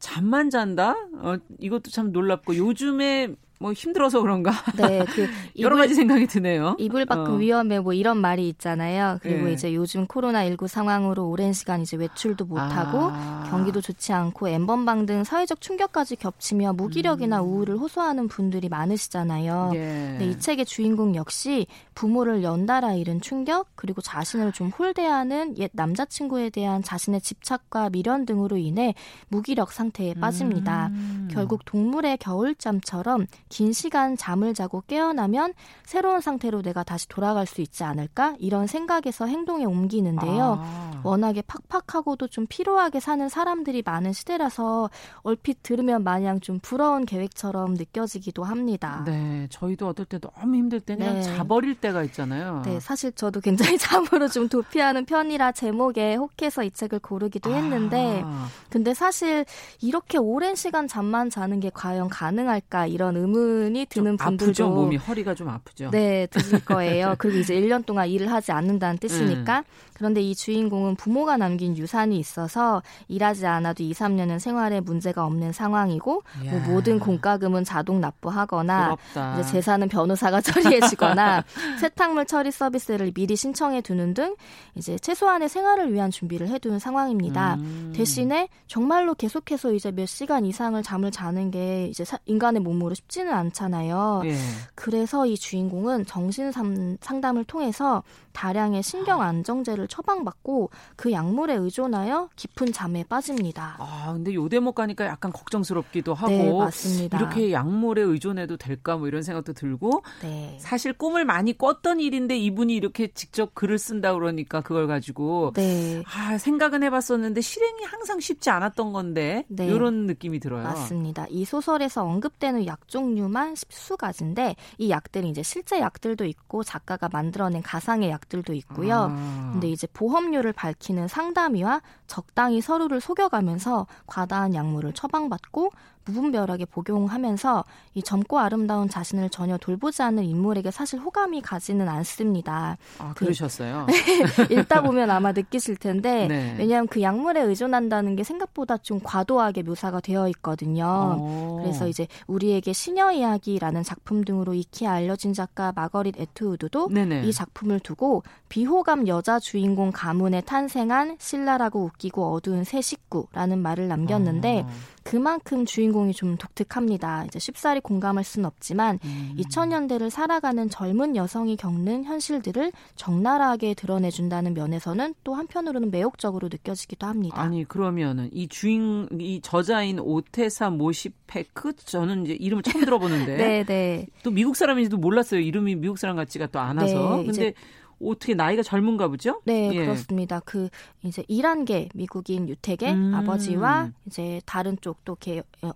잠만 0.00 0.50
잔다? 0.50 0.96
어, 1.18 1.36
이것도 1.60 1.90
참 1.90 2.10
놀랍고 2.10 2.56
요즘에 2.56 3.28
뭐 3.60 3.72
힘들어서 3.72 4.20
그런가? 4.20 4.52
네, 4.76 5.04
그 5.04 5.22
여러 5.58 5.74
이불, 5.74 5.78
가지 5.78 5.94
생각이 5.94 6.26
드네요. 6.26 6.76
이불 6.78 7.06
밖은 7.06 7.32
어. 7.32 7.36
위험해 7.36 7.80
뭐 7.80 7.92
이런 7.92 8.18
말이 8.18 8.48
있잖아요. 8.48 9.18
그리고 9.20 9.46
네. 9.46 9.52
이제 9.52 9.74
요즘 9.74 10.06
코로나 10.06 10.44
19 10.44 10.68
상황으로 10.68 11.28
오랜 11.28 11.52
시간 11.52 11.82
이제 11.82 11.96
외출도 11.96 12.44
못 12.44 12.58
하고 12.58 13.10
아. 13.12 13.46
경기도 13.50 13.80
좋지 13.80 14.12
않고 14.12 14.48
엠번방 14.48 15.06
등 15.06 15.24
사회적 15.24 15.60
충격까지 15.60 16.16
겹치며 16.16 16.74
무기력이나 16.74 17.42
음. 17.42 17.48
우울을 17.48 17.78
호소하는 17.78 18.28
분들이 18.28 18.68
많으시잖아요. 18.68 19.72
예. 19.74 19.78
근데 19.78 20.26
이 20.26 20.38
책의 20.38 20.64
주인공 20.64 21.16
역시 21.16 21.66
부모를 21.94 22.44
연달아 22.44 22.94
잃은 22.94 23.20
충격 23.20 23.66
그리고 23.74 24.00
자신을 24.00 24.52
좀 24.52 24.68
홀대하는 24.68 25.58
옛 25.58 25.70
남자친구에 25.72 26.50
대한 26.50 26.82
자신의 26.82 27.20
집착과 27.20 27.90
미련 27.90 28.24
등으로 28.24 28.56
인해 28.56 28.94
무기력 29.28 29.72
상태에 29.72 30.14
빠집니다. 30.14 30.88
음. 30.92 31.28
결국 31.30 31.64
동물의 31.64 32.18
겨울잠처럼 32.18 33.26
긴 33.48 33.72
시간 33.72 34.16
잠을 34.16 34.54
자고 34.54 34.82
깨어나면 34.86 35.54
새로운 35.84 36.20
상태로 36.20 36.62
내가 36.62 36.84
다시 36.84 37.08
돌아갈 37.08 37.46
수 37.46 37.60
있지 37.60 37.84
않을까 37.84 38.34
이런 38.38 38.66
생각에서 38.66 39.26
행동에 39.26 39.64
옮기는데요. 39.64 40.58
아. 40.60 41.00
워낙에 41.04 41.42
팍팍하고도 41.42 42.28
좀 42.28 42.46
피로하게 42.48 43.00
사는 43.00 43.28
사람들이 43.28 43.82
많은 43.84 44.12
시대라서 44.12 44.90
얼핏 45.22 45.62
들으면 45.62 46.02
마냥 46.04 46.40
좀 46.40 46.58
부러운 46.60 47.06
계획처럼 47.06 47.74
느껴지기도 47.74 48.44
합니다. 48.44 49.02
네, 49.06 49.46
저희도 49.50 49.88
어떨 49.88 50.06
때 50.06 50.18
너무 50.18 50.56
힘들 50.56 50.80
때 50.80 50.96
그냥 50.96 51.14
네. 51.14 51.22
자버릴 51.22 51.76
때가 51.76 52.02
있잖아요. 52.04 52.62
네, 52.64 52.80
사실 52.80 53.12
저도 53.12 53.40
굉장히 53.40 53.78
잠으로 53.78 54.28
좀 54.28 54.48
도피하는 54.48 55.04
편이라 55.04 55.52
제목에 55.52 56.16
혹해서 56.16 56.64
이 56.64 56.70
책을 56.70 56.98
고르기도 56.98 57.54
했는데, 57.54 58.22
아. 58.24 58.48
근데 58.68 58.92
사실 58.92 59.44
이렇게 59.80 60.18
오랜 60.18 60.54
시간 60.54 60.88
잠만 60.88 61.30
자는 61.30 61.60
게 61.60 61.70
과연 61.72 62.08
가능할까 62.08 62.86
이런 62.86 63.16
의문 63.16 63.37
의문이 63.38 63.86
드는 63.86 64.16
분들도 64.16 64.44
아프죠 64.50 64.68
몸이 64.68 64.96
허리가 64.96 65.34
좀 65.34 65.48
아프죠. 65.48 65.90
네, 65.90 66.26
드실 66.26 66.64
거예요. 66.64 67.14
그리고 67.18 67.38
이제 67.38 67.54
1년 67.54 67.84
동안 67.84 68.08
일을 68.08 68.30
하지 68.32 68.52
않는다는 68.52 68.98
뜻이니까. 68.98 69.58
음. 69.58 69.64
그런데 69.94 70.20
이 70.20 70.34
주인공은 70.34 70.94
부모가 70.94 71.36
남긴 71.36 71.76
유산이 71.76 72.18
있어서 72.18 72.82
일하지 73.08 73.46
않아도 73.46 73.82
2, 73.82 73.92
3년은 73.92 74.38
생활에 74.38 74.80
문제가 74.80 75.26
없는 75.26 75.52
상황이고 75.52 76.22
뭐 76.50 76.60
모든 76.68 77.00
공과금은 77.00 77.64
자동 77.64 78.00
납부하거나 78.00 78.96
이제 79.34 79.50
재산은 79.50 79.88
변호사가 79.88 80.40
처리해 80.40 80.80
주거나 80.88 81.42
세탁물 81.80 82.26
처리 82.26 82.52
서비스를 82.52 83.12
미리 83.12 83.34
신청해 83.34 83.80
두는 83.80 84.14
등 84.14 84.36
이제 84.76 84.96
최소한의 84.98 85.48
생활을 85.48 85.92
위한 85.92 86.12
준비를 86.12 86.48
해 86.48 86.60
두는 86.60 86.78
상황입니다. 86.78 87.54
음. 87.54 87.92
대신에 87.94 88.48
정말로 88.68 89.14
계속해서 89.14 89.72
이제 89.72 89.90
몇 89.90 90.06
시간 90.06 90.46
이상을 90.46 90.80
잠을 90.84 91.10
자는 91.10 91.50
게 91.50 91.88
이제 91.88 92.04
인간의 92.26 92.62
몸으로 92.62 92.94
쉽지는 92.94 93.27
않잖아요. 93.32 94.22
예. 94.24 94.36
그래서 94.74 95.26
이 95.26 95.36
주인공은 95.36 96.06
정신 96.06 96.52
상담을 97.00 97.44
통해서 97.44 98.02
다량의 98.38 98.84
신경 98.84 99.20
안정제를 99.20 99.88
처방받고 99.88 100.70
그 100.94 101.10
약물에 101.10 101.54
의존하여 101.54 102.28
깊은 102.36 102.72
잠에 102.72 103.02
빠집니다. 103.02 103.74
아, 103.80 104.12
근데 104.12 104.32
요 104.32 104.48
대목 104.48 104.76
가니까 104.76 105.06
약간 105.06 105.32
걱정스럽기도 105.32 106.14
하고 106.14 106.32
네, 106.32 106.52
맞습니다. 106.52 107.18
이렇게 107.18 107.50
약물에 107.50 108.00
의존해도 108.02 108.56
될까 108.56 108.96
뭐 108.96 109.08
이런 109.08 109.24
생각도 109.24 109.54
들고 109.54 110.04
네. 110.22 110.56
사실 110.60 110.92
꿈을 110.92 111.24
많이 111.24 111.58
꿨던 111.58 111.98
일인데 111.98 112.38
이분이 112.38 112.76
이렇게 112.76 113.08
직접 113.08 113.56
글을 113.56 113.76
쓴다 113.76 114.14
그러니까 114.14 114.60
그걸 114.60 114.86
가지고 114.86 115.52
네. 115.56 116.04
아, 116.06 116.38
생각은 116.38 116.84
해 116.84 116.90
봤었는데 116.90 117.40
실행이 117.40 117.82
항상 117.82 118.20
쉽지 118.20 118.50
않았던 118.50 118.92
건데 118.92 119.46
네. 119.48 119.66
이런 119.66 120.06
느낌이 120.06 120.38
들어요. 120.38 120.62
맞습니다. 120.62 121.26
이 121.28 121.44
소설에서 121.44 122.04
언급되는 122.04 122.66
약 122.66 122.86
종류만 122.86 123.56
수 123.56 123.96
가지인데 123.96 124.54
이 124.78 124.90
약들은 124.90 125.28
이제 125.28 125.42
실제 125.42 125.80
약들도 125.80 126.24
있고 126.24 126.62
작가가 126.62 127.08
만들어낸 127.10 127.62
가상의 127.62 128.10
약 128.10 128.27
것들도 128.28 128.52
있고요. 128.54 129.10
아. 129.10 129.50
근데 129.52 129.68
이제 129.68 129.86
보험료를 129.92 130.52
밝히는 130.52 131.08
상담이와 131.08 131.82
적당히 132.06 132.60
서로를 132.60 133.00
속여가면서 133.00 133.86
과다한 134.06 134.54
약물을 134.54 134.92
처방받고 134.92 135.72
무분별하게 136.08 136.64
복용하면서 136.64 137.64
이 137.94 138.02
젊고 138.02 138.38
아름다운 138.38 138.88
자신을 138.88 139.28
전혀 139.28 139.58
돌보지 139.58 140.02
않는 140.02 140.24
인물에게 140.24 140.70
사실 140.70 140.98
호감이 140.98 141.42
가지는 141.42 141.88
않습니다. 141.88 142.78
아, 142.98 143.12
그 143.14 143.26
그러셨어요? 143.26 143.86
읽다 144.50 144.82
보면 144.82 145.10
아마 145.10 145.32
느끼실 145.32 145.76
텐데 145.76 146.26
네. 146.26 146.56
왜냐하면 146.58 146.88
그 146.88 147.02
약물에 147.02 147.42
의존한다는 147.42 148.16
게 148.16 148.24
생각보다 148.24 148.78
좀 148.78 149.00
과도하게 149.02 149.62
묘사가 149.62 150.00
되어 150.00 150.28
있거든요. 150.28 151.18
오. 151.20 151.60
그래서 151.62 151.86
이제 151.86 152.06
우리에게 152.26 152.72
시녀 152.72 153.12
이야기라는 153.12 153.82
작품 153.82 154.24
등으로 154.24 154.54
익히 154.54 154.86
알려진 154.86 155.34
작가 155.34 155.72
마거릿 155.74 156.18
에투우드도 156.18 156.88
네네. 156.88 157.24
이 157.24 157.32
작품을 157.32 157.80
두고 157.80 158.22
비호감 158.48 159.08
여자 159.08 159.38
주인공 159.38 159.90
가문에 159.92 160.40
탄생한 160.40 161.16
신라라고 161.18 161.84
웃기고 161.84 162.32
어두운 162.32 162.64
새 162.64 162.80
식구라는 162.80 163.58
말을 163.58 163.88
남겼는데 163.88 164.64
아. 164.66 164.70
그만큼 165.08 165.64
주인공이 165.64 166.12
좀 166.12 166.36
독특합니다. 166.36 167.24
이제 167.24 167.38
쉽사리 167.38 167.80
공감할 167.80 168.24
수는 168.24 168.44
없지만 168.44 168.98
음. 169.02 169.34
2000년대를 169.38 170.10
살아가는 170.10 170.68
젊은 170.68 171.16
여성이 171.16 171.56
겪는 171.56 172.04
현실들을 172.04 172.72
적나라하게 172.94 173.72
드러내준다는 173.72 174.52
면에서는 174.52 175.14
또 175.24 175.32
한편으로는 175.32 175.90
매혹적으로 175.90 176.48
느껴지기도 176.52 177.06
합니다. 177.06 177.40
아니 177.40 177.64
그러면은 177.64 178.28
이 178.34 178.48
주인 178.48 179.08
이 179.18 179.40
저자인 179.42 179.98
오테사 179.98 180.68
모시페크 180.68 181.76
저는 181.76 182.26
이제 182.26 182.34
이름을 182.34 182.62
처음 182.62 182.84
들어보는데 182.84 183.36
네, 183.38 183.64
네. 183.64 184.06
또 184.22 184.30
미국 184.30 184.56
사람인지도 184.56 184.98
몰랐어요. 184.98 185.40
이름이 185.40 185.76
미국 185.76 185.96
사람 185.96 186.16
같지가 186.16 186.48
또 186.48 186.60
않아서. 186.60 187.16
네, 187.16 187.24
근데 187.24 187.54
어떻게 188.02 188.34
나이가 188.34 188.62
젊은가 188.62 189.08
보죠? 189.08 189.40
네, 189.44 189.70
예. 189.72 189.84
그렇습니다. 189.84 190.40
그 190.40 190.68
이제 191.02 191.24
이란계 191.28 191.88
미국인 191.94 192.48
유택의 192.48 192.92
음. 192.92 193.14
아버지와 193.14 193.90
이제 194.06 194.40
다른 194.46 194.76
쪽또 194.80 195.16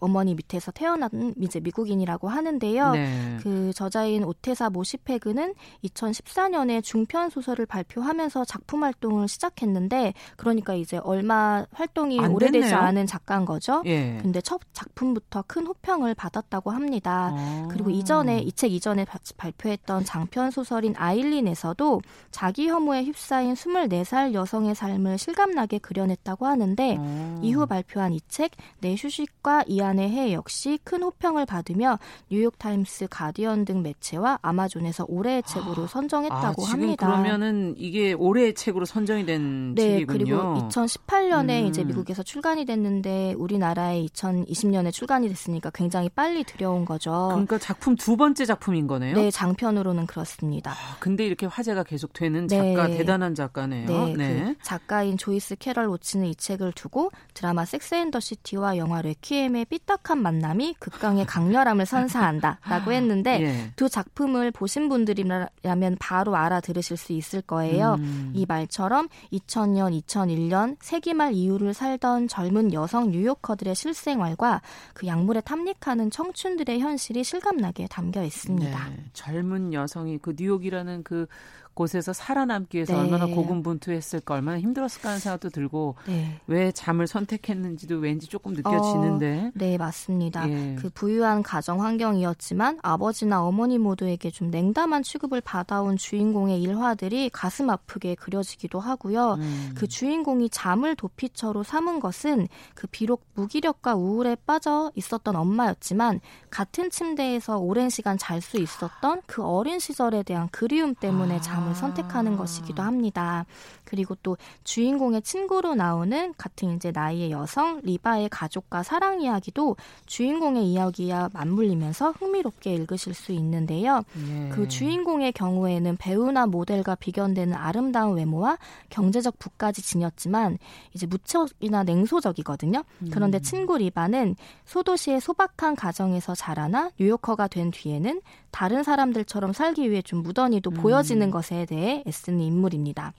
어머니 0.01 0.35
밑에서 0.35 0.71
태어난 0.71 1.35
이제 1.41 1.61
미국인이라고 1.61 2.29
하는데요. 2.29 2.93
네. 2.93 3.37
그 3.43 3.73
저자인 3.75 4.25
오테사 4.25 4.71
모시페그는 4.71 5.55
2014년에 5.85 6.83
중편 6.83 7.31
소설을 7.31 7.67
발표하면서 7.67 8.45
작품 8.45 8.85
활동을 8.85 9.29
시작했는데 9.29 10.15
그러니까 10.37 10.75
이제 10.75 10.99
얼마 10.99 11.67
활동이 11.73 12.19
오래되지 12.19 12.73
않은 12.73 13.07
작가인 13.07 13.45
거죠. 13.45 13.83
예. 13.87 14.19
근데 14.23 14.41
첫 14.41 14.61
작품부터 14.73 15.45
큰 15.47 15.67
호평을 15.67 16.15
받았다고 16.15 16.71
합니다. 16.71 17.33
아. 17.35 17.69
그리고 17.71 17.91
이전에 17.91 18.39
이 18.41 18.53
책 18.53 18.73
이전에 18.73 19.05
발표했던 19.39 20.05
장편 20.05 20.51
소설인 20.53 20.95
아일린에서도 20.97 22.01
자기 22.31 22.69
혐오에 22.69 23.05
휩싸인 23.05 23.55
24살 23.55 24.33
여성의 24.35 24.75
삶을 24.75 25.19
실감나게 25.19 25.79
그려냈다고 25.79 26.47
하는데 26.47 26.97
오. 26.99 27.39
이후 27.43 27.67
발표한 27.67 28.13
이 28.15 28.21
책 28.29 28.51
내 28.81 28.95
휴식과 28.99 29.65
이안의 29.69 30.11
해 30.11 30.33
역시 30.33 30.79
큰 30.85 31.03
호평을 31.03 31.47
받으며 31.47 31.99
뉴욕타임스, 32.31 33.09
가디언 33.11 33.65
등 33.65 33.83
매체와 33.83 34.39
아마존에서 34.43 35.05
올해의 35.09 35.43
책으로 35.45 35.87
선정했다고 35.87 36.65
아, 36.65 36.71
합니다. 36.71 37.07
그러면은 37.07 37.75
이게 37.79 38.13
올해의 38.13 38.55
책으로 38.55 38.85
선정이 38.85 39.25
된 39.27 39.75
네, 39.75 39.83
책이군요. 40.01 40.19
그리고 40.19 40.69
2018년에 40.69 41.63
음. 41.63 41.67
이제 41.69 41.85
미국에서 41.85 42.23
출간이 42.23 42.65
됐는데 42.65 43.35
우리나라에 43.37 44.05
2020년에 44.07 44.93
출간이 44.93 45.29
됐으니까 45.29 45.71
굉장히 45.71 46.09
빨리 46.09 46.43
들여온 46.45 46.85
거죠. 46.85 47.29
그러니까 47.31 47.59
작품 47.59 47.95
두 47.97 48.17
번째 48.17 48.45
작품인 48.45 48.87
거네요. 48.87 49.15
네, 49.15 49.31
장편으로는 49.31 50.07
그렇습니다. 50.07 50.73
아, 50.73 50.97
근데 50.99 51.25
이렇게 51.27 51.47
화제가 51.47 51.85
계속 51.85 52.02
계속 52.03 52.13
되는 52.13 52.49
작가 52.49 52.89
네. 52.89 52.99
대단한 52.99 53.35
작가네요. 53.35 53.87
네, 53.87 54.15
네. 54.17 54.45
그 54.45 54.63
작가인 54.63 55.17
조이스 55.17 55.57
캐럴 55.57 55.87
오츠는 55.87 56.27
이 56.27 56.35
책을 56.35 56.73
두고 56.73 57.11
드라마 57.35 57.65
섹스 57.65 57.95
앤더 57.95 58.19
시티와 58.19 58.77
영화 58.77 59.03
레퀴엠의 59.03 59.67
삐딱한 59.67 60.19
만남이 60.19 60.75
극강의 60.81 61.27
강렬함을 61.27 61.87
선사한다라고 61.87 62.61
아, 62.91 62.95
했는데 62.95 63.41
예. 63.43 63.73
두 63.77 63.89
작품을 63.89 64.51
보신 64.51 64.89
분들이라면 64.89 65.97
바로 66.01 66.35
알아들으실 66.35 66.97
수 66.97 67.13
있을 67.13 67.41
거예요. 67.43 67.95
음. 68.01 68.33
이 68.35 68.47
말처럼 68.47 69.09
2000년, 69.33 70.01
2001년 70.03 70.77
세기말 70.81 71.35
이후를 71.35 71.75
살던 71.75 72.29
젊은 72.29 72.73
여성 72.73 73.11
뉴요커들의 73.11 73.75
실생활과 73.75 74.61
그 74.95 75.07
약물에 75.07 75.43
탐닉하는 75.43 76.11
청춘들의 76.11 76.81
현실이 76.81 77.23
실감나게 77.23 77.87
담겨 77.89 78.25
있습니다. 78.25 78.89
네, 78.89 79.05
젊은 79.13 79.73
여성이 79.73 80.19
그 80.19 80.35
뉴욕이라는 80.37 81.05
그 81.05 81.27
곳에서 81.75 82.13
살아남기 82.13 82.77
위해서 82.77 82.93
네. 82.93 83.01
얼마나 83.01 83.27
고군분투했을까 83.27 84.35
얼마나 84.35 84.61
힘들었을까 84.61 85.09
하는 85.09 85.21
생각도 85.21 85.49
들고 85.49 85.95
네. 86.07 86.41
왜 86.47 86.71
잠을 86.73 87.07
선택했는지도 87.07 87.97
왠지 87.97 88.27
조금 88.27 88.53
느껴지는데 88.53 89.47
어, 89.47 89.51
네 89.55 89.79
맞습니다 89.79 90.49
예. 90.51 90.77
그 90.79 90.91
부유한 90.91 91.43
가정 91.43 91.83
환경이었지만 91.83 92.81
아버지나 92.83 93.43
어머니 93.43 93.79
모두에게 93.79 94.31
좀 94.31 94.51
냉담한 94.51 95.03
취급을 95.03 95.41
받아온 95.41 95.97
주인공의 95.97 96.61
일화들이 96.61 97.31
가슴 97.31 97.71
아프게 97.71 98.15
그려지기도 98.15 98.79
하고요 98.81 99.35
음. 99.35 99.75
그 99.75 99.89
주인공이 99.89 100.51
잠을 100.51 100.95
도피처로 100.95 101.63
삼은 101.63 102.01
것은 102.01 102.49
그 102.75 102.87
비록 102.89 103.25
무기력과 103.35 103.95
우울에 103.95 104.37
빠져 104.47 104.93
있었던 104.95 105.35
엄마였지만 105.37 106.21
같은 106.51 106.91
침대에서 106.91 107.59
오랜 107.59 107.89
시간 107.89 108.19
잘 108.19 108.43
수 108.43 108.59
있었던 108.59 109.23
그 109.27 109.43
어린 109.45 109.79
시절에 109.79 110.23
대한 110.23 110.49
그리움 110.51 110.95
때문에 110.95 111.37
아. 111.37 111.41
잠 111.41 111.62
마음을 111.63 111.75
선택하는 111.75 112.37
것이기도 112.37 112.83
합니다. 112.83 113.47
그리고 113.85 114.17
또 114.23 114.37
주인공의 114.65 115.23
친구로 115.23 115.75
나오는 115.75 116.35
같은 116.37 116.77
이제 116.77 116.91
나이의 116.91 117.31
여성 117.31 117.81
리바의 117.83 118.29
가족과 118.29 118.83
사랑 118.83 119.21
이야기도 119.21 119.77
주인공의 120.07 120.71
이야기와 120.73 121.31
맞물리면서 121.33 122.13
흥미롭게 122.13 122.75
읽으실 122.75 123.15
수 123.15 123.33
있는데요. 123.33 124.03
예. 124.29 124.49
그 124.51 124.69
주인공의 124.69 125.33
경우에는 125.33 125.97
배우나 125.97 126.47
모델과 126.47 126.97
비견되는 126.97 127.55
아름다운 127.55 128.17
외모와 128.17 128.59
경제적 128.91 129.39
부까지 129.39 129.83
지녔지만 129.83 130.59
이제 130.95 131.07
무척이나 131.07 131.83
냉소적이거든요. 131.85 132.85
그런데 133.11 133.39
음. 133.39 133.43
친구 133.43 133.79
리바는 133.79 134.37
소도시의 134.65 135.21
소박한 135.21 135.77
가정에서 135.77 136.35
자라나 136.35 136.91
뉴요커가 136.99 137.49
된 137.49 137.71
뒤에는 137.71 138.21
다른 138.53 138.83
사람들처럼 138.85 139.53
살기 139.53 139.91
위해 139.91 140.03
좀 140.03 140.23
무던히도 140.23 140.71
음. 140.71 140.75
보여지는 140.75 141.31
것에 141.33 141.67
대해 141.67 142.05
애쓰는 142.07 142.41
인물입니다. 142.41 143.13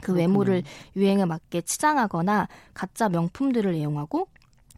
그 0.00 0.12
그렇구나. 0.12 0.18
외모를 0.18 0.62
유행에 0.94 1.24
맞게 1.24 1.62
치장하거나 1.62 2.48
가짜 2.74 3.08
명품들을 3.08 3.74
애용하고 3.74 4.28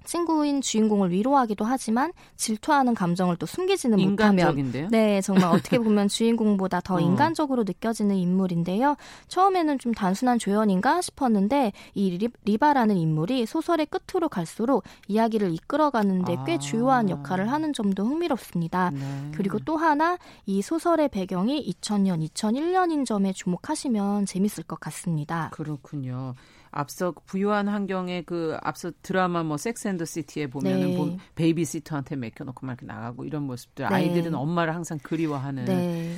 친구인 0.04 0.60
주인공을 0.60 1.10
위로하기도 1.10 1.64
하지만 1.64 2.12
질투하는 2.36 2.94
감정을 2.94 3.36
또 3.36 3.46
숨기지는 3.46 3.98
인간적인데요? 3.98 4.84
못하면 4.84 4.90
네 4.90 5.20
정말 5.20 5.46
어떻게 5.46 5.78
보면 5.78 6.08
주인공보다 6.08 6.80
더 6.80 6.96
어. 6.96 7.00
인간적으로 7.00 7.64
느껴지는 7.64 8.16
인물인데요. 8.16 8.96
처음에는 9.28 9.78
좀 9.78 9.92
단순한 9.92 10.38
조연인가 10.38 11.00
싶었는데 11.00 11.72
이 11.94 12.30
리바라는 12.44 12.96
인물이 12.96 13.46
소설의 13.46 13.86
끝으로 13.86 14.28
갈수록 14.28 14.84
이야기를 15.08 15.52
이끌어가는데 15.54 16.38
꽤 16.46 16.54
아. 16.54 16.58
주요한 16.58 17.10
역할을 17.10 17.50
하는 17.50 17.72
점도 17.72 18.04
흥미롭습니다. 18.04 18.90
네. 18.90 19.30
그리고 19.34 19.58
또 19.58 19.76
하나 19.76 20.18
이 20.46 20.62
소설의 20.62 21.08
배경이 21.08 21.64
2000년, 21.72 22.26
2001년인 22.28 23.04
점에 23.06 23.32
주목하시면 23.32 24.26
재밌을 24.26 24.64
것 24.64 24.78
같습니다. 24.80 25.50
그렇군요. 25.52 26.34
앞서 26.70 27.12
부유한 27.26 27.68
환경에 27.68 28.22
그 28.22 28.56
앞서 28.62 28.92
드라마 29.02 29.42
뭐 29.42 29.56
섹스 29.56 29.88
앤더 29.88 30.04
시티에 30.04 30.46
보면은 30.46 30.90
네. 30.90 30.96
뭐 30.96 31.16
베이비시터한테 31.34 32.16
맡겨놓고 32.16 32.66
막 32.66 32.72
이렇게 32.72 32.86
나가고 32.86 33.24
이런 33.24 33.44
모습들 33.44 33.86
네. 33.88 33.94
아이들은 33.94 34.34
엄마를 34.34 34.74
항상 34.74 34.98
그리워하는 35.02 35.64
네. 35.64 36.16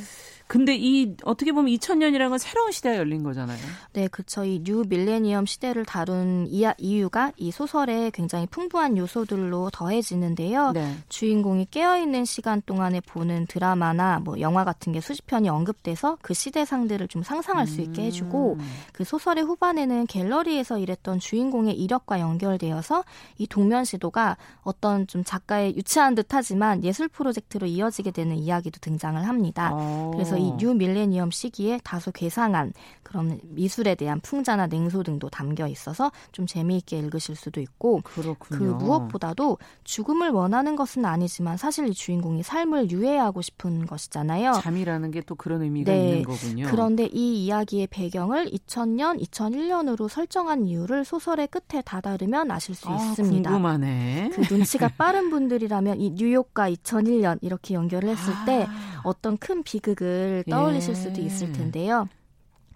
근데 0.53 0.77
이 0.77 1.17
어떻게 1.25 1.51
보면 1.51 1.73
2000년이라는 1.73 2.29
건 2.29 2.37
새로운 2.37 2.73
시대가 2.73 2.99
열린 2.99 3.23
거잖아요. 3.23 3.59
네, 3.95 4.07
그렇죠. 4.09 4.45
이 4.45 4.55
new 4.55 4.85
millennium 4.87 5.47
시대를 5.47 5.87
다룬 5.87 6.47
이유가 6.47 7.33
이 7.39 7.51
소설에 7.51 8.11
굉장히 8.13 8.45
풍부한 8.49 8.99
요소들로 8.99 9.71
더해지는데요. 9.71 10.73
네. 10.73 10.95
주인공이 11.09 11.69
깨어 11.71 11.97
있는 11.97 12.27
시간 12.27 12.61
동안에 12.67 13.01
보는 13.01 13.47
드라마나 13.47 14.19
뭐 14.19 14.41
영화 14.41 14.63
같은 14.65 14.93
게 14.93 15.01
수십 15.01 15.27
편이 15.27 15.49
언급돼서 15.49 16.19
그 16.21 16.35
시대상들을 16.35 17.09
좀 17.09 17.23
상상할 17.23 17.67
수 17.67 17.81
있게 17.81 18.03
해주고 18.03 18.57
음. 18.61 18.73
그 18.93 19.05
소설의 19.05 19.45
후반에는 19.45 20.07
갤러리에서 20.07 20.77
일했던 20.77 21.19
주인공의 21.19 21.77
이력과 21.77 22.21
연결되어서 22.21 23.05
이 23.39 23.47
동면 23.47 23.87
시도가 23.87 24.37
어떤 24.61 25.07
좀 25.07 25.25
작가의 25.25 25.77
유치한 25.77 26.15
듯하지만 26.15 26.85
예술 26.85 27.09
프로젝트로 27.09 27.67
이어지게 27.67 28.11
되는 28.11 28.37
이야기도 28.37 28.81
등장을 28.83 29.27
합니다. 29.27 29.73
오. 29.73 29.79
어. 29.79 30.11
그래서 30.13 30.42
이 30.43 30.53
new 30.57 30.75
millennium 30.75 31.31
시기에 31.31 31.79
다소 31.85 32.11
괴상한 32.11 32.73
그런 33.13 33.41
미술에 33.45 33.95
대한 33.95 34.21
풍자나 34.21 34.67
냉소 34.67 35.03
등도 35.03 35.31
담겨 35.31 35.67
있어서 35.67 36.13
좀 36.33 36.47
재미있게 36.47 36.99
읽으실 36.99 37.37
수도 37.37 37.61
있고 37.61 38.03
그렇군요. 38.03 38.59
그 38.59 38.65
무엇보다도 38.85 39.59
죽음을 39.85 40.31
원하는 40.31 40.77
것은 40.77 41.05
아니지만 41.05 41.57
사실 41.57 41.89
이 41.89 41.95
주인공이 41.95 42.43
삶을 42.43 42.91
유예하고 42.91 43.41
싶은 43.43 43.87
것이잖아요. 43.87 44.53
잠이라는 44.63 45.11
게 45.11 45.23
또 45.27 45.35
그런 45.35 45.63
의미가 45.63 45.93
네. 45.93 46.09
있는 46.09 46.23
거군요. 46.25 46.67
그런데 46.71 47.09
이 47.13 47.45
이야기의 47.45 47.87
배경을 47.89 48.47
2000년, 48.47 49.21
2001년으로 49.23 50.09
설정한 50.09 50.67
이유를 50.67 51.05
소설의 51.05 51.49
끝에 51.49 51.83
다다르면 51.83 52.51
아실 52.51 52.75
수 52.75 52.89
아, 52.89 52.97
있습니다. 52.97 53.51
궁금하네. 53.51 54.31
그 54.35 54.53
눈치가 54.53 54.89
빠른 54.89 55.31
분들이라면 55.31 56.01
이 56.01 56.11
뉴욕과 56.11 56.71
2001년 56.71 57.39
이렇게 57.41 57.75
연결을 57.75 58.09
했을 58.11 58.33
아. 58.33 58.45
때 58.45 58.69
어떤 59.05 59.37
큰 59.37 59.63
비극을 59.63 60.45
떠올리실 60.49 60.91
예. 60.91 60.95
수도 60.95 61.21
있을 61.21 61.53
텐데요. 61.53 62.09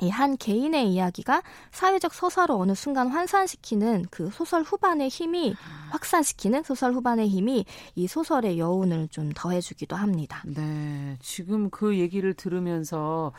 이 0.00 0.16
한 0.16 0.36
개인의 0.38 0.92
이야기가 0.92 1.42
사회적 1.72 2.14
서사로 2.14 2.58
어느 2.58 2.74
순간 2.74 3.08
환산시키는 3.08 4.06
그 4.10 4.30
소설 4.30 4.62
후반의 4.62 5.08
힘이 5.08 5.54
확산시키는 5.90 6.62
소설 6.62 6.94
후반의 6.94 7.28
힘이 7.28 7.66
이 7.94 8.06
소설의 8.06 8.58
여운을 8.58 9.08
좀 9.08 9.30
더해주기도 9.34 9.94
합니다. 9.94 10.42
네, 10.46 11.18
지금 11.20 11.68
그 11.68 11.98
얘기를 11.98 12.32
들으면서 12.32 13.32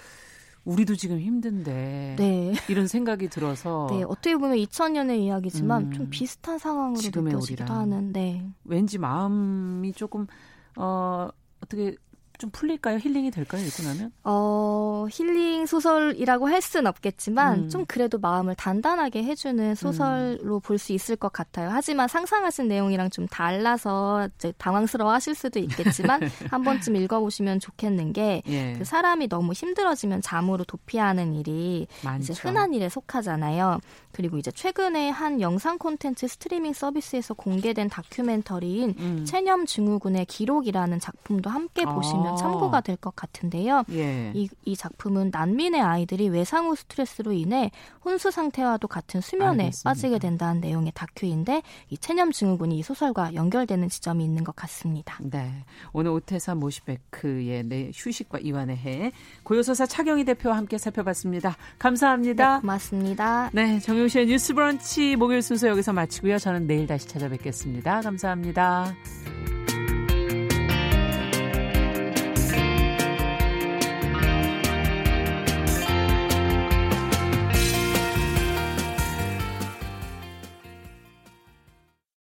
우리도 0.66 0.96
지금 0.96 1.20
힘든데 1.20 2.16
네. 2.20 2.54
이런 2.70 2.86
생각이 2.88 3.28
들어서 3.30 3.88
네 3.90 4.04
어떻게 4.04 4.36
보면 4.36 4.58
2000년의 4.58 5.20
이야기지만 5.22 5.86
음, 5.86 5.92
좀 5.94 6.10
비슷한 6.12 6.60
상황으로 6.60 7.00
느껴지기도 7.02 7.74
하는 7.74 8.14
네. 8.14 8.46
왠지 8.66 9.00
마음이 9.00 9.94
조금 9.94 10.28
어 10.76 11.30
어떻게 11.62 11.96
좀 12.38 12.50
풀릴까요? 12.52 13.00
힐링이 13.00 13.32
될까요? 13.32 13.64
읽고 13.66 13.84
나면? 13.84 14.12
어, 14.24 15.08
힐링 15.12 15.66
소설이라고 15.66 16.48
할 16.48 16.62
수는 16.62 16.88
없겠지만 16.88 17.60
음. 17.64 17.70
좀 17.70 17.86
그래도 17.88 18.20
마음을 18.20 18.56
단단하게 18.56 19.24
해주는 19.24 19.76
소설로 19.76 20.56
음. 20.56 20.62
볼수 20.62 20.94
있을 20.94 21.16
것 21.16 21.34
같아요. 21.34 21.70
하지만 21.72 22.08
상상하신 22.08 22.68
내용이랑 22.68 23.10
좀 23.10 23.28
달라서 23.28 24.30
이제 24.36 24.54
당황스러워 24.58 25.12
하실 25.12 25.34
수도 25.34 25.60
있겠지만 25.60 26.22
한 26.52 26.64
번쯤 26.64 26.96
읽어보시면 26.96 27.60
좋겠는 27.60 28.14
게 28.14 28.44
예. 28.48 28.76
그 28.78 28.86
사람이 28.86 29.30
너무 29.30 29.54
힘들어지면 29.54 30.22
잠으로 30.22 30.64
도피하는 30.64 31.34
일이 31.34 31.88
많죠. 32.04 32.34
이제 32.34 32.42
흔한 32.42 32.74
일에 32.74 32.90
속하잖아요. 32.90 33.80
그리고 34.12 34.38
이제 34.38 34.52
최근에 34.52 35.10
한 35.10 35.42
영상 35.42 35.78
콘텐츠 35.78 36.28
스트리밍 36.28 36.74
서비스에서 36.74 37.34
공개된 37.34 37.90
다큐멘터리인 37.90 38.96
음. 38.98 39.26
체념 39.26 39.66
증후군의 39.66 40.26
기록이라는 40.26 41.00
작품도 41.00 41.50
함께 41.50 41.84
아. 41.86 41.94
보시면 41.94 42.27
보면 42.28 42.38
참고가 42.38 42.82
될 42.82 42.98
것 42.98 43.16
같은데요. 43.16 43.84
예. 43.92 44.32
이, 44.34 44.50
이 44.66 44.76
작품은 44.76 45.30
난민의 45.32 45.80
아이들이 45.82 46.30
외상후 46.30 46.76
스트레스로 46.76 47.32
인해 47.32 47.72
혼수 48.04 48.32
상태와도 48.32 48.88
같은 48.88 49.22
수면에 49.22 49.66
알겠습니다. 49.66 49.90
빠지게 49.90 50.20
된다는 50.20 50.62
내용의 50.62 50.92
다큐인데 50.96 51.62
이 51.90 51.98
체념 51.98 52.32
증후군이 52.32 52.78
이 52.78 52.84
소설과 52.84 53.36
연결되는 53.36 53.88
지점이 53.90 54.24
있는 54.24 54.44
것 54.44 54.56
같습니다. 54.56 55.18
네. 55.22 55.64
오늘 55.94 56.12
오태산 56.12 56.58
모시베크의 56.58 57.64
내 57.66 57.92
휴식과 57.94 58.40
이완의 58.40 58.78
해 58.78 59.12
고요서사 59.44 59.86
차경희 59.86 60.26
대표와 60.26 60.58
함께 60.58 60.78
살펴봤습니다. 60.78 61.56
감사합니다. 61.78 62.56
네, 62.56 62.62
고맙습니다. 62.62 63.50
네, 63.54 63.80
정용실의 63.80 64.28
뉴스 64.28 64.54
브런치 64.54 65.16
목요일 65.16 65.42
순서 65.42 65.68
여기서 65.68 65.94
마치고요. 65.94 66.40
저는 66.40 66.66
내일 66.66 66.88
다시 66.88 67.08
찾아뵙겠습니다. 67.08 68.02
감사합니다. 68.02 68.96